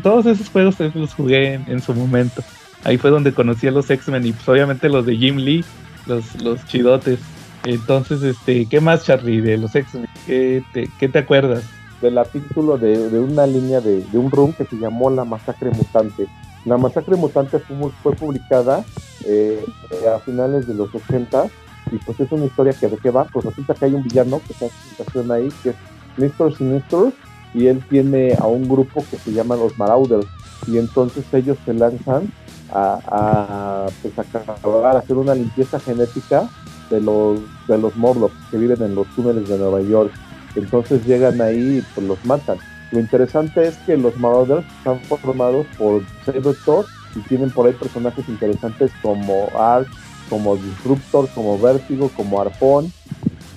[0.00, 2.44] todos esos juegos los jugué en, en su momento.
[2.84, 5.64] Ahí fue donde conocí a los X-Men y pues obviamente los de Jim Lee,
[6.06, 7.18] los, los chidotes.
[7.64, 10.08] Entonces, este, ¿qué más, Charlie, de los X-Men?
[10.26, 10.62] ¿Qué
[11.08, 11.64] te, acuerdas?
[12.00, 15.70] del título de, de una línea de, de un room que se llamó La Masacre
[15.70, 16.26] Mutante.
[16.64, 18.84] La Masacre Mutante fue, fue publicada
[19.24, 19.64] eh,
[20.12, 21.46] a finales de los 80
[21.92, 24.40] y pues es una historia que de qué va, pues resulta que hay un villano
[24.46, 25.76] que está en situación ahí, que es
[26.16, 26.56] Mr.
[26.56, 27.12] Sinister,
[27.54, 30.26] y él tiene a un grupo que se llama los Marauders,
[30.66, 32.32] y entonces ellos se lanzan
[32.72, 36.48] a, pues, a a hacer una limpieza genética
[36.92, 40.12] de los, de los Morlocks que viven en los túneles de Nueva York.
[40.54, 42.58] Entonces llegan ahí y pues, los matan.
[42.92, 46.86] Lo interesante es que los Marauders están formados por Sabertooth
[47.16, 49.88] y tienen por ahí personajes interesantes como Arch,
[50.28, 52.92] como Disruptor, como Vértigo, como Arpón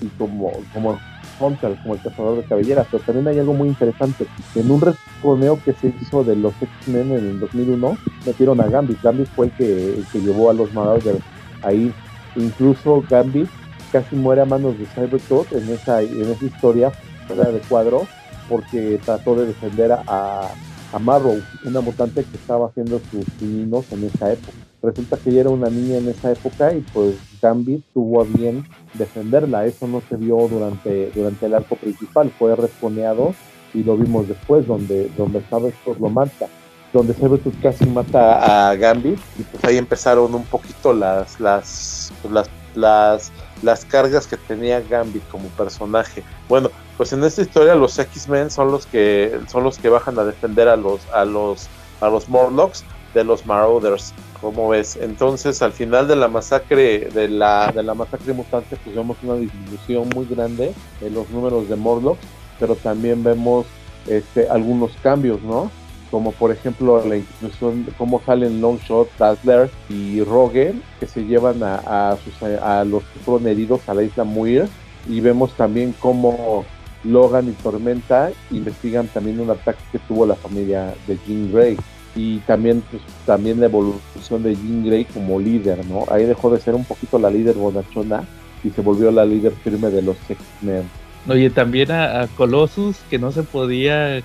[0.02, 0.98] y como, como
[1.40, 2.88] Hunter, como el cazador de cabelleras.
[2.90, 4.26] Pero también hay algo muy interesante.
[4.56, 9.02] En un responeo que se hizo de los X-Men en el 2001, metieron a Gambit.
[9.02, 11.20] Gambit fue el que, el que llevó a los Marauders
[11.62, 11.94] ahí.
[12.36, 13.50] Incluso Gambit
[13.92, 16.92] casi muere a manos de Cybertooth en esa, en esa historia
[17.30, 18.08] de cuadro
[18.50, 20.50] porque trató de defender a,
[20.94, 24.54] a Marrow, una mutante que estaba haciendo sus pininos en esa época.
[24.82, 28.64] Resulta que ella era una niña en esa época y pues Gambit tuvo a bien
[28.94, 29.66] defenderla.
[29.66, 33.34] Eso no se vio durante, durante el arco principal, fue responeado
[33.74, 36.48] y lo vimos después, donde, donde Cybertooth lo mata.
[36.96, 42.34] Donde Cybertooth casi mata a Gambit y pues ahí empezaron un poquito las, las, pues,
[42.34, 43.32] las, las,
[43.64, 46.24] las cargas que tenía Gambit como personaje.
[46.48, 50.24] Bueno, pues en esta historia los X-Men son los que son los que bajan a
[50.24, 51.68] defender a los a los
[52.00, 54.96] a los Morlocks de los Marauders, como ves.
[54.96, 59.36] Entonces, al final de la masacre de la de la masacre mutante, pues vemos una
[59.36, 62.26] disminución muy grande en los números de Morlocks,
[62.58, 63.66] pero también vemos
[64.08, 65.70] este algunos cambios, ¿no?
[66.16, 72.12] Como por ejemplo la inclusión cómo salen Longshot, Dazzler y Rogue, que se llevan a,
[72.12, 74.70] a, sus, a los que fueron heridos a la isla Muir,
[75.10, 76.64] y vemos también cómo
[77.04, 81.76] Logan y Tormenta investigan también un ataque que tuvo la familia de Jean Grey
[82.16, 86.06] y también pues, también la evolución de Jean Grey como líder, ¿no?
[86.10, 88.24] Ahí dejó de ser un poquito la líder bonachona
[88.64, 90.90] y se volvió la líder firme de los X-Men.
[91.28, 94.22] Oye, también a, Colossus, que no se podía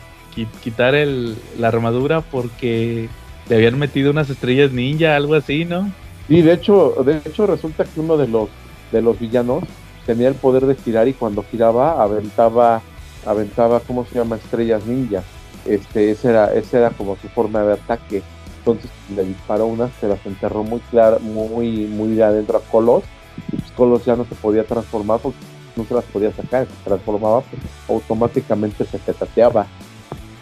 [0.63, 3.09] quitar el, la armadura porque
[3.49, 5.91] le habían metido unas estrellas ninja, algo así, ¿no?
[6.29, 8.49] Sí, de hecho, de hecho resulta que uno de los
[8.93, 9.65] de los villanos
[10.07, 12.83] tenía el poder de girar y cuando giraba aventaba,
[13.27, 14.37] aventaba, ¿cómo se llama?
[14.37, 15.23] Estrellas ninja.
[15.67, 18.23] Este, ese era, ese era como su forma de ataque.
[18.59, 23.05] Entonces le disparó una, se las enterró muy clara, muy, muy de adentro a Colos.
[23.53, 25.39] Y pues Colos ya no se podía transformar porque
[25.77, 29.67] no se las podía sacar, se transformaba, pues, automáticamente se petateaba.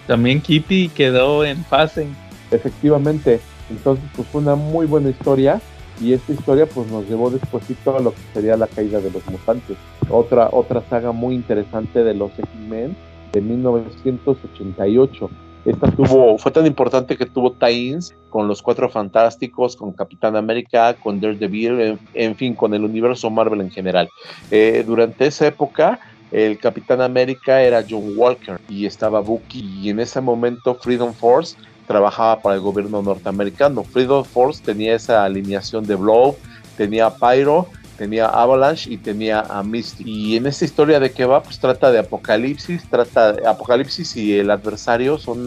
[0.09, 2.07] También Kitty quedó en fase.
[2.51, 5.61] Efectivamente, entonces pues fue una muy buena historia
[6.01, 9.25] y esta historia pues nos llevó despuésito a lo que sería la caída de los
[9.27, 9.77] mutantes.
[10.09, 12.97] Otra, otra saga muy interesante de los X-Men
[13.33, 15.31] de 1988.
[15.67, 20.95] Esta tuvo, fue tan importante que tuvo tie-ins con los Cuatro Fantásticos, con Capitán América,
[20.95, 24.09] con Daredevil, en, fin, con el universo Marvel en general.
[24.51, 30.01] Eh, durante esa época, el Capitán América era John Walker y estaba Bucky y en
[30.01, 31.57] ese momento Freedom Force
[31.87, 33.83] trabajaba para el gobierno norteamericano.
[33.83, 36.37] Freedom Force tenía esa alineación de Blow,
[36.77, 40.05] tenía Pyro, tenía Avalanche y tenía a Misty.
[40.07, 44.39] Y en esta historia de que va, pues trata de Apocalipsis, trata de Apocalipsis y
[44.39, 45.47] el adversario son,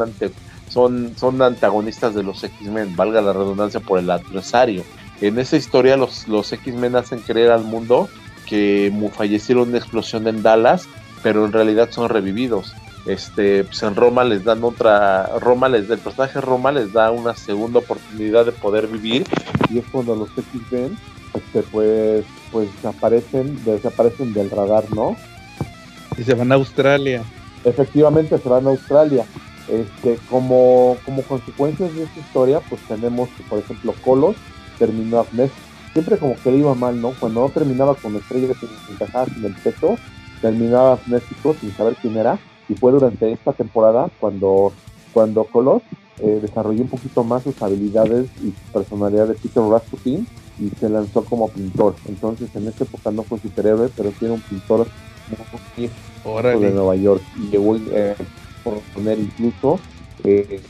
[0.68, 4.84] son, son antagonistas de los X-Men, valga la redundancia por el adversario.
[5.22, 8.10] En esa historia los, los X-Men hacen creer al mundo
[8.52, 10.90] que fallecieron en una explosión en Dallas,
[11.24, 12.74] pero en realidad son revividos.
[13.06, 17.34] Este, pues en Roma les dan otra, Roma les, el personaje Roma les da una
[17.34, 19.26] segunda oportunidad de poder vivir
[19.70, 20.98] y es cuando los X-Men
[21.34, 25.16] este, pues, pues aparecen, desaparecen del radar, ¿no?
[26.18, 27.24] Y se van a Australia.
[27.64, 29.24] Efectivamente se van a Australia.
[29.70, 34.36] Este, como, como consecuencias de esta historia, pues tenemos que, por ejemplo, Colos
[34.78, 35.71] terminó amnésico.
[35.94, 37.12] Siempre como que le iba mal, ¿no?
[37.20, 38.58] Cuando no terminaba con estrellas
[38.90, 39.98] encajadas en el pecho,
[40.42, 42.40] terminaba amnésico sin saber quién era.
[42.70, 44.72] Y fue durante esta temporada cuando,
[45.14, 45.82] cuando Colos
[46.20, 50.28] eh, desarrolló un poquito más sus habilidades y su personalidad de Peter Rasputin
[50.60, 51.96] y se lanzó como pintor.
[52.08, 54.88] Entonces en esta época no fue superhéroe, pero sí era un pintor
[56.24, 58.16] muy de Nueva York y llegó eh,
[58.64, 59.80] por poner incluso
[60.24, 60.62] eh,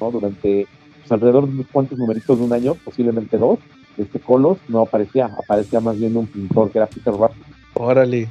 [0.00, 0.10] ¿no?
[0.10, 0.66] durante
[1.00, 3.58] pues, alrededor de unos cuantos numeritos de un año, posiblemente dos,
[3.98, 7.32] este Colos no aparecía, aparecía más bien un pintor que era Peter Rapp.
[7.74, 8.28] Órale.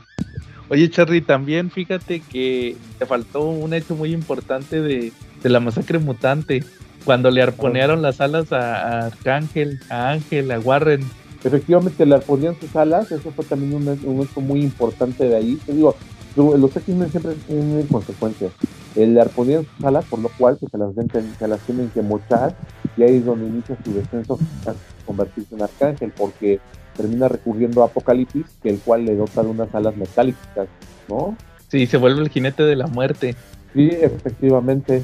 [0.69, 5.11] Oye, Charlie, también fíjate que te faltó un hecho muy importante de,
[5.43, 6.63] de la masacre mutante.
[7.03, 11.01] Cuando le arponearon las alas a, a Arcángel, a Ángel, a Warren.
[11.43, 15.59] Efectivamente, le arponearon sus alas, eso fue también un, un hecho muy importante de ahí.
[15.63, 15.95] Te digo,
[16.35, 18.51] los X-Men siempre tienen consecuencias.
[18.95, 22.01] Le arponearon sus alas, por lo cual pues, se, las ven, se las tienen que
[22.01, 22.55] mochar
[22.97, 24.73] y ahí es donde inicia su descenso a
[25.05, 26.59] convertirse en Arcángel, porque
[26.95, 30.67] termina recurriendo a Apocalipsis, que el cual le dota de unas alas metálicas,
[31.09, 31.35] ¿no?
[31.67, 33.35] Sí, se vuelve el jinete de la muerte.
[33.73, 35.03] Sí, efectivamente.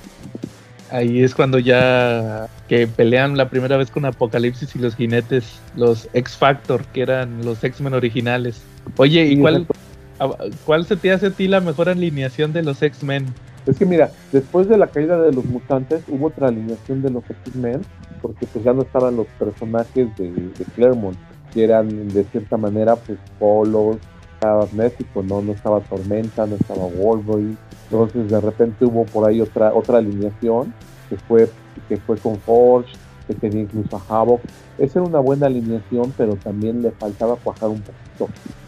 [0.90, 6.08] Ahí es cuando ya que pelean la primera vez con Apocalipsis y los jinetes, los
[6.14, 8.62] X-Factor, que eran los X-Men originales.
[8.98, 9.91] Oye, ¿y Sí, cuál, exacto.
[10.22, 13.26] A- cuál se te hace a ti la mejor alineación de los X-Men?
[13.65, 17.23] Es que mira, después de la caída de los mutantes hubo otra alineación de los
[17.30, 17.81] X-Men,
[18.22, 21.18] porque pues ya no estaban los personajes de, Claremont,
[21.53, 23.98] que eran de cierta manera pues polos,
[24.34, 25.41] estaba México, ¿no?
[25.41, 27.57] No estaba Tormenta, no estaba Wolverine.
[27.89, 30.73] Entonces de repente hubo por ahí otra, otra alineación
[31.10, 31.49] que fue,
[31.88, 32.93] que fue con Forge,
[33.27, 34.41] que tenía incluso a Havoc.
[34.80, 37.84] Esa era una buena alineación, pero también le faltaba cuajar un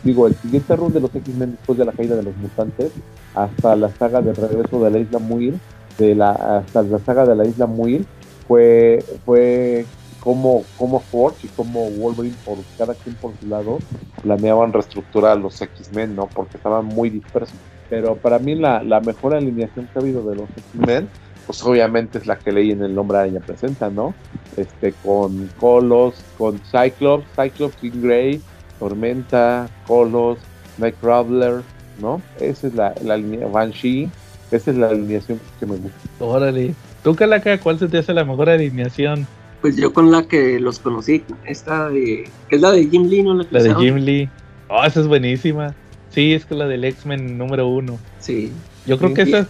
[0.03, 2.91] Digo, el siguiente run de los X-Men después de la caída de los mutantes,
[3.35, 5.55] hasta la saga de regreso de la isla Muir,
[5.97, 8.05] de hasta la saga de la isla Muir,
[8.47, 9.85] fue, fue
[10.19, 13.79] como, como Forge y como Wolverine, por cada quien por su lado,
[14.21, 16.27] planeaban reestructurar a los X-Men, ¿no?
[16.27, 17.55] Porque estaban muy dispersos.
[17.89, 21.09] Pero para mí la, la mejor alineación que ha habido de los X-Men,
[21.45, 24.13] pues obviamente es la que leí en el nombre Araña Presenta, ¿no?
[24.55, 28.41] Este, con Colos, con Cyclops, Cyclops, King Grey,
[28.79, 30.37] Tormenta, Colos,
[30.77, 31.61] Nightcrawler,
[31.99, 32.21] ¿no?
[32.39, 34.09] Esa es la, la línea, Banshee,
[34.51, 35.97] esa es la alineación que me gusta.
[36.19, 36.73] Órale.
[37.03, 39.27] ¿Tú, Calaca, cuál se te hace la mejor alineación?
[39.61, 42.29] Pues yo con la que los conocí, esta de.
[42.49, 43.33] que es la de Jim Lee, ¿no?
[43.35, 43.75] La, que La de.
[43.75, 44.29] Jim Lee.
[44.69, 45.73] Oh, esa es buenísima.
[46.09, 47.97] Sí, es que la del X-Men número uno.
[48.19, 48.51] Sí.
[48.85, 49.33] Yo creo Sí, que sí.
[49.33, 49.47] esa,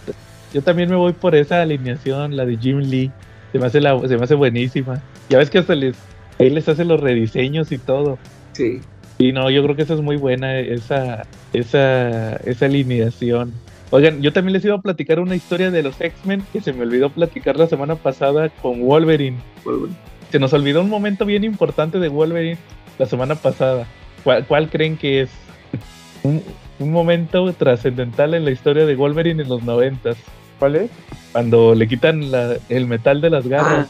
[0.52, 3.10] yo también me voy por esa alineación, la de Jim Lee.
[3.52, 5.02] Se me hace, la, se me hace buenísima.
[5.28, 5.96] Ya ves que hasta les,
[6.38, 8.18] él les hace los rediseños y todo.
[8.52, 8.80] Sí.
[9.18, 11.22] Y no, yo creo que esa es muy buena, esa,
[11.52, 13.52] esa, esa alineación.
[13.90, 16.82] Oigan, yo también les iba a platicar una historia de los X-Men que se me
[16.82, 19.36] olvidó platicar la semana pasada con Wolverine.
[19.64, 19.96] Wolverine.
[20.32, 22.58] Se nos olvidó un momento bien importante de Wolverine
[22.98, 23.86] la semana pasada.
[24.24, 25.30] ¿Cuál, cuál creen que es?
[26.24, 26.42] Un,
[26.80, 30.16] un momento trascendental en la historia de Wolverine en los noventas.
[30.58, 30.90] ¿Cuál es?
[31.32, 33.88] Cuando le quitan la- el metal de las garras.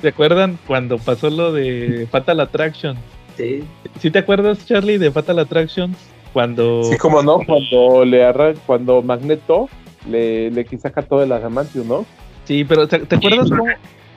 [0.00, 2.96] ¿Se acuerdan cuando pasó lo de Fatal Attraction?
[3.36, 3.64] Sí.
[4.00, 5.96] ¿Sí te acuerdas, Charlie, de Fatal Attractions?
[6.32, 6.82] Cuando...
[6.84, 9.68] Sí, como no, cuando le arran, cuando Magneto
[10.10, 12.06] le, le saca todo el adamantium, ¿no?
[12.44, 13.64] Sí, pero ¿te, te acuerdas cómo,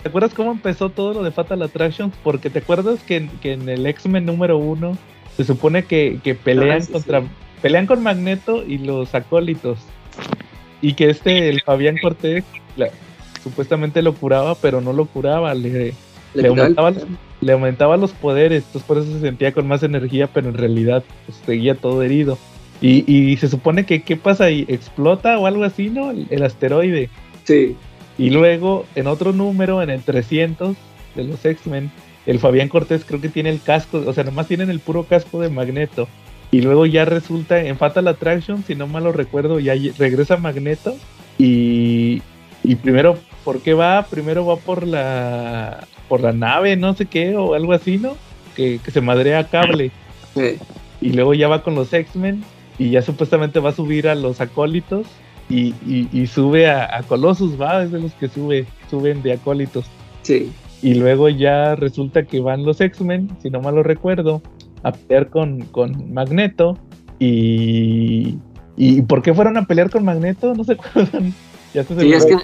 [0.03, 2.13] ¿te acuerdas cómo empezó todo lo de Fatal Attractions?
[2.23, 4.97] Porque te acuerdas que, en- que en el X-Men número uno
[5.35, 7.27] se supone que, que pelean Ah, sí, contra sí.
[7.61, 9.77] pelean con Magneto y los acólitos
[10.81, 12.43] y que este el Fabián Cortés
[12.75, 12.89] la-
[13.43, 15.93] supuestamente lo curaba pero no lo curaba le, Le
[16.33, 17.03] le quitaba el- aumentaba, los-
[17.41, 21.03] le aumentaba los poderes entonces por eso se sentía con más energía pero en realidad
[21.25, 22.37] pues, seguía todo herido
[22.81, 26.43] y, y se supone que qué pasa ahí explota o algo así no el, el
[26.43, 27.09] asteroide
[27.43, 27.77] Sí,
[28.17, 30.75] y luego en otro número en el 300
[31.15, 31.91] de los X-Men
[32.27, 35.39] el Fabián Cortés creo que tiene el casco, o sea, nomás tienen el puro casco
[35.39, 36.09] de Magneto.
[36.51, 40.95] Y luego ya resulta en Fatal Attraction, si no mal lo recuerdo, ya regresa Magneto.
[41.39, 42.21] Y,
[42.71, 44.05] y primero, ¿por qué va?
[44.09, 48.15] Primero va por la por la nave, no sé qué, o algo así, ¿no?
[48.55, 49.91] Que, que se madrea a cable.
[50.35, 50.55] sí.
[51.01, 52.43] Y luego ya va con los X-Men.
[52.79, 55.05] Y ya supuestamente va a subir a los acólitos.
[55.49, 59.33] Y, y- y sube a, a Colossus, va, es de los que sube, suben de
[59.33, 59.85] acólitos.
[60.23, 60.51] sí.
[60.81, 64.43] Y luego ya resulta que van los X-Men, si no mal lo recuerdo,
[64.83, 66.77] a pelear con, con Magneto.
[67.19, 68.37] Y,
[68.75, 70.53] ¿Y por qué fueron a pelear con Magneto?
[70.53, 71.33] No se acuerdan.
[71.73, 72.35] Ya se Sí, es que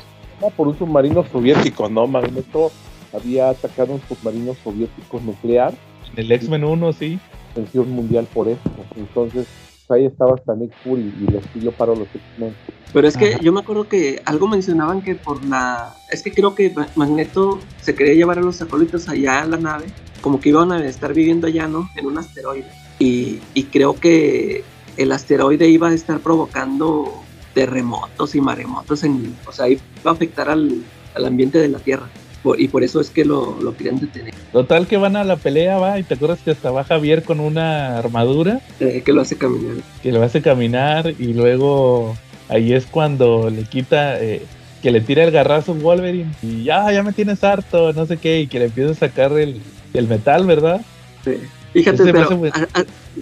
[0.55, 2.07] por un submarino soviético, ¿no?
[2.07, 2.71] Magneto
[3.13, 5.73] había atacado un submarino soviético nuclear,
[6.15, 7.19] En el X-Men 1, sí.
[7.53, 8.59] tensión mundial por eso.
[8.95, 9.47] Entonces,
[9.87, 12.53] pues, ahí estaba hasta Nick Fury y les pidió paro a los X-Men.
[12.91, 13.39] Pero es que Ajá.
[13.41, 15.95] yo me acuerdo que algo mencionaban que por la...
[16.11, 19.57] Es que creo que Ma- Magneto se quería llevar a los acólitos allá a la
[19.57, 19.85] nave,
[20.21, 21.89] como que iban a estar viviendo allá, ¿no?
[21.95, 22.67] En un asteroide.
[22.99, 24.63] Y, y creo que
[24.97, 27.22] el asteroide iba a estar provocando
[27.53, 30.83] terremotos y maremotos, en, o sea, iba a afectar al,
[31.15, 32.07] al ambiente de la Tierra.
[32.41, 35.37] Por- y por eso es que lo, lo querían detener, Total que van a la
[35.37, 35.97] pelea, va.
[35.97, 39.75] Y te acuerdas que hasta va Javier con una armadura eh, que lo hace caminar.
[40.03, 41.13] que le hace caminar.
[41.17, 42.15] Y luego
[42.49, 44.43] ahí es cuando le quita, eh,
[44.83, 46.31] que le tira el garrazo Wolverine.
[46.43, 48.41] Y ya, ya me tienes harto, no sé qué.
[48.41, 49.59] Y que le empieza a sacar el,
[49.93, 50.81] el metal, ¿verdad?
[51.23, 51.37] Sí.
[51.71, 52.41] Fíjate, Ese pero...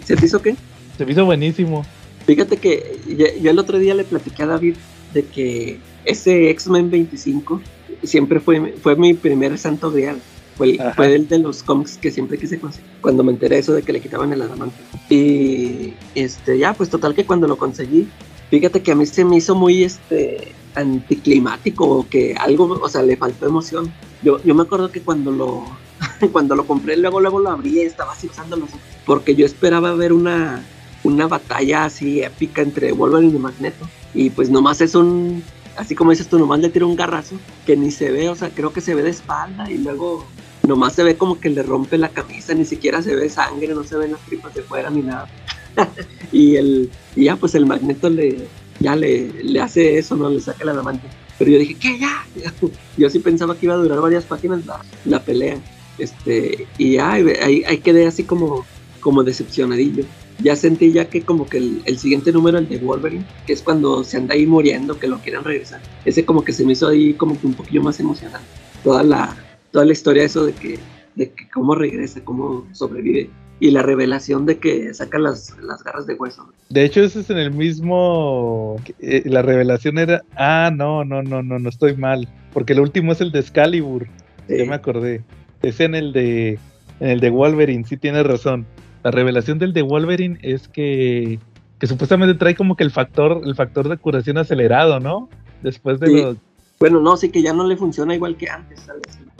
[0.04, 0.56] ¿Se te hizo qué?
[0.98, 1.86] Se me hizo buenísimo.
[2.32, 2.98] Fíjate que
[3.42, 4.76] yo, el otro día le platiqué a David
[5.14, 7.62] de que ese X-Men 25
[8.04, 10.22] siempre fue, fue mi primer santo grial.
[10.56, 10.94] Fue, Ajá.
[10.94, 12.90] fue el de los cómics que siempre quise conseguir.
[13.02, 14.78] Cuando me enteré eso de que le quitaban el adamante.
[15.10, 18.08] Y este, ya, pues total que cuando lo conseguí,
[18.50, 23.04] fíjate que a mí se me hizo muy este anticlimático o que algo, o sea,
[23.04, 23.92] le faltó emoción.
[24.24, 25.66] Yo, yo me acuerdo que cuando lo,
[26.32, 28.70] cuando lo compré, luego, luego lo abrí y estaba así usando los
[29.06, 30.64] porque yo esperaba ver una,
[31.04, 33.88] una batalla así épica entre Wolverine y Magneto.
[34.14, 35.44] Y pues nomás es un,
[35.78, 38.50] así como dices tú, nomás le tira un garrazo que ni se ve, o sea,
[38.50, 40.26] creo que se ve de espalda y luego
[40.68, 43.84] nomás se ve como que le rompe la camisa, ni siquiera se ve sangre, no
[43.84, 45.28] se ven las tripas de fuera ni nada.
[46.32, 48.48] y el, y ya pues el Magneto le,
[48.80, 50.30] ya le, le hace eso, ¿no?
[50.30, 51.08] Le saca el adamante.
[51.40, 51.98] Pero yo dije, ¿qué?
[52.00, 52.24] Ya.
[52.98, 55.58] Yo sí pensaba que iba a durar varias páginas la, la pelea.
[55.98, 58.64] Este, y ya, ahí- ahí quedé así como,
[59.00, 60.04] como decepcionadillo.
[60.44, 63.62] Ya sentí ya que como que el, el siguiente número, el de Wolverine, que es
[63.62, 65.82] cuando se anda ahí muriendo, que lo quieran regresar.
[66.06, 68.48] Ese como que se me hizo ahí como que un poquillo más emocionante.
[68.84, 69.36] Toda la,
[69.72, 70.80] toda la historia eso de que,
[71.16, 73.30] de que cómo regresa, cómo sobrevive.
[73.60, 76.52] Y la revelación de que saca las, las garras de hueso.
[76.70, 78.78] De hecho, ese es en el mismo.
[79.00, 80.24] eh, la revelación era.
[80.36, 82.28] Ah, no, no, no, no, no estoy mal.
[82.54, 84.08] Porque el último es el de Excalibur.
[84.48, 84.58] Sí.
[84.58, 85.22] Ya me acordé.
[85.62, 86.58] Es en el de.
[87.00, 88.66] En el de Wolverine, sí tienes razón.
[89.04, 91.40] La revelación del de Wolverine es que.
[91.80, 95.30] Que supuestamente trae como que el factor, el factor de curación acelerado, ¿no?
[95.64, 96.22] Después de Sí.
[96.22, 96.38] los.
[96.80, 98.88] Bueno, no, sí que ya no le funciona igual que antes.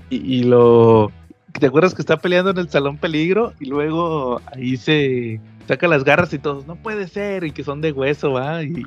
[0.10, 1.12] Y, y lo.
[1.60, 3.54] ¿Te acuerdas que está peleando en el Salón Peligro?
[3.60, 7.82] Y luego ahí se saca las garras y todos, no puede ser, y que son
[7.82, 8.64] de hueso, ¿va?
[8.64, 8.84] Y,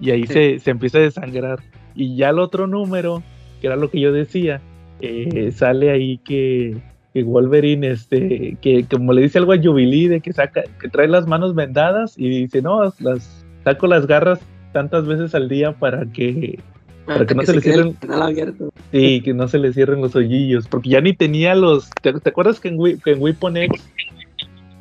[0.00, 0.32] y ahí Sí.
[0.34, 1.60] se, se empieza a desangrar.
[1.94, 3.22] Y ya el otro número,
[3.60, 4.60] que era lo que yo decía,
[5.00, 6.76] eh, sale ahí que,
[7.14, 11.08] que Wolverine, este, que como le dice algo a Jubilee, de que saca, que trae
[11.08, 14.40] las manos vendadas y dice, no, las saco las garras
[14.72, 16.58] tantas veces al día para que
[17.06, 18.68] Para que no se le quede el cierren- abierto.
[18.92, 21.88] Sí, que no se le cierren los hoyillos, porque ya ni tenía los.
[22.02, 23.82] ¿Te, te acuerdas que en, que en Weapon X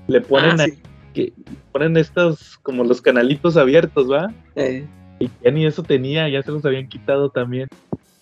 [0.07, 0.77] le ponen, Ah, ahí- sí.
[1.13, 1.33] que
[1.71, 4.33] ponen estos como los canalitos abiertos, ¿va?
[4.55, 4.85] Eh,
[5.19, 7.67] Y ya ni eso tenía, ya se los habían quitado también.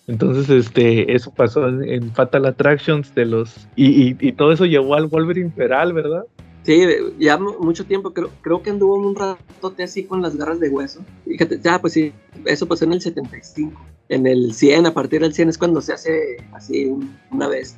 [0.08, 3.68] Entonces, este, eso pasó en, en Fatal Attractions de los.
[3.76, 6.24] Y, y, y todo eso llevó al Wolverine Feral, ¿verdad?
[6.64, 6.84] Sí,
[7.20, 10.70] ya mu- mucho tiempo, creo, creo que anduvo un ratote así con las garras de
[10.70, 11.00] hueso.
[11.26, 12.12] Fíjate, ya, pues sí,
[12.46, 13.80] eso pasó en el 75.
[14.10, 17.78] En el 100, a partir del 100 es cuando se hace así un- una vez.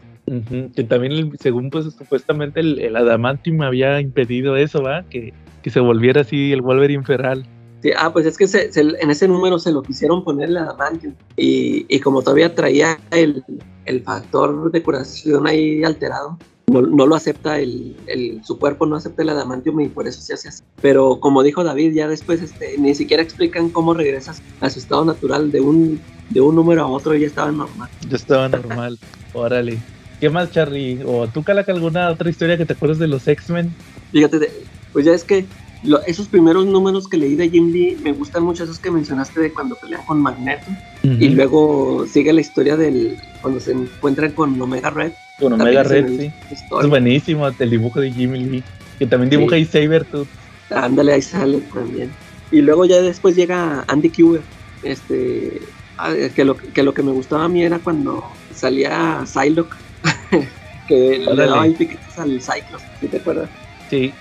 [0.76, 5.04] Que también, el- según pues supuestamente el, el Adamantium había impedido eso, ¿va?
[5.10, 7.46] Que, que se volviera así el Wolverine Feral.
[7.82, 10.64] Sí, ah, pues es que se- se- en ese número se lo quisieron poner la
[10.64, 11.16] Adamantium.
[11.36, 13.44] Y, y como todavía traía el,
[13.86, 18.96] el factor de curación ahí alterado, no, no lo acepta el, el, su cuerpo no
[18.98, 20.64] acepta el adamantium y por eso se hace así.
[20.82, 25.06] Pero como dijo David, ya después este, ni siquiera explican cómo regresas a su estado
[25.06, 27.90] natural de un, de un número a otro y ya estaba normal.
[28.10, 29.00] Ya estaba normal,
[29.32, 29.86] órale.
[30.20, 31.02] ¿Qué más, Charlie?
[31.06, 33.76] ¿O tú, Calaca, alguna otra historia que te acuerdes de los X-Men?
[34.12, 34.52] Fíjate,
[34.92, 35.48] pues ya es que
[35.84, 39.40] lo- esos primeros números que leí de Jim Lee me gustan mucho esos que mencionaste
[39.42, 40.66] de cuando pelean con Magneto
[41.04, 45.12] y luego sigue la historia del cuando se encuentran con Omega Red.
[45.40, 46.32] Con Omega Red, sí.
[46.52, 46.84] historia.
[46.84, 48.64] Es buenísimo el dibujo de Jimmy Lee.
[49.00, 49.62] Que también dibuja Sí.
[49.62, 50.28] y Sabertooth.
[50.72, 52.12] Ándale, ahí sale también.
[52.52, 54.42] Y luego ya después llega Andy Cuber.
[54.84, 55.62] Este,
[55.98, 58.24] ah, que, lo, que lo que me gustaba a mí era cuando
[58.54, 59.76] salía Psylocke.
[60.88, 63.50] que le daba ahí piquetes al Cyclops, ¿sí te acuerdas?
[63.90, 64.12] Sí.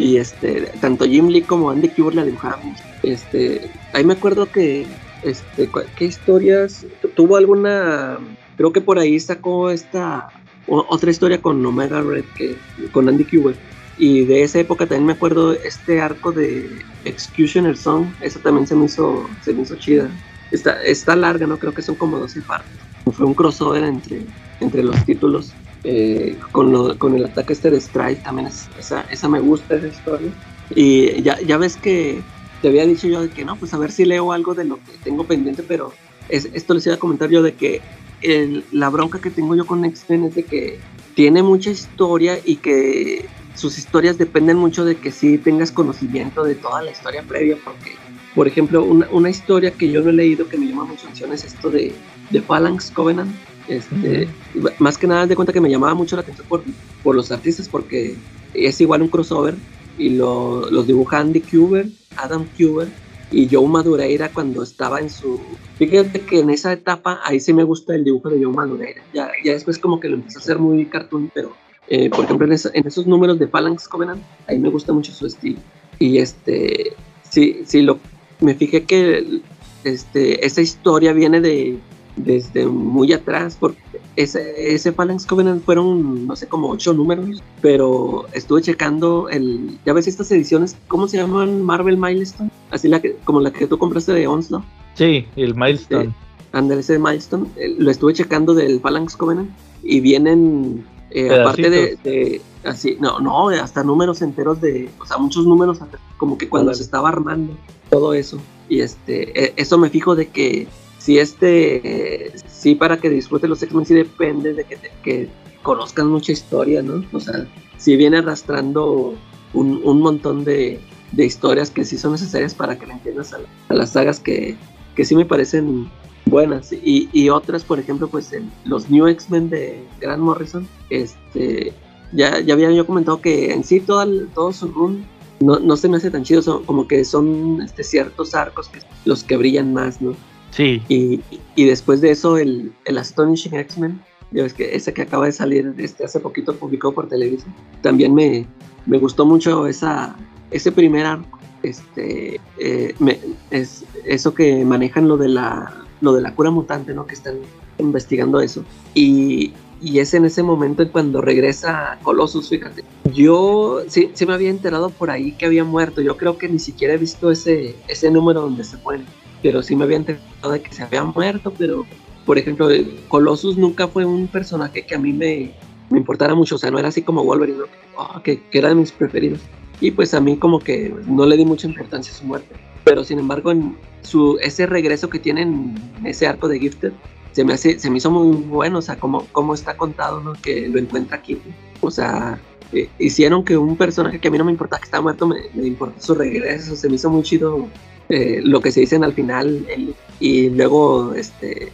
[0.00, 2.76] Y este, tanto Jim Lee como Andy Cuber la dibujaban.
[3.02, 6.86] Este, ahí me acuerdo que, este, ¿qué historias?
[7.00, 8.18] Tu- Tuvo alguna,
[8.54, 10.32] creo que por ahí sacó esta,
[10.66, 13.60] otra historia con Omega Red, que, con Andy Cuber.
[13.96, 18.76] Y de esa época también me acuerdo este arco de Executioner Song, esa también se
[18.76, 20.16] me hizo, se me hizo chida.
[20.52, 21.58] Está, está larga, ¿no?
[21.58, 22.86] Creo que son como 12 partes.
[23.12, 24.28] Fue un crossover entre,
[24.60, 25.58] entre los títulos.
[25.84, 29.76] Eh, con, lo- con el ataque este de Strike también es- esa, esa me gusta
[29.76, 30.30] esa historia.
[30.74, 32.22] Y ya, ya ves que
[32.60, 34.76] te había dicho yo de que no, pues a ver si leo algo de lo
[34.76, 35.92] que tengo pendiente, pero
[36.28, 37.80] es- esto les iba a comentar yo de que
[38.22, 40.80] el- la bronca que tengo yo con X-Men es de que
[41.14, 46.54] tiene mucha historia y que sus historias dependen mucho de que sí tengas conocimiento de
[46.54, 47.92] toda la historia previa, porque,
[48.34, 51.32] por ejemplo, una, una historia que yo no he leído que me llama mucho atención
[51.32, 51.92] es esto de,
[52.30, 53.34] de Phalanx Covenant.
[53.68, 54.32] Este,
[54.78, 56.64] Más que nada de cuenta que me llamaba mucho la atención por,
[57.02, 58.16] por los artistas, porque
[58.54, 59.56] es igual un crossover
[59.96, 61.86] y lo, los dibuja Andy Cuber,
[62.16, 62.88] Adam Cuber
[63.30, 65.58] y Joe Madureira cuando estaba en su...
[65.76, 69.02] Fíjate que en esa etapa ahí sí me gusta el dibujo de Joe Madureira.
[69.12, 71.54] Ya, ya después como que lo empezó a hacer muy cartoon, pero
[71.88, 75.12] eh, por ejemplo en, esa- en esos números de Phalanx Covenant, ahí me gusta mucho
[75.12, 75.60] su estilo.
[75.98, 76.96] Y este,
[77.30, 77.98] sí, sí, lo,
[78.40, 79.42] me fijé que
[79.84, 81.78] este, esa historia viene de
[82.24, 83.78] desde muy atrás, porque
[84.16, 89.92] ese, ese Phalanx Covenant fueron, no sé, como ocho números, pero estuve checando el, ya
[89.92, 91.62] ves estas ediciones, ¿cómo se llaman?
[91.62, 94.64] Marvel Milestone, así la que, como la que tú compraste de Onslaught.
[94.94, 96.12] Sí, el Milestone.
[96.52, 99.50] Andar ese milestone, eh, lo estuve checando del Phalanx Covenant
[99.82, 105.46] y vienen, eh, aparte de, así, no, no, hasta números enteros de, o sea, muchos
[105.46, 105.78] números,
[106.16, 107.54] como que cuando se estaba armando
[107.90, 108.38] todo eso.
[108.68, 110.66] Y este, eh, eso me fijo de que
[111.08, 115.28] si este, sí para que disfruten los X-Men sí depende de que, te- que
[115.62, 117.02] conozcan mucha historia, ¿no?
[117.14, 117.46] O sea,
[117.78, 119.14] si viene arrastrando
[119.54, 120.78] un, un montón de,
[121.16, 124.58] historias que sí son necesarias para que le entiendas a, la- a las sagas que,
[124.96, 125.90] que sí me parecen
[126.26, 131.72] buenas y, otras por ejemplo pues en los New X-Men de Grant Morrison este
[132.12, 135.06] ya, ya había yo comentado que en sí todo, el- todo su run
[135.40, 138.80] no, no se me hace tan chido son, como que son este, ciertos arcos que
[139.06, 140.14] los que brillan más no
[140.58, 140.82] Sí.
[140.88, 141.20] y,
[141.54, 144.00] y después de eso el, el Astonishing X-Men
[144.32, 147.46] ya que ese que acaba de salir este hace poquito publicado por Televisa
[147.80, 148.44] también me,
[148.84, 150.16] me gustó mucho esa
[150.50, 151.38] ese primer arco.
[151.62, 153.18] Este eh, me-
[153.50, 157.36] es eso que manejan lo de la lo de la cura mutante no que están
[157.78, 158.64] investigando eso.
[158.94, 162.84] Y, y es en ese momento en cuando regresa Colossus fíjate.
[163.14, 166.00] Yo sí, sí me había enterado por ahí que había muerto.
[166.02, 169.04] Yo creo que ni siquiera he visto ese ese número donde se muere
[169.42, 171.84] pero sí me había enterado de que se había muerto pero
[172.26, 175.52] por ejemplo el Colossus nunca fue un personaje que a mí me,
[175.90, 177.64] me importara mucho o sea no era así como Wolverine.
[177.98, 179.40] Ah, que, que era de mis preferidos
[179.80, 182.54] y pues a mí como que no le di mucha importancia a su muerte.
[182.84, 186.92] Pero sin embargo, en su, ese regreso que tienen en ese arco de Gifted,
[187.32, 190.32] se me, hace, se me hizo muy bueno, o sea, cómo, cómo está contado, ¿no?
[190.32, 191.38] Que lo encuentra aquí.
[191.80, 192.40] O sea,
[192.72, 195.36] eh, hicieron que un personaje que a mí no me importaba que estaba muerto, me,
[195.54, 197.68] me importó su regreso, se me hizo muy chido
[198.08, 199.66] eh, lo que se dicen al final.
[199.68, 201.68] el- y luego, este,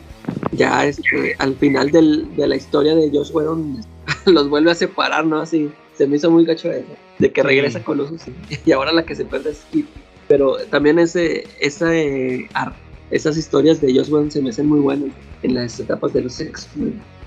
[0.53, 3.81] ya este, al final del- de la historia de Josh Whedon,
[4.27, 5.41] los vuelve a separar, ¿no?
[5.41, 6.85] Así, se me hizo muy gacho eso,
[7.19, 7.47] de que Sí.
[7.47, 9.85] regresa Colossus y, y ahora la que se pierde es Kid.
[10.29, 12.75] Pero también ese, esa, eh, ar-
[13.11, 15.11] esas historias de Josh Whedon se me hacen muy buenas
[15.43, 16.69] en las etapas de los X.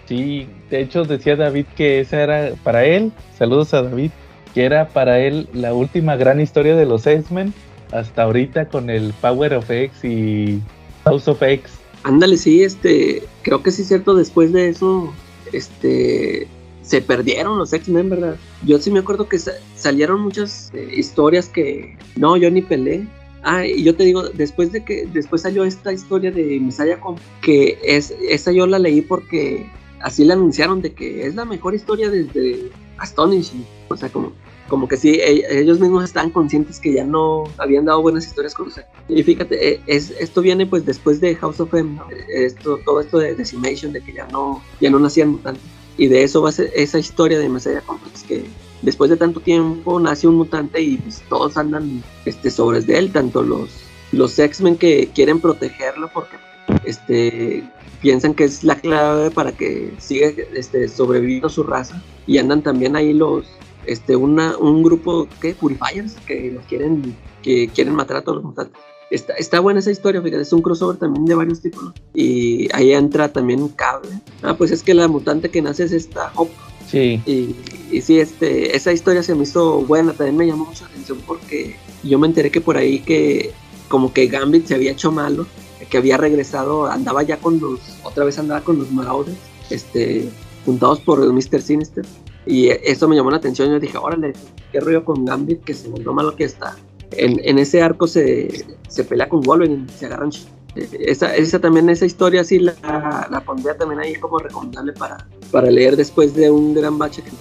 [0.07, 4.11] Sí, de hecho decía David que esa era para él, saludos a David,
[4.53, 7.53] que era para él la última gran historia de los X-Men
[7.91, 10.61] hasta ahorita con el Power of X y
[11.05, 11.71] House of X.
[12.03, 15.13] Ándale, sí, este, creo que sí es cierto, después de eso,
[15.53, 16.47] este,
[16.83, 18.35] se perdieron los X-Men, ¿verdad?
[18.65, 23.05] Yo sí me acuerdo que sa- salieron muchas eh, historias que, no, yo ni peleé.
[23.43, 26.99] Ah, y yo te digo, después de que, después salió esta historia de Messiah
[27.41, 29.69] que es, esa yo la leí porque
[30.01, 33.65] así le anunciaron de que es la mejor historia desde Astonishing.
[33.89, 34.33] O sea, como,
[34.67, 38.53] como que sí, e- ellos mismos estaban conscientes que ya no habían dado buenas historias
[38.53, 42.05] con los Y fíjate, eh, es, esto viene pues después de House of M, ¿no?
[42.33, 45.63] esto, todo esto de Decimation, de que ya no, ya no nacían mutantes.
[45.97, 48.45] Y de eso va a ser esa historia de Messiah Complex, que
[48.81, 53.11] después de tanto tiempo nace un mutante y pues todos andan este, sobre de él,
[53.11, 53.69] tanto los,
[54.11, 56.37] los X-Men que quieren protegerlo porque
[56.85, 57.63] este,
[58.01, 62.95] piensan que es la clave para que siga este, sobreviviendo su raza y andan también
[62.95, 63.45] ahí los
[63.87, 68.45] este una un grupo que purifiers que los quieren que quieren matar a todos los
[68.45, 72.67] mutantes está, está buena esa historia fíjate es un crossover también de varios títulos y
[72.75, 74.09] ahí entra también un cable
[74.43, 76.51] ah pues es que la mutante que nace es esta Hope
[76.87, 77.21] Sí.
[77.25, 77.53] y,
[77.91, 81.17] y sí, este, esa historia se me hizo buena, también me llamó mucho la atención
[81.27, 83.51] porque yo me enteré que por ahí que
[83.89, 85.45] como que Gambit se había hecho malo,
[85.89, 89.37] que había regresado, andaba ya con los, otra vez andaba con los Marauders,
[89.69, 90.29] este,
[90.65, 91.61] juntados por el Mr.
[91.61, 92.05] Sinister.
[92.47, 94.33] Y eso me llamó la atención, yo dije, órale,
[94.71, 96.75] qué rollo con Gambit, que se volvió malo que está.
[97.11, 100.45] En, en ese arco se, se pelea con Wolverine, se agarran ch-
[100.75, 105.71] esa, esa también, esa historia sí la, la pondría también ahí como recomendable para, para
[105.71, 107.31] leer después de un gran bache que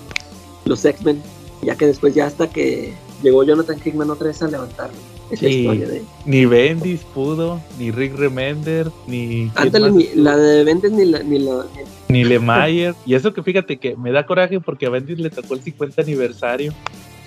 [0.65, 1.23] los X-Men,
[1.63, 4.91] ya que después ya hasta que llegó Jonathan Hickman otra vez a levantar
[5.31, 5.59] esa Sí.
[5.61, 6.03] historia de...
[6.25, 9.51] Ni Bendis pudo, ni Rick Remender, ni.
[9.55, 11.23] ¿quién Ándale, más ni, la de Vendes ni la...
[11.23, 11.65] Ni la
[12.09, 12.95] ni Lemire.
[13.05, 16.03] Y eso que fíjate que me da coraje porque a Bendis le tocó el 50
[16.03, 16.73] aniversario.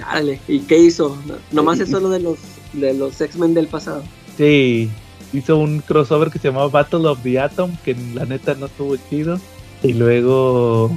[0.05, 1.17] Árale, ¿y qué hizo?
[1.27, 2.37] No- nomás es solo de los,
[2.73, 4.01] de los X-Men del pasado.
[4.37, 4.89] Sí,
[5.33, 8.95] hizo un crossover que se llamaba Battle of the Atom, que la neta no estuvo
[9.09, 9.37] chido.
[9.83, 10.89] Y luego,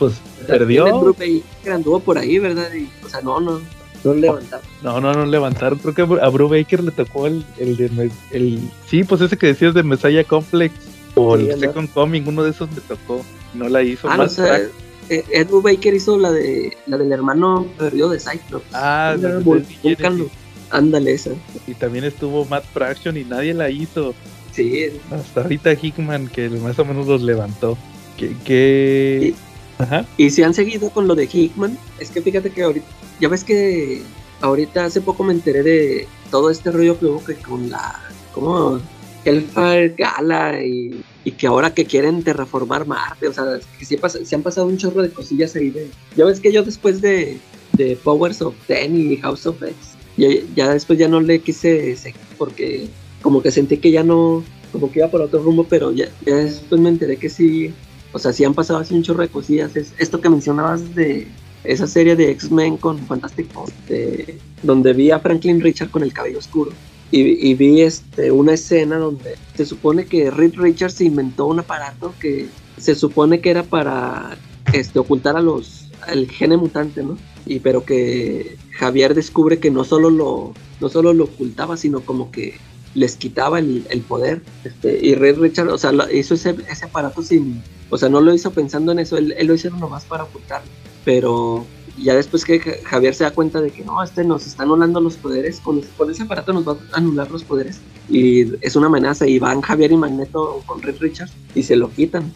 [0.00, 1.00] pues También el perdió.
[1.00, 2.68] Bruce Baker anduvo por ahí, ¿verdad?
[2.74, 3.60] Y, o sea, no, no,
[4.04, 4.62] no levantaba.
[4.82, 5.78] No, no, no levantaron.
[5.78, 8.10] Creo que a Bru Baker le tocó el, el de.
[8.30, 10.74] El, sí, pues ese que decías de Messiah Complex.
[11.14, 11.66] O Sí, el ¿no?
[11.66, 13.24] Second Coming, uno de esos le tocó.
[13.54, 14.32] No la hizo Ah, no, o más.
[14.34, 14.70] sea, track.
[15.08, 18.66] eh, Ed Baker hizo la de la del hermano perdido de Cyclops.
[18.72, 19.82] Ah, Genesis.
[19.82, 20.26] Vulcano.
[20.70, 21.30] Ándale, esa.
[21.66, 24.14] Y también estuvo Matt Fraction y nadie la hizo.
[24.52, 27.76] Sí, Hasta ahorita Hickman, que más o menos los levantó.
[28.16, 28.36] Que.
[28.44, 29.34] que...
[29.78, 30.06] Ajá.
[30.16, 32.86] Y si han seguido con lo de Hickman, es que fíjate que ahorita,
[33.20, 34.02] ya ves que
[34.40, 38.00] ahorita hace poco me enteré de todo este rollo que hubo que con la,
[38.32, 38.80] como
[39.24, 43.44] Hellfire Gala y, y que ahora que quieren terraformar Marte, o sea,
[43.78, 46.62] que sí se han pasado un chorro de cosillas ahí de, ya ves que yo
[46.62, 47.38] después de,
[47.74, 49.76] de Powers of Ten y House of X,
[50.16, 52.88] ya, ya después ya no le quise seguir porque
[53.22, 56.80] como que sentí que ya no, como que iba por otro rumbo, pero ya después
[56.80, 57.72] me enteré que sí,
[58.12, 59.76] o sea, sí han pasado así un chorro de cosillas.
[59.76, 61.26] Es esto que mencionabas de
[61.64, 66.12] esa serie de X-Men con Fantastic Four, de- donde vi a Franklin Richard con el
[66.12, 66.72] cabello oscuro.
[67.10, 67.20] Y,
[67.50, 72.48] y vi este, una escena donde se supone que Reed Richards inventó un aparato que
[72.76, 74.36] se supone que era para
[74.72, 77.18] este, ocultar a los al gene mutante, ¿no?
[77.44, 82.30] Y pero que Javier descubre que no solo lo, no solo lo ocultaba, sino como
[82.30, 82.54] que
[82.94, 84.42] les quitaba el, el poder.
[84.64, 88.20] Este, y Reed Richards, o sea, lo- hizo ese, ese aparato sin, o sea, no
[88.20, 90.68] lo hizo pensando en eso, él, él lo hizo nomás para ocultarlo.
[91.04, 91.64] Pero
[92.02, 95.00] ya después que Ja- Javier se da cuenta de que no, este nos está anulando
[95.00, 97.78] los poderes, con, con ese aparato nos va a anular los poderes.
[98.08, 101.90] Y es una amenaza, y van Javier y Magneto con Red Richards y se lo
[101.90, 102.32] quitan.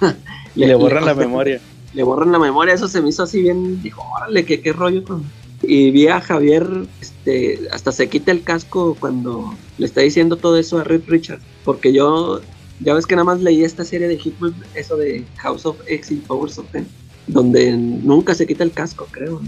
[0.54, 1.60] Y le borran la memoria.
[1.92, 5.04] Le borran la memoria, eso se me hizo así bien, dijo, órale, qué, qué rollo
[5.04, 5.22] con...
[5.62, 6.66] Y vi a Javier,
[7.00, 11.42] este, hasta se quita el casco cuando le está diciendo todo eso a Red Richards,
[11.64, 12.40] porque yo,
[12.80, 16.10] ya ves que nada más leí esta serie de Hitman, eso de House of X
[16.10, 16.86] y Powers of Ten,
[17.26, 19.40] donde nunca se quita el casco, creo.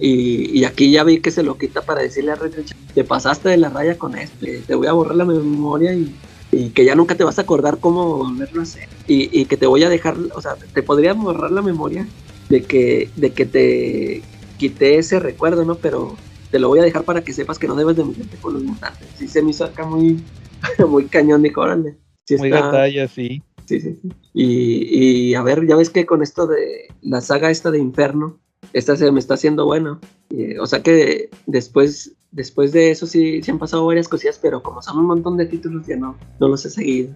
[0.00, 3.50] y, aquí ya vi que se lo quita para decirle a Red Richards, te pasaste
[3.50, 6.14] de la raya con esto, eh, te voy a borrar la memoria y,
[6.52, 8.88] y que ya nunca te vas a acordar cómo volverlo a hacer.
[9.06, 12.06] Y, y que te voy a dejar, o sea, te podría borrar la memoria
[12.48, 14.22] de que, de que te
[14.68, 15.74] quité ese recuerdo, ¿no?
[15.76, 16.16] Pero
[16.50, 18.62] te lo voy a dejar para que sepas que no debes de meterte con los
[18.62, 19.06] mutantes.
[19.16, 20.18] Sí se me hizo acá muy,
[20.88, 21.98] muy cañón, dijo, órale.
[22.24, 23.42] Sí Muy está- gatalla, sí.
[23.66, 24.08] Sí, sí, sí.
[24.32, 28.38] Y, y a ver, ya ves que con esto de la saga esta de Inferno,
[28.72, 29.98] esta se me está haciendo buena.
[30.30, 34.62] Y, o sea que después, después de eso sí, sí han pasado varias cosillas, pero
[34.62, 37.12] como son un montón de títulos, ya no, no los he seguido.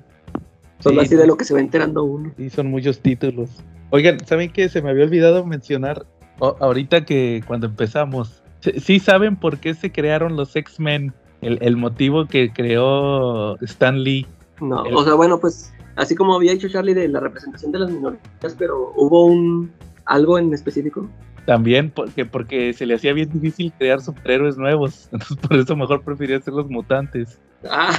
[0.80, 2.32] Solo Sí, así de lo que se va enterando uno.
[2.36, 3.50] Sí, son muchos títulos.
[3.90, 4.68] Oigan, ¿saben qué?
[4.68, 6.06] Se me había olvidado mencionar
[6.38, 8.42] o- ahorita que cuando empezamos.
[8.60, 11.12] Sí- ¿Sí saben por qué se crearon los X-Men?
[11.40, 14.26] El, el motivo que creó Stan Lee.
[14.60, 17.78] No, El- o sea, bueno, pues así como había dicho Charlie de la representación de
[17.78, 19.70] las minorías, pero hubo un
[20.04, 21.08] algo en específico.
[21.46, 25.08] También porque, porque se le hacía bien difícil crear superhéroes nuevos.
[25.12, 27.38] Entonces por eso mejor prefería hacer los mutantes.
[27.70, 27.96] Ah,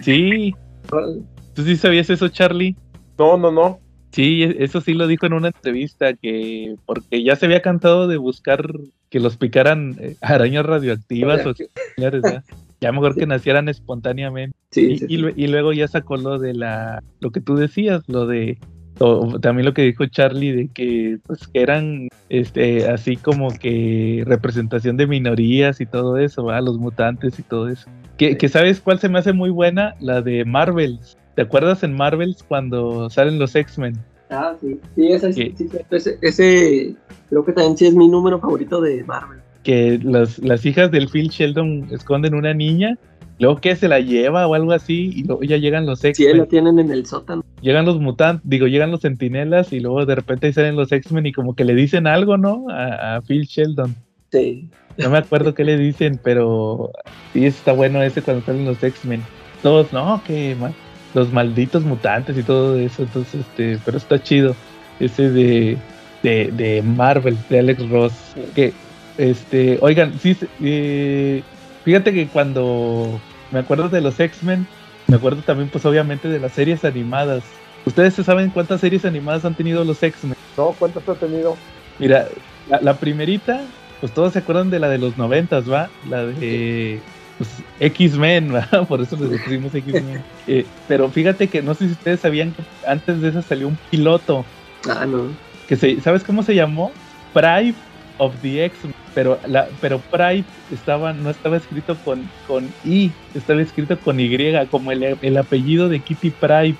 [0.00, 0.54] Sí.
[1.54, 2.76] ¿Tú sí sabías eso, Charlie?
[3.18, 3.80] No, no, no.
[4.12, 8.08] Sí, e- eso sí lo dijo en una entrevista, que porque ya se había cantado
[8.08, 8.66] de buscar
[9.10, 12.42] que los picaran eh, arañas radioactivas o similares,
[12.80, 14.56] ya mejor que nacieran espontáneamente.
[14.70, 15.22] Sí, Y, sí, y sí.
[15.22, 18.58] lue- y luego ya sacó lo de la, lo que tú decías, lo de,
[18.98, 24.24] o también lo que dijo Charlie de que, pues, que eran, este, así como que
[24.26, 26.64] representación de minorías y todo eso, ¿verdad?
[26.64, 27.88] Los mutantes y todo eso.
[28.16, 31.16] Que, que sabes cuál se me hace muy buena, la de Marvels.
[31.38, 33.96] ¿Te acuerdas en Marvels cuando salen los X-Men?
[34.28, 34.76] Ah, sí.
[34.96, 35.54] Sí, ese, Sí.
[35.56, 36.94] sí, sí, ese, ese
[37.28, 39.38] creo que también sí es mi número favorito de Marvel.
[39.62, 42.98] Que las, las hijas del Phil Sheldon esconden una niña,
[43.38, 46.38] luego que se la lleva o algo así, y luego ya llegan los Sí, X-Men.
[46.38, 47.44] lo tienen en el sótano.
[47.62, 51.26] llegan los mutantes, digo, llegan los sentinelas y luego de repente ahí salen los X-Men
[51.26, 52.66] y como que le dicen algo, ¿no?
[52.68, 53.94] A, a Phil Sheldon.
[54.32, 54.68] Sí.
[54.96, 56.90] No me acuerdo qué le dicen, pero
[57.32, 59.22] sí está bueno ese cuando salen los X-Men.
[59.62, 60.72] Todos, no, que ma-
[61.14, 64.54] los malditos mutantes y todo eso, entonces, este, pero está chido.
[65.00, 65.78] Ese de,
[66.22, 68.12] de, de Marvel, de Alex Ross.
[68.54, 68.72] Que,
[69.16, 71.42] este, oigan, sí, eh,
[71.84, 73.20] fíjate que cuando
[73.52, 74.66] me acuerdo de los X-Men,
[75.06, 77.44] me acuerdo también, pues obviamente, de las series animadas.
[77.84, 80.36] ¿Ustedes se saben cuántas series animadas han tenido los X-Men?
[80.56, 80.74] ¿No?
[80.78, 81.56] ¿Cuántos ha tenido?
[81.98, 82.26] Mira,
[82.68, 83.62] la, la primerita,
[84.00, 85.88] pues todos se acuerdan de la de los noventas, ¿va?
[86.10, 87.00] La de
[87.38, 87.50] pues,
[87.80, 88.52] X-Men.
[88.88, 90.22] Por eso les decimos X-Men.
[90.50, 93.76] Eh, pero fíjate que no sé si ustedes sabían que antes de esa salió un
[93.90, 94.46] piloto
[94.88, 95.28] Ah, no.
[95.68, 96.90] que se, ¿sabes cómo se llamó?
[97.34, 97.74] Pride
[98.16, 98.94] of the X-Men.
[99.14, 104.30] Pero, la, pero Pride estaba, no estaba escrito con, con I, estaba escrito con Y,
[104.70, 106.76] como el, el apellido de Kitty Pride.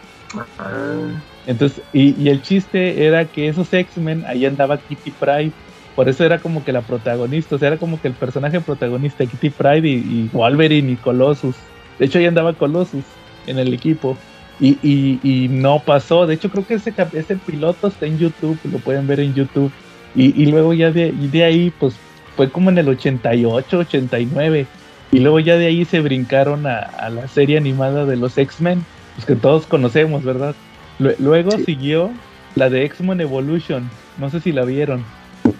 [0.59, 5.53] Ah, Entonces, y, y el chiste era que esos X-Men, ahí andaba Kitty Pride.
[5.99, 9.27] Por eso era como que la protagonista, o sea, era como que el personaje protagonista,
[9.27, 11.57] Kitty Pride y, y Wolverine y Colossus.
[11.99, 13.03] De hecho, ahí andaba Colossus
[13.49, 14.17] en el equipo.
[14.61, 16.25] Y, y, y no pasó.
[16.29, 19.73] De hecho, creo que ese, ese piloto está en YouTube, lo pueden ver en YouTube.
[20.15, 21.95] Y, y luego ya de, y de ahí, pues
[22.37, 24.67] fue como en el 88, 89.
[25.11, 28.85] Y luego ya de ahí se brincaron a, a la serie animada de los X-Men,
[29.17, 30.55] pues que todos conocemos, ¿verdad?
[31.01, 31.65] Lue- Luego Sí.
[31.65, 32.11] siguió
[32.55, 33.91] la de X-Men Evolution.
[34.19, 35.03] No sé si la vieron.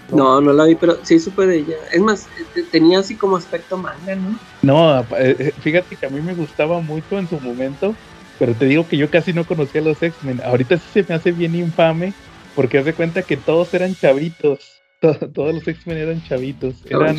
[0.09, 1.75] No, no la vi, pero sí supe de ella.
[1.91, 2.27] Es más,
[2.71, 4.39] tenía así como aspecto manga, ¿no?
[4.61, 7.95] No, eh, eh, fíjate que a mí me gustaba mucho en su momento,
[8.37, 10.41] pero te digo que yo casi no conocía a los X-Men.
[10.43, 12.13] Ahorita sí se me hace bien infame,
[12.53, 14.83] porque haz de cuenta que todos eran chavitos.
[15.01, 16.85] To- Todos los X-Men eran chavitos.
[16.89, 17.15] Eran,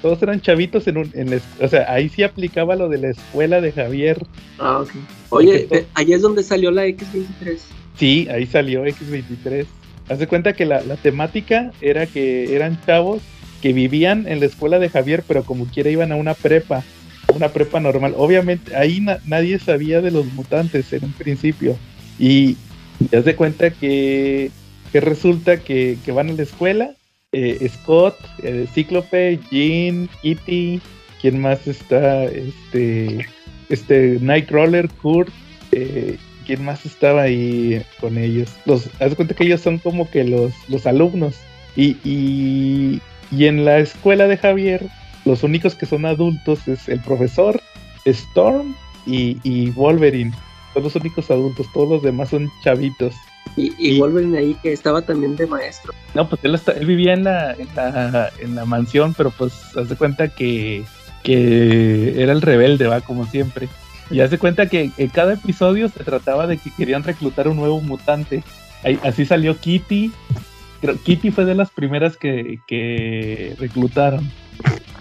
[0.00, 3.10] todos eran chavitos en un, en la o sea, ahí sí aplicaba lo de la
[3.10, 4.16] escuela de Javier.
[4.58, 4.94] Ah, ok.
[5.30, 7.60] Oye, eh, ahí es donde salió la X23.
[7.98, 9.66] Sí, ahí salió X23.
[10.08, 13.22] Haz de cuenta que la, la temática era que eran chavos
[13.60, 16.82] que vivían en la escuela de Javier, pero como quiera iban a una prepa,
[17.34, 18.14] una prepa normal.
[18.16, 21.76] Obviamente, ahí na- nadie sabía de los mutantes en un principio.
[22.18, 22.56] Y,
[23.00, 24.50] y haz de cuenta que,
[24.92, 26.90] que resulta que, que van a la escuela.
[27.32, 30.80] eh, Scott, eh, Cíclope, Jean, Kitty,
[31.20, 32.24] ¿quién más está?
[32.24, 33.26] Este,
[33.68, 35.28] este Nightcrawler, Kurt,
[35.72, 36.16] eh,
[36.48, 38.48] ¿quién más estaba ahí con ellos?
[38.64, 41.36] Los, haz de cuenta que ellos son como que los, los alumnos.
[41.76, 43.00] Y, y,
[43.30, 44.84] y en la escuela de Javier,
[45.24, 47.60] los únicos que son adultos es el profesor,
[48.06, 48.74] Storm
[49.06, 50.32] y, y Wolverine.
[50.74, 53.14] Son los únicos adultos, todos los demás son chavitos.
[53.56, 55.92] Y, y Y- Wolverine ahí que estaba también de maestro.
[56.14, 59.52] No, pues él, está- él vivía en la, en, la, en la mansión, pero pues
[59.76, 60.82] haz de cuenta que,
[61.22, 63.68] que era el rebelde, va, como siempre.
[64.10, 67.56] Y haz de cuenta que en cada episodio se trataba de que querían reclutar un
[67.56, 68.42] nuevo mutante.
[69.02, 70.10] Así salió Kitty.
[71.04, 74.30] Kitty fue de las primeras que, que reclutaron.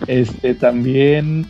[0.08, 1.46] Este también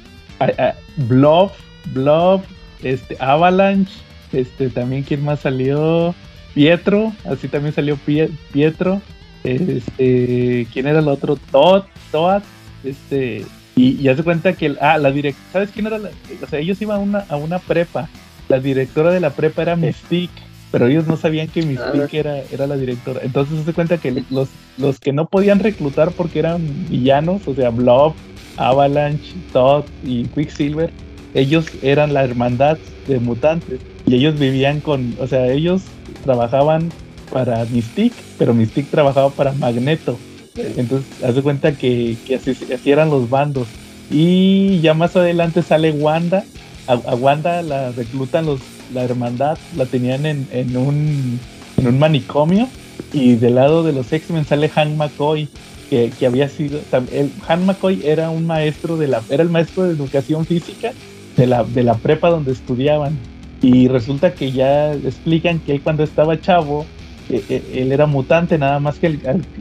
[0.97, 1.51] Blob,
[1.93, 2.41] Blob,
[2.83, 3.91] este Avalanche,
[4.31, 6.13] este también quién más salió,
[6.53, 9.01] Pietro, así también salió Pie- Pietro,
[9.43, 12.43] este, quién era el otro, Todd, Toad,
[12.83, 13.45] este,
[13.77, 16.11] y, y haz de cuenta que, el- ah, la directora, ¿sabes quién era la?
[16.43, 18.11] O sea, ellos iban a una, a una prepa,
[18.47, 20.41] la directora de la prepa era Mystique,
[20.71, 24.25] pero ellos no sabían que Mystique era, era la directora, entonces haz de cuenta que
[24.29, 28.17] los, los que no podían reclutar porque eran villanos, o sea, Blob,
[28.55, 30.95] Avalanche, Todd y Quicksilver,
[31.33, 36.95] ellos eran la hermandad de mutantes y ellos vivían con, o sea, ellos trabajaban
[37.29, 40.26] para Mystique, pero Mystique trabajaba para Magneto.
[40.57, 43.67] Entonces, haz de cuenta que, así, así eran los bandos.
[44.09, 46.43] Y ya más adelante sale Wanda.
[46.87, 48.61] A, Wanda la reclutan los,
[48.93, 51.39] la hermandad, la tenían en, un,
[51.77, 52.67] en un manicomio.
[53.13, 55.47] Y del lado de los X-Men sale Hank McCoy,
[55.89, 56.79] que, había sido.
[57.11, 59.21] El, Hank McCoy era un maestro de la.
[59.29, 60.93] Era el maestro de educación física
[61.35, 63.17] de la, de la prepa donde estudiaban.
[63.61, 66.85] Y resulta que ya explican que él cuando estaba chavo
[67.29, 69.19] eh, eh, él era mutante, nada más que él,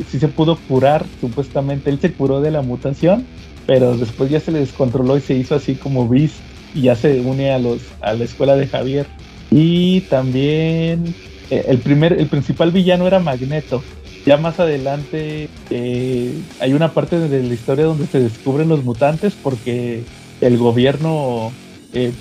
[0.09, 3.26] sí se pudo curar, supuestamente él se curó de la mutación,
[3.66, 6.36] pero después ya se le descontroló y se hizo así como Beast
[6.74, 9.06] y ya se une a los a la escuela de Javier.
[9.51, 11.14] Y también
[11.51, 13.82] eh, el primer, el principal villano era Magneto.
[14.24, 20.02] Ya más adelante hay una parte de la historia donde se descubren los mutantes porque
[20.40, 21.52] el gobierno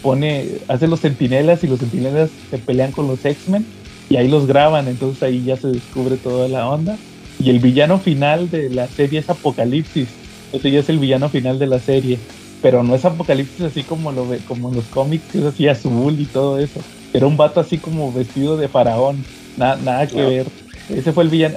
[0.03, 3.65] pone, hace los sentinelas y los sentinelas se pelean con los X-Men
[4.09, 6.97] y ahí los graban, entonces ahí ya se descubre toda la onda.
[7.39, 10.07] Y el villano final de la serie es Apocalipsis,
[10.53, 12.17] ese ya es el villano final de la serie,
[12.61, 15.67] pero no es Apocalipsis así como lo ve, como en los cómics, que es así
[15.67, 16.79] azul y todo eso.
[17.13, 19.23] Era un vato así como vestido de faraón,
[19.57, 20.47] nada que ver.
[20.89, 21.55] Ese fue el villano.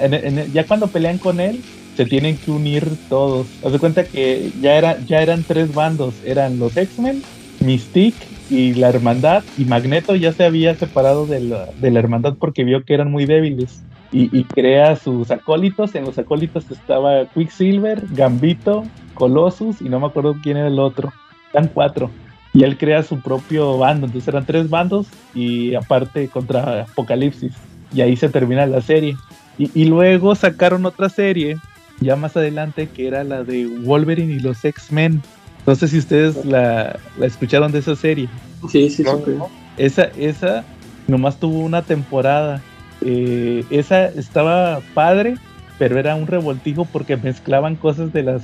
[0.53, 1.61] ya cuando pelean con él,
[1.95, 3.47] se tienen que unir todos.
[3.63, 7.21] Haz de cuenta que ya, era, ya eran tres bandos, eran los X-Men,
[7.59, 12.35] Mystique y la hermandad y Magneto ya se había separado de la, de la hermandad
[12.39, 15.93] porque vio que eran muy débiles y, crea sus acólitos.
[15.95, 21.13] En los acólitos estaba Quicksilver, Gambito, Colossus y no me acuerdo quién era el otro.
[21.53, 22.09] Eran cuatro.
[22.53, 24.07] Y él crea su propio bando.
[24.07, 27.53] Entonces eran tres bandos y aparte contra Apocalipsis.
[27.93, 29.15] Y ahí se termina la serie.
[29.59, 31.57] Y, y luego sacaron otra serie
[32.01, 35.21] ya más adelante que era la de Wolverine y los X-Men
[35.65, 38.29] no sé si ustedes la, escucharon de esa serie.
[38.69, 39.31] Sí, sí, sí.
[39.77, 40.65] Esa, esa
[41.07, 42.61] nomás tuvo una temporada.
[43.01, 45.35] Eh, esa estaba padre,
[45.77, 48.43] pero era un revoltijo porque mezclaban cosas de las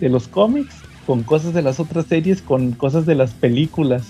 [0.00, 0.74] de los cómics
[1.06, 4.06] con cosas de las otras series con cosas de las películas.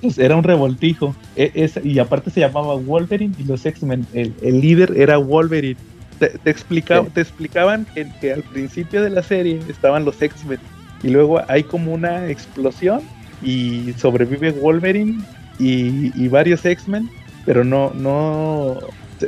[0.00, 1.14] Pues era un revoltijo.
[1.36, 4.06] E, y aparte se llamaba Wolverine y los X-Men.
[4.12, 5.76] El, líder era Wolverine.
[6.18, 10.60] Te, te explicaban que, que, al principio de la serie estaban los X-Men
[11.02, 13.00] y luego hay como una explosión
[13.42, 15.22] y sobrevive Wolverine
[15.58, 17.08] y, varios X-Men,
[17.44, 18.78] pero no, no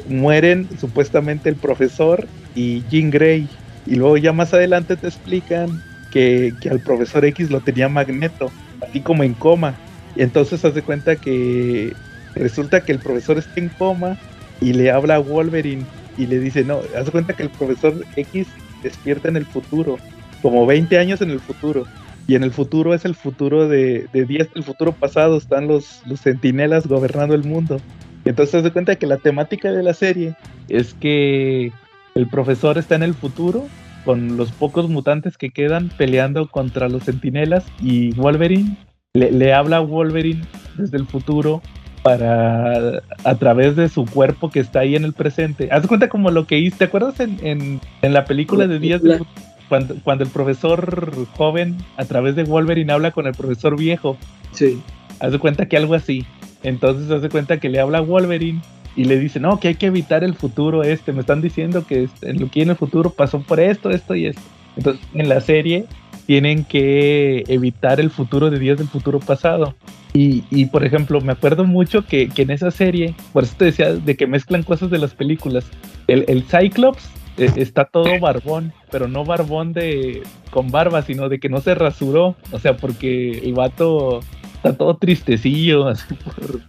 [0.09, 3.49] mueren supuestamente el profesor y Jean Grey.
[3.87, 8.51] Y luego ya más adelante te explican que, al profesor X lo tenía Magneto,
[8.87, 9.75] así como en coma.
[10.17, 11.95] Y entonces hace cuenta que
[12.35, 14.19] resulta que el profesor está en coma
[14.61, 15.87] y le habla a Wolverine
[16.17, 18.47] y le dice, no, hace cuenta que el profesor X
[18.83, 19.99] despierta en el futuro
[20.43, 21.87] como 20 años en el futuro.
[22.27, 26.21] Y en el futuro es el futuro de, de del futuro pasado, están los, los
[26.21, 27.81] centinelas gobernando el mundo.
[28.27, 30.37] Entonces se cuenta que la temática de la serie
[30.69, 31.73] es que
[32.15, 33.67] el profesor está en el futuro
[34.05, 38.77] con los pocos mutantes que quedan peleando contra los centinelas y Wolverine
[39.15, 40.43] le, le habla a Wolverine
[40.77, 41.63] desde el futuro
[42.03, 45.69] para a través de su cuerpo que está ahí en el presente.
[45.71, 49.03] Haz cuenta como lo que hice, ¿te acuerdas en, en, en la película de Días
[49.03, 49.48] del Futuro?
[49.69, 54.17] Cuando, cuando el profesor joven a través de Wolverine habla con el profesor viejo.
[54.53, 54.81] Sí.
[55.21, 56.25] Haz de cuenta que algo así.
[56.63, 58.61] Entonces hace cuenta que le habla a Wolverine
[58.97, 61.13] y le dice, no, que hay que evitar el futuro este.
[61.13, 64.27] Me están diciendo que en lo que en el futuro pasó por esto, esto y
[64.27, 64.43] esto.
[64.77, 65.87] Entonces en la serie
[66.27, 69.75] tienen que evitar el futuro de días del futuro pasado.
[70.13, 73.67] Y, y por ejemplo, me acuerdo mucho que, que, en esa serie, por eso te
[73.67, 75.65] decía de que mezclan cosas de las películas.
[76.07, 77.09] El, el Cyclops
[77.39, 82.37] está todo barbón, pero no barbón de con barba, sino de que no se rasuró,
[82.53, 84.21] o sea, porque el vato
[84.55, 86.61] está todo tristecillo, así por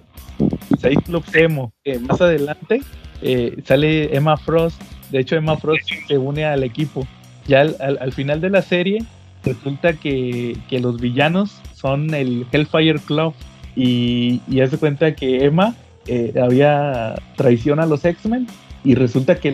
[0.79, 1.73] Cyclops Emo.
[2.01, 2.81] más adelante
[3.21, 4.81] eh, sale Emma Frost,
[5.11, 7.05] de hecho Emma Frost se une al equipo.
[7.47, 9.03] Ya al, final de la serie
[9.43, 13.33] resulta que, los villanos son el Hellfire Club
[13.75, 15.75] y, y hace cuenta que Emma
[16.05, 18.47] eh, había traición a los X-Men
[18.83, 19.49] y resulta que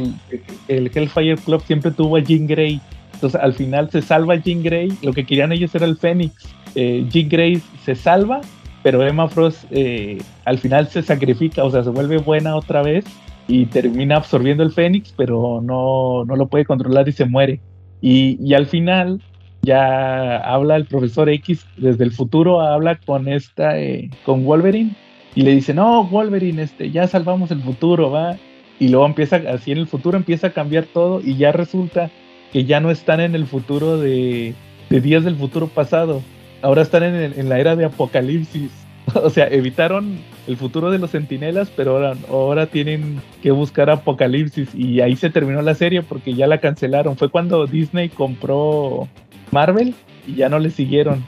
[0.67, 2.79] el, Hellfire Club siempre tuvo a Jean Grey.
[3.13, 4.89] Entonces al final se salva Jean Grey.
[5.01, 6.33] Lo que querían ellos era el Fénix.
[6.75, 8.41] Eh, Jean Grey se salva,
[8.83, 13.05] pero Emma Frost eh, al final se sacrifica, o sea, se vuelve buena otra vez
[13.47, 17.61] y termina absorbiendo el Fénix, pero no, no lo puede controlar y se muere.
[18.01, 19.21] Y, y, al final
[19.61, 24.95] ya habla el profesor X desde el futuro, habla con esta, eh, con Wolverine
[25.33, 28.37] y le dice, no, Wolverine, este, ya salvamos el futuro, va
[28.79, 32.09] y luego empieza, así en el futuro empieza a cambiar todo y ya resulta
[32.51, 34.53] que ya no están en el futuro de,
[34.89, 36.21] días del futuro pasado,
[36.61, 38.71] ahora están en, la era de apocalipsis.
[39.13, 44.73] O sea, evitaron el futuro de los sentinelas, pero ahora, ahora tienen que buscar apocalipsis
[44.73, 47.15] y ahí se terminó la serie porque ya la cancelaron.
[47.15, 49.07] Fue cuando Disney compró
[49.51, 49.93] Marvel
[50.25, 51.23] y ya no le siguieron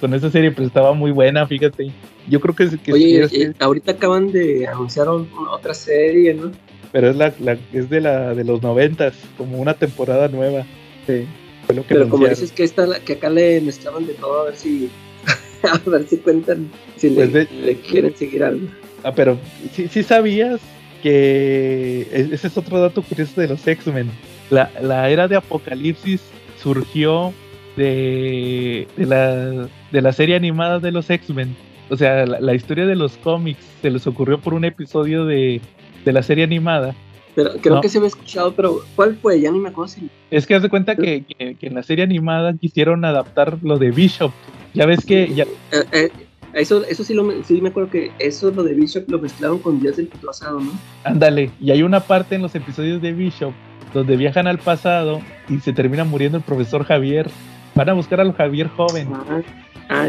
[0.00, 1.90] con, esa serie, pero estaba muy buena, fíjate.
[2.28, 6.52] Yo creo que, que Oye, eh, ahorita acaban de anunciar otra serie, ¿no?
[6.92, 7.32] Pero es la,
[7.72, 10.64] es de la de los noventas, como una temporada nueva.
[11.06, 11.26] Sí.
[11.88, 14.88] pero como dices que esta que acá le mezclaban de todo a ver si
[15.62, 18.66] a ver si cuentan si pues le, quieren seguir algo.
[19.04, 19.38] Ah, pero
[19.72, 20.60] sí, sí sabías
[21.02, 24.10] que e- ese es otro dato curioso de los X-Men.
[24.50, 26.22] La, la era de Apocalipsis
[26.60, 27.32] surgió
[27.76, 31.54] de, de, la, de la serie animada de los X-Men.
[31.90, 35.60] O sea, la, la historia de los cómics se les ocurrió por un episodio de,
[36.04, 36.94] de la serie animada.
[37.34, 37.80] Pero creo No.
[37.82, 39.40] que se había escuchado, pero ¿cuál fue?
[39.40, 40.08] Ya ni me acuerdo si.
[40.30, 43.78] Es que haz de cuenta que, que- que en la serie animada quisieron adaptar lo
[43.78, 44.32] de Bishop.
[44.74, 46.08] Ya ves que ya, Eh, eh,
[46.54, 49.78] eso, eso sí, lo, sí me acuerdo que eso lo de Bishop lo mezclaron con
[49.80, 50.72] Días del Pasado, ¿no?
[51.04, 53.52] Ándale, y hay una parte en los episodios de Bishop
[53.92, 57.28] donde viajan al pasado y se termina muriendo el profesor Javier.
[57.76, 59.40] Van a buscar al Javier joven Ah,
[59.90, 60.08] ah,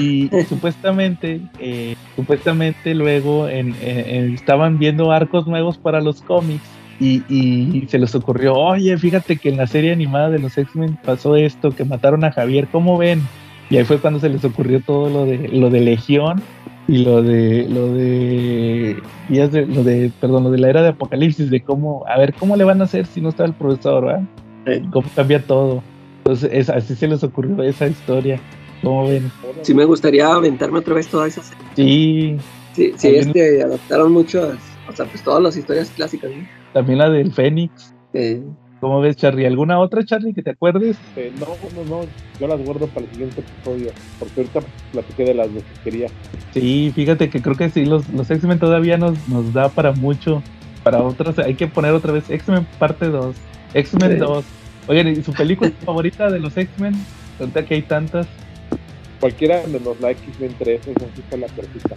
[0.00, 6.62] y supuestamente, eh, supuestamente luego en- en- estaban viendo arcos nuevos para los cómics
[7.00, 10.98] y, y se les ocurrió, oye, fíjate que en la serie animada de los X-Men
[11.04, 13.22] pasó esto, que mataron a Javier, ¿cómo ven?
[13.70, 16.42] Y ahí fue cuando se les ocurrió todo lo de lo de Legión
[16.88, 18.96] y lo de lo de
[19.28, 22.32] días de lo de perdón lo de la era de Apocalipsis de cómo a ver
[22.34, 24.22] cómo le van a hacer si no está el profesor ¿verdad?
[24.66, 25.82] Eh, cómo cambia todo
[26.28, 28.38] entonces es- así se les ocurrió esa historia
[28.82, 29.30] cómo ven
[29.62, 31.50] sí me gustaría aventarme otra vez todas esas.
[31.74, 32.36] sí
[32.74, 34.56] Sí, sí, También- este, adaptaron muchas,
[34.88, 36.46] o sea, pues todas las historias clásicas, ¿no?
[36.74, 38.42] también la del Fénix Eh,
[38.78, 42.00] cómo ves Charlie alguna otra Charlie que te acuerdes Este, no, no, no,
[42.38, 44.60] yo las guardo para el siguiente episodio, porque ahorita
[44.92, 46.08] platiqué de las de que quería.
[46.52, 50.42] sí fíjate que creo que sí los, los X-Men todavía nos, nos da para mucho
[50.84, 53.34] para otras hay que poner otra vez X-Men parte 2
[53.74, 54.18] X-Men Sí.
[54.18, 54.44] 2
[54.88, 56.94] oigan ¿y su película favorita de los X-Men
[57.38, 58.26] ahorita que hay tantas
[59.20, 61.96] Cualquiera menos la X-Men 3, esa sí está la perfecta.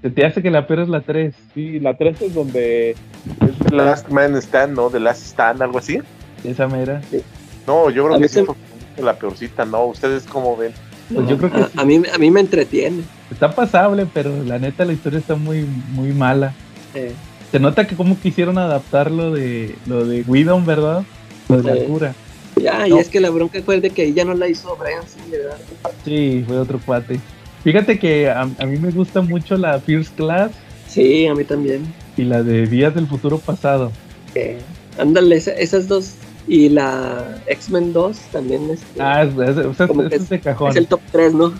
[0.00, 1.34] Se te hace que la peor es la 3.
[1.54, 4.88] Sí, la 3 es donde Es The Last Man Stand, ¿no?
[4.88, 5.98] The Last Stand, algo así.
[6.44, 7.00] Esa mera.
[7.66, 8.54] No, yo creo A que mí sí se- fue
[8.98, 9.86] la peorcita, ¿no?
[9.86, 10.72] ¿Ustedes cómo ven?
[11.12, 11.72] Pues yo creo que a, sí.
[11.76, 13.02] a mí, a mí me entretiene.
[13.32, 16.54] está pasable, pero la neta la historia está muy, muy mala.
[16.94, 17.12] Eh,
[17.50, 21.02] Se nota que como quisieron adaptar lo de lo de Widom, ¿verdad?
[21.48, 21.86] Lo de la Sí.
[21.88, 22.14] cura.
[22.60, 22.96] Ya, No.
[22.96, 25.58] y es que la bronca fue de que ella no la hizo Brian Singer, ¿verdad?
[26.04, 27.20] Sí, fue otro cuate.
[27.64, 30.50] Fíjate que a, a mí me gusta mucho la First Class
[30.88, 31.82] Sí, a mí también.
[32.16, 33.92] y la de Días del Futuro Pasado.
[34.34, 34.58] Eh,
[34.98, 36.14] ándale, esa- esas dos.
[36.48, 39.36] Y la X-Men 2 también es, Ah, es,
[40.28, 40.70] de cajón.
[40.70, 41.52] es el top 3, ¿no?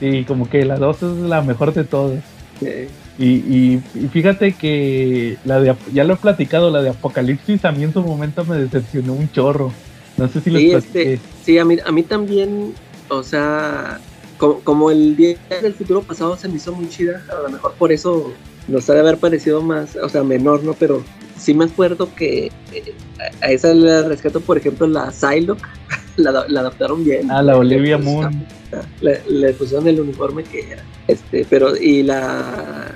[0.00, 2.22] Sí, como que la 2 es la mejor de todas.
[2.60, 2.88] Eh,
[3.18, 7.72] Y, y- y fíjate que la de ya lo he platicado, la de Apocalipsis a
[7.72, 9.72] mí en su momento me decepcionó un chorro.
[10.16, 12.74] No sé si les Sí, este, sí, a mí, a mí también,
[13.08, 13.98] o sea,
[14.36, 17.74] como, como el día del futuro pasado se me hizo muy chida, a lo mejor
[17.74, 18.32] por eso
[18.68, 20.74] nos ha de haber parecido más, o sea, menor, ¿no?
[20.74, 21.02] Pero
[21.36, 22.94] sí me acuerdo que eh,
[23.40, 25.62] a esa le rescato, por ejemplo, la Psylocke,
[26.16, 27.30] la, la adaptaron bien.
[27.30, 28.44] Ah, la Olivia Moon.
[29.00, 30.82] Le, le pusieron el uniforme que era.
[31.06, 32.86] Este, pero, y la.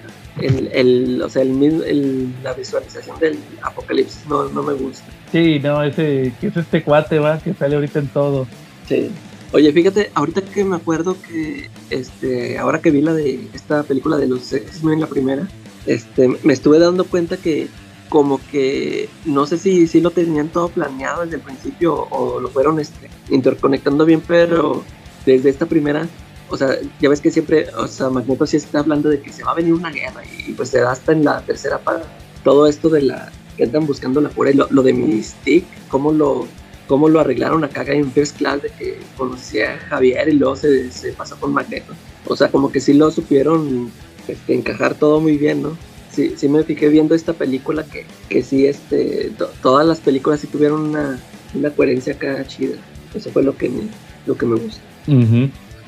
[0.41, 5.05] El, el, o sea, el, la visualización del apocalipsis no, no me gusta.
[5.31, 8.47] Sí, no, ese que es este cuate, va, que sale ahorita en todo.
[8.89, 9.11] Sí.
[9.53, 14.17] Oye, fíjate, ahorita que me acuerdo que, este, ahora que vi la de esta película
[14.17, 15.47] de los X-Men, la primera,
[15.85, 17.69] este, me estuve dando cuenta que
[18.09, 22.49] como que no sé si, si lo tenían todo planeado desde el principio o lo
[22.49, 24.83] fueron este, interconectando bien, pero
[25.25, 26.09] desde esta primera,
[26.53, 29.43] o sea, ya ves que siempre, o sea, Magneto sí está hablando de que se
[29.43, 32.03] va a venir una guerra y, pues se da hasta en la tercera para
[32.45, 36.13] todo esto de la que andan buscando la cura y lo, lo de Mystique, cómo
[36.13, 36.47] lo
[36.89, 40.91] cómo lo arreglaron acá en First Class de que conocía a Javier y luego se,
[40.91, 41.95] se pasó con Magneto.
[42.27, 43.91] O sea, como que sí lo supieron
[44.29, 45.77] este, encajar todo muy bien, ¿no?
[46.13, 50.41] Sí, sí me fijé viendo esta película que, que sí, este, to- todas las películas
[50.41, 51.19] sí tuvieron una,
[51.55, 52.77] una coherencia acá chida.
[53.15, 53.83] Eso fue lo que me,
[54.27, 54.83] lo que me gustó.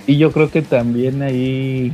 [0.07, 1.93] Y yo creo que también ahí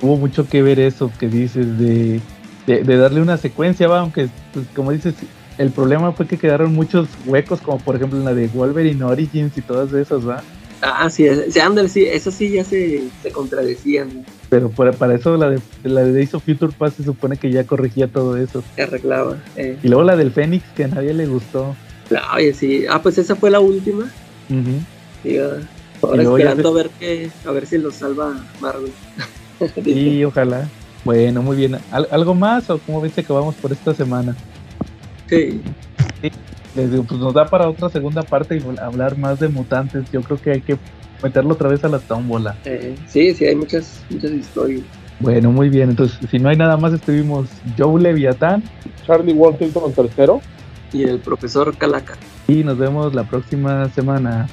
[0.00, 2.20] tuvo mucho que ver eso que dices de,
[2.66, 5.14] de, de darle una secuencia, va, aunque pues, como dices,
[5.58, 9.56] el problema fue que quedaron muchos huecos, como por ejemplo en la de Wolverine Origins
[9.56, 10.42] y todas esas, va.
[10.82, 15.36] Ah, sí, sí, ándale, sí, esas sí ya se, se contradecían, Pero por- para eso
[15.36, 18.62] la de, la de Days of Future Past se supone que ya corregía todo eso.
[18.74, 19.38] se arreglaba.
[19.56, 19.76] Eh.
[19.82, 21.74] Y luego la del Fénix, que a nadie le gustó.
[22.14, 24.10] Ah, Oye, sí, ah, pues esa fue la última.
[25.22, 25.56] Sí, ah,
[26.02, 28.92] ahora Y ya esperando a ver que, a ver si lo salva Marvel.
[29.84, 30.68] Sí, ojalá.
[31.04, 31.78] Bueno, muy bien.
[31.90, 34.36] ¿Al- ¿Algo más o cómo ves que acabamos por esta semana?
[35.28, 35.60] Sí.
[36.74, 40.04] Les digo, pues nos da para otra segunda parte y hablar más de mutantes.
[40.12, 40.76] Yo creo que hay que
[41.22, 42.54] meterlo otra vez a la tómbola.
[42.66, 44.82] Eh, sí, sí, hay muchas, muchas historias.
[45.20, 45.88] Bueno, muy bien.
[45.88, 47.48] Entonces, si no hay nada más, estuvimos
[47.78, 48.62] Joe Leviatán
[49.06, 50.42] Charlie Washington tercero.
[50.92, 52.14] Y el profesor Calaca.
[52.46, 54.46] y nos vemos la próxima semana.